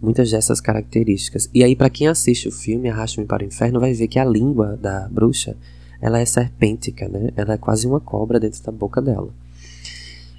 Muitas 0.00 0.30
dessas 0.30 0.60
características. 0.60 1.48
E 1.54 1.62
aí 1.62 1.76
para 1.76 1.90
quem 1.90 2.08
assiste 2.08 2.48
o 2.48 2.52
filme 2.52 2.88
Arraste-me 2.88 3.26
para 3.26 3.42
o 3.42 3.46
Inferno 3.46 3.80
vai 3.80 3.92
ver 3.92 4.08
que 4.08 4.18
a 4.18 4.24
língua 4.24 4.76
da 4.76 5.08
bruxa 5.08 5.56
ela 6.02 6.18
é 6.18 6.24
serpêntica, 6.24 7.08
né? 7.08 7.30
Ela 7.36 7.54
é 7.54 7.56
quase 7.56 7.86
uma 7.86 8.00
cobra 8.00 8.40
dentro 8.40 8.60
da 8.60 8.72
boca 8.72 9.00
dela. 9.00 9.30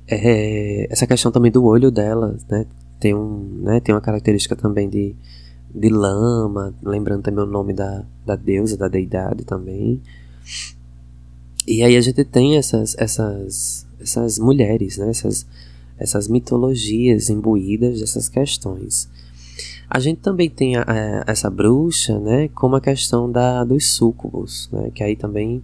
É, 0.05 0.87
essa 0.91 1.07
questão 1.07 1.31
também 1.31 1.49
do 1.49 1.63
olho 1.63 1.89
dela, 1.89 2.37
né? 2.49 2.65
Tem, 2.99 3.15
um, 3.15 3.61
né, 3.63 3.79
tem 3.79 3.95
uma 3.95 4.01
característica 4.01 4.55
também 4.55 4.89
de, 4.89 5.15
de 5.73 5.89
lama, 5.89 6.73
lembrando 6.83 7.23
também 7.23 7.43
o 7.43 7.47
nome 7.47 7.73
da, 7.73 8.03
da 8.25 8.35
deusa, 8.35 8.77
da 8.77 8.89
deidade 8.89 9.45
também. 9.45 10.01
E 11.65 11.81
aí 11.81 11.95
a 11.95 12.01
gente 12.01 12.23
tem 12.25 12.57
essas, 12.57 12.95
essas, 12.97 13.87
essas 13.99 14.37
mulheres, 14.37 14.97
né, 14.97 15.09
essas, 15.09 15.45
essas 15.97 16.27
mitologias 16.27 17.29
imbuídas 17.29 18.01
dessas 18.01 18.27
questões. 18.27 19.09
A 19.89 19.99
gente 19.99 20.21
também 20.21 20.49
tem 20.49 20.75
a, 20.75 20.83
a, 20.87 21.31
essa 21.31 21.49
bruxa, 21.49 22.19
né, 22.19 22.47
como 22.49 22.75
a 22.75 22.81
questão 22.81 23.31
da, 23.31 23.63
dos 23.63 23.93
súcubos, 23.93 24.69
né, 24.71 24.91
que 24.93 25.03
aí 25.03 25.15
também 25.15 25.63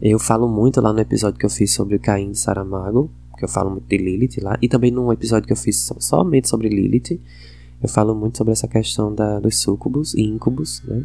eu 0.00 0.18
falo 0.18 0.48
muito 0.48 0.80
lá 0.80 0.92
no 0.92 1.00
episódio 1.00 1.38
que 1.38 1.46
eu 1.46 1.50
fiz 1.50 1.72
sobre 1.72 1.96
o 1.96 2.00
Caim 2.00 2.32
de 2.32 2.38
Saramago, 2.38 3.10
que 3.38 3.44
eu 3.44 3.48
falo 3.48 3.70
muito 3.70 3.86
de 3.86 3.96
Lilith 3.96 4.40
lá, 4.42 4.58
e 4.60 4.68
também 4.68 4.90
num 4.90 5.12
episódio 5.12 5.46
que 5.46 5.52
eu 5.52 5.56
fiz 5.56 5.90
somente 5.98 6.48
sobre 6.48 6.68
Lilith, 6.68 7.20
eu 7.82 7.88
falo 7.88 8.14
muito 8.14 8.38
sobre 8.38 8.52
essa 8.52 8.66
questão 8.66 9.14
da, 9.14 9.38
dos 9.38 9.58
súcubos 9.60 10.14
e 10.14 10.22
íncubos, 10.22 10.82
né? 10.84 11.04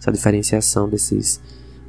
Essa 0.00 0.10
diferenciação 0.10 0.88
desses 0.88 1.40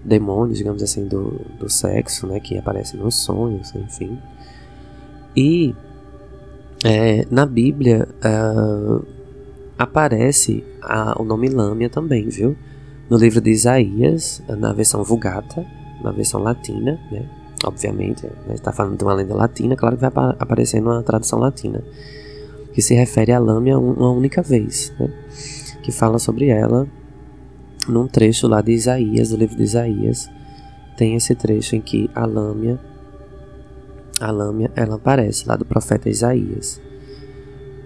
demônios, 0.05 0.57
digamos 0.57 0.83
assim, 0.83 1.07
do, 1.07 1.31
do 1.59 1.67
sexo, 1.69 2.27
né? 2.27 2.39
Que 2.39 2.57
aparecem 2.57 2.99
nos 2.99 3.23
sonhos, 3.23 3.73
enfim. 3.73 4.19
E 5.35 5.73
é, 6.83 7.25
na 7.31 7.45
Bíblia 7.45 8.07
uh, 8.23 9.05
aparece 9.79 10.61
a, 10.81 11.19
o 11.19 11.23
nome 11.23 11.47
Lâmia 11.47 11.89
também, 11.89 12.27
viu? 12.27 12.53
No 13.09 13.17
livro 13.17 13.39
de 13.39 13.49
Isaías, 13.49 14.43
na 14.47 14.73
versão 14.73 15.03
Vulgata, 15.05 15.65
na 16.03 16.11
versão 16.11 16.41
latina, 16.41 16.99
né? 17.09 17.25
obviamente, 17.65 18.25
né, 18.25 18.53
está 18.53 18.71
falando 18.71 18.97
de 18.97 19.03
uma 19.03 19.13
lenda 19.13 19.33
latina, 19.33 19.75
claro 19.75 19.95
que 19.97 20.01
vai 20.01 20.11
aparecer 20.39 20.81
numa 20.81 21.01
tradução 21.03 21.39
latina, 21.39 21.83
que 22.73 22.81
se 22.81 22.93
refere 22.93 23.31
a 23.31 23.39
Lâmia 23.39 23.77
uma 23.77 24.11
única 24.11 24.41
vez, 24.41 24.93
né, 24.99 25.09
que 25.81 25.91
fala 25.91 26.19
sobre 26.19 26.47
ela 26.47 26.87
num 27.87 28.07
trecho 28.07 28.47
lá 28.47 28.61
de 28.61 28.71
Isaías, 28.71 29.29
do 29.29 29.37
livro 29.37 29.55
de 29.55 29.63
Isaías, 29.63 30.29
tem 30.95 31.15
esse 31.15 31.33
trecho 31.33 31.75
em 31.75 31.81
que 31.81 32.09
a 32.13 32.25
Lâmia, 32.25 32.79
a 34.19 34.31
Lâmia, 34.31 34.71
ela 34.75 34.95
aparece 34.95 35.47
lá 35.47 35.55
do 35.55 35.65
profeta 35.65 36.09
Isaías. 36.09 36.79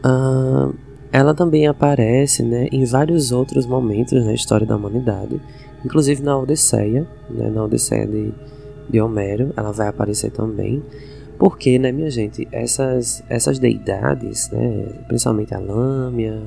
Ah, 0.03 0.71
ela 1.13 1.33
também 1.33 1.67
aparece 1.67 2.43
né, 2.43 2.67
em 2.71 2.83
vários 2.83 3.31
outros 3.31 3.65
momentos 3.65 4.25
na 4.25 4.33
história 4.33 4.67
da 4.67 4.75
humanidade, 4.75 5.39
inclusive 5.85 6.21
na 6.21 6.37
Odisseia, 6.37 7.07
né, 7.29 7.49
na 7.49 7.63
Odisseia 7.63 8.05
de 8.05 8.33
de 8.89 9.01
Homero, 9.01 9.53
ela 9.55 9.71
vai 9.71 9.87
aparecer 9.87 10.31
também. 10.31 10.83
Porque, 11.37 11.79
né, 11.79 11.91
minha 11.91 12.09
gente, 12.09 12.47
essas, 12.51 13.23
essas 13.27 13.59
deidades, 13.59 14.49
né, 14.51 14.87
principalmente 15.07 15.53
a 15.53 15.59
Lâmia, 15.59 16.43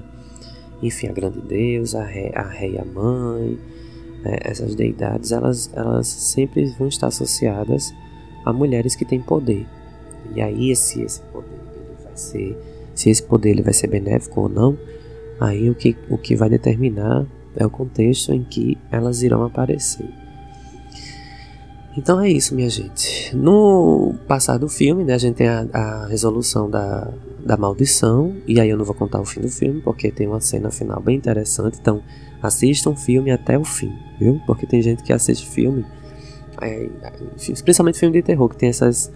enfim, 0.82 1.08
a 1.08 1.12
grande 1.12 1.40
deusa, 1.40 2.00
a 2.00 2.04
rei, 2.04 2.32
a 2.34 2.82
a 2.82 2.84
mãe, 2.84 3.58
né, 4.22 4.38
essas 4.42 4.74
deidades, 4.74 5.32
elas, 5.32 5.70
elas 5.74 6.06
sempre 6.06 6.66
vão 6.78 6.88
estar 6.88 7.08
associadas 7.08 7.92
a 8.44 8.52
mulheres 8.52 8.94
que 8.94 9.04
têm 9.04 9.20
poder. 9.20 9.66
E 10.34 10.40
aí, 10.40 10.74
se 10.74 11.02
esse 11.02 11.20
poder 11.32 11.48
ele 11.74 11.96
vai 12.02 12.16
ser, 12.16 12.56
se 12.96 13.10
esse 13.10 13.22
poder 13.22 13.50
ele 13.50 13.62
vai 13.62 13.72
ser 13.72 13.86
benéfico 13.86 14.40
ou 14.40 14.48
não, 14.48 14.76
aí 15.38 15.70
o 15.70 15.74
que, 15.74 15.96
o 16.10 16.18
que 16.18 16.34
vai 16.34 16.48
determinar 16.48 17.24
é 17.54 17.64
o 17.64 17.70
contexto 17.70 18.32
em 18.32 18.42
que 18.42 18.76
elas 18.90 19.22
irão 19.22 19.44
aparecer. 19.44 20.08
Então 21.96 22.20
é 22.20 22.28
isso, 22.28 22.54
minha 22.54 22.68
gente. 22.68 23.34
No 23.34 24.14
passar 24.26 24.58
do 24.58 24.68
filme, 24.68 25.04
né, 25.04 25.14
a 25.14 25.18
gente 25.18 25.36
tem 25.36 25.48
a, 25.48 25.66
a 25.72 26.06
resolução 26.06 26.68
da, 26.68 27.10
da 27.44 27.56
maldição, 27.56 28.34
e 28.46 28.60
aí 28.60 28.68
eu 28.68 28.76
não 28.76 28.84
vou 28.84 28.94
contar 28.94 29.20
o 29.20 29.24
fim 29.24 29.40
do 29.40 29.48
filme, 29.48 29.80
porque 29.80 30.10
tem 30.10 30.26
uma 30.26 30.40
cena 30.40 30.70
final 30.70 31.00
bem 31.00 31.16
interessante, 31.16 31.78
então 31.80 32.02
assistam 32.42 32.90
o 32.90 32.96
filme 32.96 33.30
até 33.30 33.58
o 33.58 33.64
fim, 33.64 33.92
viu? 34.18 34.40
Porque 34.46 34.66
tem 34.66 34.82
gente 34.82 35.02
que 35.02 35.12
assiste 35.12 35.48
filme, 35.48 35.86
é, 36.60 36.88
filme 37.94 38.12
de 38.12 38.22
terror, 38.22 38.48
que 38.48 38.56
tem 38.56 38.68
essas, 38.68 39.10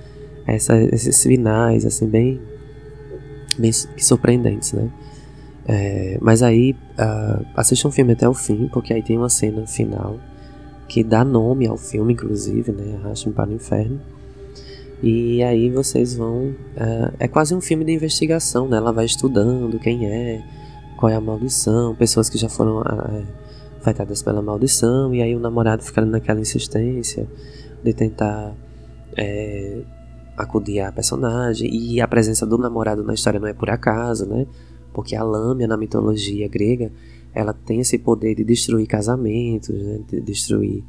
essas 0.46 0.90
esses 0.92 1.22
finais, 1.22 1.84
assim, 1.84 2.06
bem, 2.06 2.40
bem 3.60 3.72
surpreendentes, 3.72 4.72
né? 4.72 4.90
É, 5.66 6.18
mas 6.20 6.42
aí, 6.42 6.74
uh, 6.98 7.46
assistam 7.54 7.88
o 7.88 7.92
filme 7.92 8.12
até 8.12 8.28
o 8.28 8.34
fim, 8.34 8.68
porque 8.72 8.92
aí 8.92 9.02
tem 9.02 9.16
uma 9.16 9.28
cena 9.28 9.66
final 9.66 10.18
que 10.88 11.04
dá 11.04 11.24
nome 11.24 11.66
ao 11.68 11.76
filme, 11.76 12.12
inclusive, 12.14 12.72
né? 12.72 12.96
Arraste-me 12.96 13.32
para 13.32 13.50
o 13.50 13.52
Inferno. 13.52 14.00
E 15.02 15.42
aí 15.42 15.70
vocês 15.70 16.16
vão. 16.16 16.48
Uh, 16.48 17.14
é 17.18 17.28
quase 17.28 17.54
um 17.54 17.60
filme 17.60 17.84
de 17.84 17.92
investigação, 17.92 18.68
né? 18.68 18.76
Ela 18.76 18.92
vai 18.92 19.04
estudando 19.04 19.78
quem 19.78 20.06
é, 20.06 20.42
qual 20.96 21.10
é 21.10 21.14
a 21.14 21.20
maldição, 21.20 21.94
pessoas 21.94 22.28
que 22.28 22.36
já 22.36 22.48
foram 22.48 22.80
uh, 22.80 23.24
afetadas 23.80 24.22
pela 24.22 24.42
maldição, 24.42 25.14
e 25.14 25.22
aí 25.22 25.34
o 25.36 25.40
namorado 25.40 25.82
fica 25.82 26.04
naquela 26.04 26.40
insistência 26.40 27.26
de 27.82 27.92
tentar 27.94 28.52
é, 29.16 29.82
acudir 30.42 30.80
à 30.80 30.92
personagem, 30.92 31.72
e 31.72 32.00
a 32.00 32.08
presença 32.08 32.46
do 32.46 32.58
namorado 32.58 33.02
na 33.02 33.14
história 33.14 33.40
não 33.40 33.48
é 33.48 33.52
por 33.52 33.70
acaso, 33.70 34.26
né? 34.26 34.46
Porque 34.92 35.14
a 35.14 35.22
lâmina 35.22 35.68
na 35.68 35.76
mitologia 35.76 36.48
grega 36.48 36.90
ela 37.32 37.52
tem 37.52 37.80
esse 37.80 37.96
poder 37.98 38.34
de 38.34 38.44
destruir 38.44 38.86
casamentos, 38.86 39.70
né? 39.70 40.00
de 40.08 40.20
destruir 40.20 40.82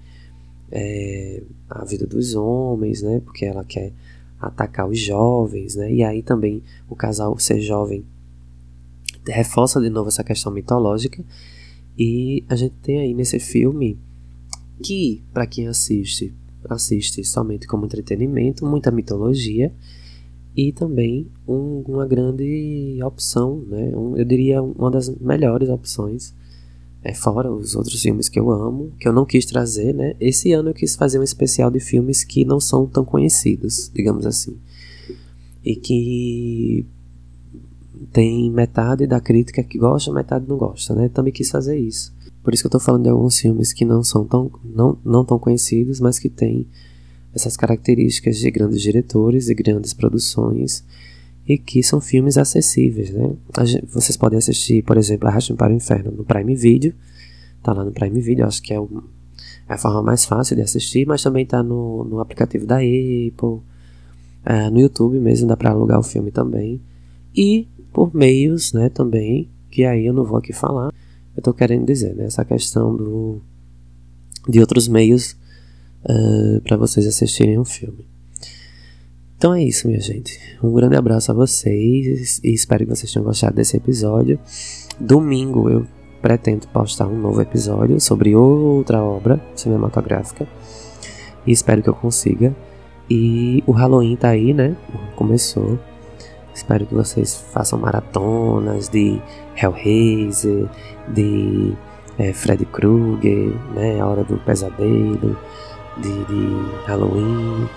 é, 0.71 1.43
a 1.69 1.85
vida 1.85 2.07
dos 2.07 2.33
homens, 2.33 3.01
né? 3.01 3.21
Porque 3.23 3.45
ela 3.45 3.63
quer 3.63 3.91
atacar 4.39 4.87
os 4.87 4.99
jovens, 4.99 5.75
né? 5.75 5.93
E 5.93 6.03
aí 6.03 6.23
também 6.23 6.63
o 6.89 6.95
casal 6.95 7.37
ser 7.37 7.61
jovem 7.61 8.03
reforça 9.27 9.79
de 9.79 9.89
novo 9.89 10.09
essa 10.09 10.23
questão 10.23 10.51
mitológica. 10.51 11.23
E 11.97 12.43
a 12.49 12.55
gente 12.55 12.75
tem 12.81 12.99
aí 12.99 13.13
nesse 13.13 13.39
filme 13.39 13.99
que, 14.81 15.21
para 15.31 15.45
quem 15.45 15.67
assiste, 15.67 16.33
assiste 16.69 17.23
somente 17.23 17.67
como 17.67 17.85
entretenimento, 17.85 18.65
muita 18.65 18.91
mitologia 18.91 19.73
e 20.55 20.71
também 20.71 21.27
um, 21.47 21.83
uma 21.87 22.05
grande 22.05 22.99
opção, 23.03 23.63
né? 23.67 23.91
Um, 23.95 24.17
eu 24.17 24.25
diria 24.25 24.61
uma 24.61 24.91
das 24.91 25.09
melhores 25.09 25.69
opções 25.69 26.33
é, 27.03 27.13
fora 27.13 27.51
os 27.51 27.75
outros 27.75 27.99
filmes 28.01 28.29
que 28.29 28.39
eu 28.39 28.51
amo, 28.51 28.91
que 28.99 29.07
eu 29.07 29.13
não 29.13 29.25
quis 29.25 29.45
trazer, 29.45 29.93
né? 29.93 30.15
Esse 30.19 30.51
ano 30.51 30.69
eu 30.69 30.73
quis 30.73 30.95
fazer 30.95 31.19
um 31.19 31.23
especial 31.23 31.71
de 31.71 31.79
filmes 31.79 32.23
que 32.23 32.45
não 32.45 32.59
são 32.59 32.85
tão 32.85 33.03
conhecidos, 33.03 33.89
digamos 33.93 34.25
assim. 34.25 34.55
E 35.63 35.75
que 35.75 36.85
tem 38.11 38.51
metade 38.51 39.07
da 39.07 39.19
crítica 39.19 39.63
que 39.63 39.77
gosta, 39.77 40.13
metade 40.13 40.45
não 40.47 40.57
gosta, 40.57 40.93
né? 40.93 41.09
Também 41.09 41.33
quis 41.33 41.49
fazer 41.49 41.77
isso. 41.77 42.13
Por 42.43 42.53
isso 42.53 42.63
que 42.63 42.67
eu 42.67 42.71
tô 42.71 42.79
falando 42.79 43.03
de 43.03 43.09
alguns 43.09 43.39
filmes 43.39 43.71
que 43.71 43.85
não 43.85 44.03
são 44.03 44.25
tão, 44.25 44.51
não, 44.63 44.97
não 45.05 45.23
tão 45.23 45.37
conhecidos, 45.37 45.99
mas 45.99 46.17
que 46.17 46.29
têm 46.29 46.67
essas 47.33 47.55
características 47.55 48.37
de 48.37 48.49
grandes 48.51 48.81
diretores 48.81 49.49
e 49.49 49.53
grandes 49.53 49.93
produções 49.93 50.83
e 51.47 51.57
que 51.57 51.81
são 51.81 51.99
filmes 51.99 52.37
acessíveis, 52.37 53.11
né? 53.11 53.33
Vocês 53.87 54.15
podem 54.15 54.37
assistir, 54.37 54.83
por 54.83 54.97
exemplo, 54.97 55.27
Arraste-me 55.27 55.57
para 55.57 55.73
o 55.73 55.75
Inferno 55.75 56.11
no 56.11 56.23
Prime 56.23 56.55
Video, 56.55 56.93
tá 57.63 57.73
lá 57.73 57.83
no 57.83 57.91
Prime 57.91 58.19
Video, 58.21 58.45
acho 58.45 58.61
que 58.61 58.73
é, 58.73 58.79
o, 58.79 59.03
é 59.67 59.73
a 59.73 59.77
forma 59.77 60.01
mais 60.01 60.25
fácil 60.25 60.55
de 60.55 60.61
assistir, 60.61 61.05
mas 61.07 61.23
também 61.23 61.45
tá 61.45 61.63
no, 61.63 62.03
no 62.03 62.19
aplicativo 62.19 62.65
da 62.65 62.77
Apple, 62.77 63.61
é, 64.45 64.69
no 64.69 64.79
YouTube 64.79 65.19
mesmo 65.19 65.47
dá 65.47 65.57
para 65.57 65.71
alugar 65.71 65.99
o 65.99 66.03
filme 66.03 66.31
também, 66.31 66.81
e 67.35 67.67
por 67.91 68.13
meios, 68.15 68.73
né, 68.73 68.89
também, 68.89 69.49
que 69.69 69.83
aí 69.83 70.05
eu 70.05 70.13
não 70.13 70.23
vou 70.23 70.37
aqui 70.37 70.53
falar, 70.53 70.93
eu 71.35 71.41
tô 71.41 71.53
querendo 71.53 71.85
dizer, 71.85 72.15
né, 72.15 72.25
essa 72.25 72.43
questão 72.43 72.95
do, 72.95 73.41
de 74.47 74.59
outros 74.59 74.87
meios 74.87 75.35
uh, 76.03 76.61
para 76.61 76.77
vocês 76.77 77.05
assistirem 77.07 77.57
o 77.57 77.65
filme. 77.65 78.07
Então 79.37 79.53
é 79.53 79.63
isso, 79.63 79.87
minha 79.87 79.99
gente. 79.99 80.39
Um 80.61 80.71
grande 80.71 80.95
abraço 80.95 81.31
a 81.31 81.33
vocês 81.33 82.39
e 82.43 82.53
espero 82.53 82.85
que 82.85 82.95
vocês 82.95 83.11
tenham 83.11 83.25
gostado 83.25 83.55
desse 83.55 83.75
episódio. 83.75 84.39
Domingo 84.99 85.67
eu 85.67 85.87
pretendo 86.21 86.67
postar 86.67 87.07
um 87.07 87.19
novo 87.19 87.41
episódio 87.41 87.99
sobre 87.99 88.35
outra 88.35 89.03
obra 89.03 89.43
cinematográfica 89.55 90.47
e 91.45 91.51
espero 91.51 91.81
que 91.81 91.89
eu 91.89 91.95
consiga. 91.95 92.55
E 93.09 93.63
o 93.65 93.71
Halloween 93.71 94.15
tá 94.15 94.29
aí, 94.29 94.53
né? 94.53 94.77
Começou. 95.15 95.79
Espero 96.53 96.85
que 96.85 96.93
vocês 96.93 97.43
façam 97.53 97.79
maratonas 97.79 98.89
de 98.89 99.21
Hellraiser, 99.55 100.67
de 101.07 101.73
é, 102.17 102.33
Freddy 102.33 102.65
Krueger, 102.65 103.53
né? 103.73 103.99
A 104.01 104.07
Hora 104.07 104.23
do 104.23 104.37
Pesadelo, 104.37 105.37
de, 105.97 106.25
de 106.25 106.71
Halloween 106.85 107.67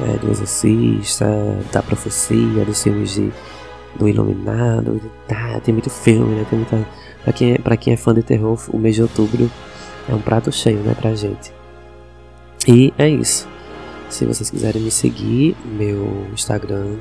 é, 0.00 0.18
do 0.18 0.30
Exorcista, 0.30 1.26
da 1.72 1.82
Profecia, 1.82 2.64
dos 2.64 2.82
filmes 2.82 3.14
de, 3.14 3.32
do 3.96 4.08
Iluminado. 4.08 5.00
Tá, 5.28 5.60
tem 5.60 5.72
muito 5.72 5.90
filme, 5.90 6.34
né? 6.34 6.46
Tem 6.48 6.58
muita, 6.58 6.86
pra, 7.22 7.32
quem 7.32 7.52
é, 7.52 7.58
pra 7.58 7.76
quem 7.76 7.92
é 7.92 7.96
fã 7.96 8.14
de 8.14 8.22
terror, 8.22 8.58
o 8.72 8.78
mês 8.78 8.94
de 8.94 9.02
outubro 9.02 9.50
é 10.08 10.14
um 10.14 10.20
prato 10.20 10.50
cheio, 10.50 10.78
né, 10.78 10.94
pra 10.94 11.14
gente. 11.14 11.52
E 12.66 12.92
é 12.98 13.08
isso. 13.08 13.48
Se 14.08 14.24
vocês 14.24 14.50
quiserem 14.50 14.82
me 14.82 14.90
seguir, 14.90 15.56
meu 15.64 16.26
Instagram 16.32 16.96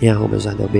é 0.00 0.08
arroba 0.08 0.38
jardelbr 0.38 0.78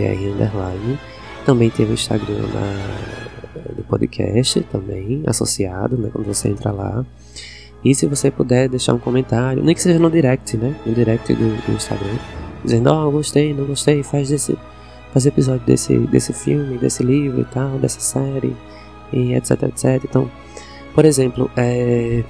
Também 1.45 1.71
tem 1.71 1.87
o 1.87 1.93
Instagram 1.93 2.47
na, 2.53 3.73
do 3.73 3.83
podcast 3.85 4.61
também, 4.65 5.23
associado, 5.27 5.97
né? 5.97 6.11
Quando 6.13 6.27
você 6.27 6.49
entra 6.49 6.73
lá. 6.73 7.05
E 7.85 7.95
se 7.95 8.07
você 8.07 8.31
puder 8.31 8.69
deixar 8.69 8.95
um 8.95 8.99
comentário, 8.99 9.63
nem 9.63 9.75
que 9.75 9.83
seja 9.83 9.99
no 9.99 10.11
direct, 10.11 10.57
né? 10.57 10.75
No 10.87 10.95
direct 10.95 11.33
do, 11.35 11.67
do 11.67 11.73
Instagram, 11.73 12.17
dizendo, 12.65 12.91
ó, 12.91 13.07
oh, 13.07 13.11
gostei, 13.11 13.53
não 13.53 13.67
gostei, 13.67 14.03
faz 14.03 14.29
desse. 14.31 14.57
Faz 15.13 15.27
episódio 15.27 15.65
desse, 15.65 15.97
desse 15.97 16.33
filme, 16.33 16.77
desse 16.77 17.05
livro 17.05 17.43
e 17.43 17.45
tal, 17.45 17.79
dessa 17.79 18.01
série, 18.01 18.57
e 19.13 19.33
etc, 19.35 19.63
etc. 19.63 20.03
Então, 20.03 20.29
por 20.93 21.05
exemplo, 21.05 21.49
é, 21.57 22.25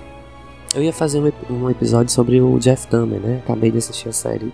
eu 0.74 0.82
ia 0.82 0.92
fazer 0.92 1.18
um, 1.18 1.54
um, 1.54 1.70
episódio 1.70 2.12
sobre 2.12 2.42
o 2.42 2.58
Jeff 2.58 2.86
Dahmer, 2.90 3.20
né? 3.20 3.40
Acabei 3.42 3.70
de 3.70 3.78
assistir 3.78 4.10
a 4.10 4.12
série. 4.12 4.52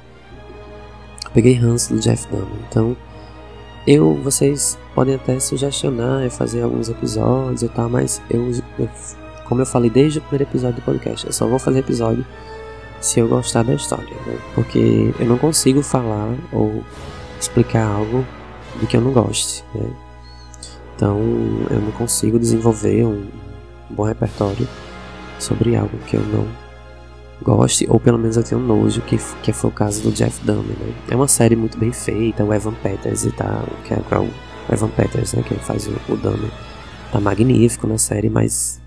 Eu 1.30 1.34
peguei 1.34 1.54
ranço 1.54 1.94
do 1.94 2.00
Jeff 2.00 2.26
Dahmer. 2.28 2.48
Então, 2.68 2.96
eu, 3.86 4.14
vocês 4.22 4.78
podem 4.94 5.14
até 5.14 5.38
sugestionar 5.38 6.24
e 6.24 6.30
fazer 6.30 6.62
alguns 6.62 6.88
episódios 6.88 7.62
e 7.62 7.68
tal, 7.68 7.88
mas 7.88 8.20
eu, 8.28 8.50
eu 8.78 8.88
como 9.50 9.62
eu 9.62 9.66
falei 9.66 9.90
desde 9.90 10.18
o 10.18 10.22
primeiro 10.22 10.44
episódio 10.44 10.76
do 10.76 10.84
podcast, 10.84 11.26
eu 11.26 11.32
só 11.32 11.46
vou 11.46 11.58
fazer 11.58 11.80
episódio 11.80 12.24
se 13.00 13.18
eu 13.18 13.26
gostar 13.26 13.64
da 13.64 13.74
história, 13.74 14.14
né? 14.26 14.38
Porque 14.54 15.12
eu 15.18 15.26
não 15.26 15.38
consigo 15.38 15.82
falar 15.82 16.36
ou 16.52 16.84
explicar 17.40 17.84
algo 17.84 18.24
do 18.78 18.86
que 18.86 18.96
eu 18.96 19.00
não 19.00 19.12
goste, 19.12 19.64
né? 19.74 19.90
Então 20.94 21.18
eu 21.70 21.80
não 21.80 21.90
consigo 21.92 22.38
desenvolver 22.38 23.04
um 23.04 23.26
bom 23.88 24.04
repertório 24.04 24.68
sobre 25.38 25.74
algo 25.74 25.96
que 26.06 26.16
eu 26.16 26.22
não 26.22 26.46
goste, 27.42 27.86
ou 27.88 27.98
pelo 27.98 28.18
menos 28.18 28.36
eu 28.36 28.42
tenho 28.42 28.60
nojo, 28.60 29.00
que, 29.02 29.18
que 29.42 29.52
foi 29.52 29.70
o 29.70 29.72
caso 29.72 30.02
do 30.02 30.12
Jeff 30.12 30.44
Dahmer, 30.44 30.76
né? 30.78 30.94
É 31.10 31.16
uma 31.16 31.28
série 31.28 31.56
muito 31.56 31.78
bem 31.78 31.92
feita, 31.92 32.44
o 32.44 32.52
Evan 32.52 32.74
Peters 32.74 33.24
e 33.24 33.32
tal, 33.32 33.64
que 33.84 33.94
é, 33.94 34.02
é 34.10 34.18
o 34.18 34.28
Evan 34.72 34.88
Peters, 34.88 35.34
né? 35.34 35.42
Que 35.42 35.54
faz 35.54 35.86
o, 35.86 35.92
o 36.08 36.16
Dahmer. 36.16 36.50
Tá 37.10 37.20
magnífico 37.20 37.86
na 37.86 37.98
série, 37.98 38.30
mas 38.30 38.80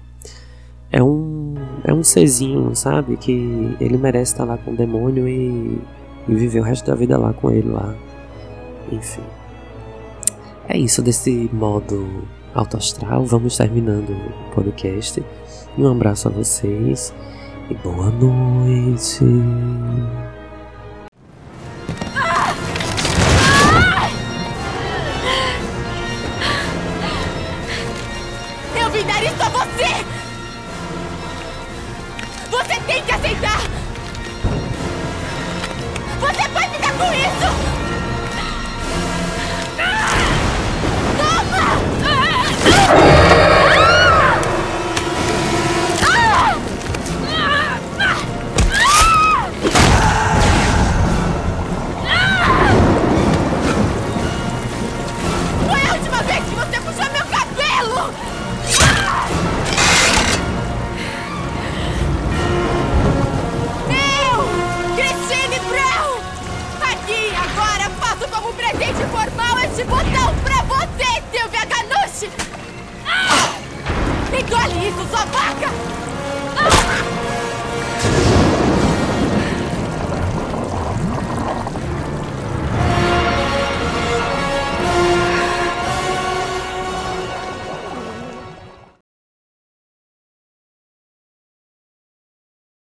é 0.91 1.03
um 1.03 1.55
é 1.83 1.93
um 1.93 2.01
Czinho, 2.01 2.75
sabe? 2.75 3.17
Que 3.17 3.75
ele 3.79 3.97
merece 3.97 4.33
estar 4.33 4.45
lá 4.45 4.57
com 4.57 4.71
o 4.71 4.75
demônio 4.75 5.27
e, 5.27 5.81
e 6.27 6.35
viver 6.35 6.59
o 6.59 6.63
resto 6.63 6.85
da 6.85 6.95
vida 6.95 7.17
lá 7.17 7.33
com 7.33 7.51
ele 7.51 7.69
lá. 7.69 7.95
Enfim. 8.91 9.23
É 10.67 10.77
isso 10.77 11.01
desse 11.01 11.49
modo 11.51 12.23
alto 12.53 12.77
astral. 12.77 13.25
Vamos 13.25 13.57
terminando 13.57 14.11
o 14.11 14.55
podcast. 14.55 15.21
Um 15.77 15.91
abraço 15.91 16.27
a 16.27 16.31
vocês 16.31 17.13
e 17.69 17.73
boa 17.75 18.09
noite. 18.09 19.19
Você 19.19 19.25
tem 19.25 20.05
que 20.19 20.32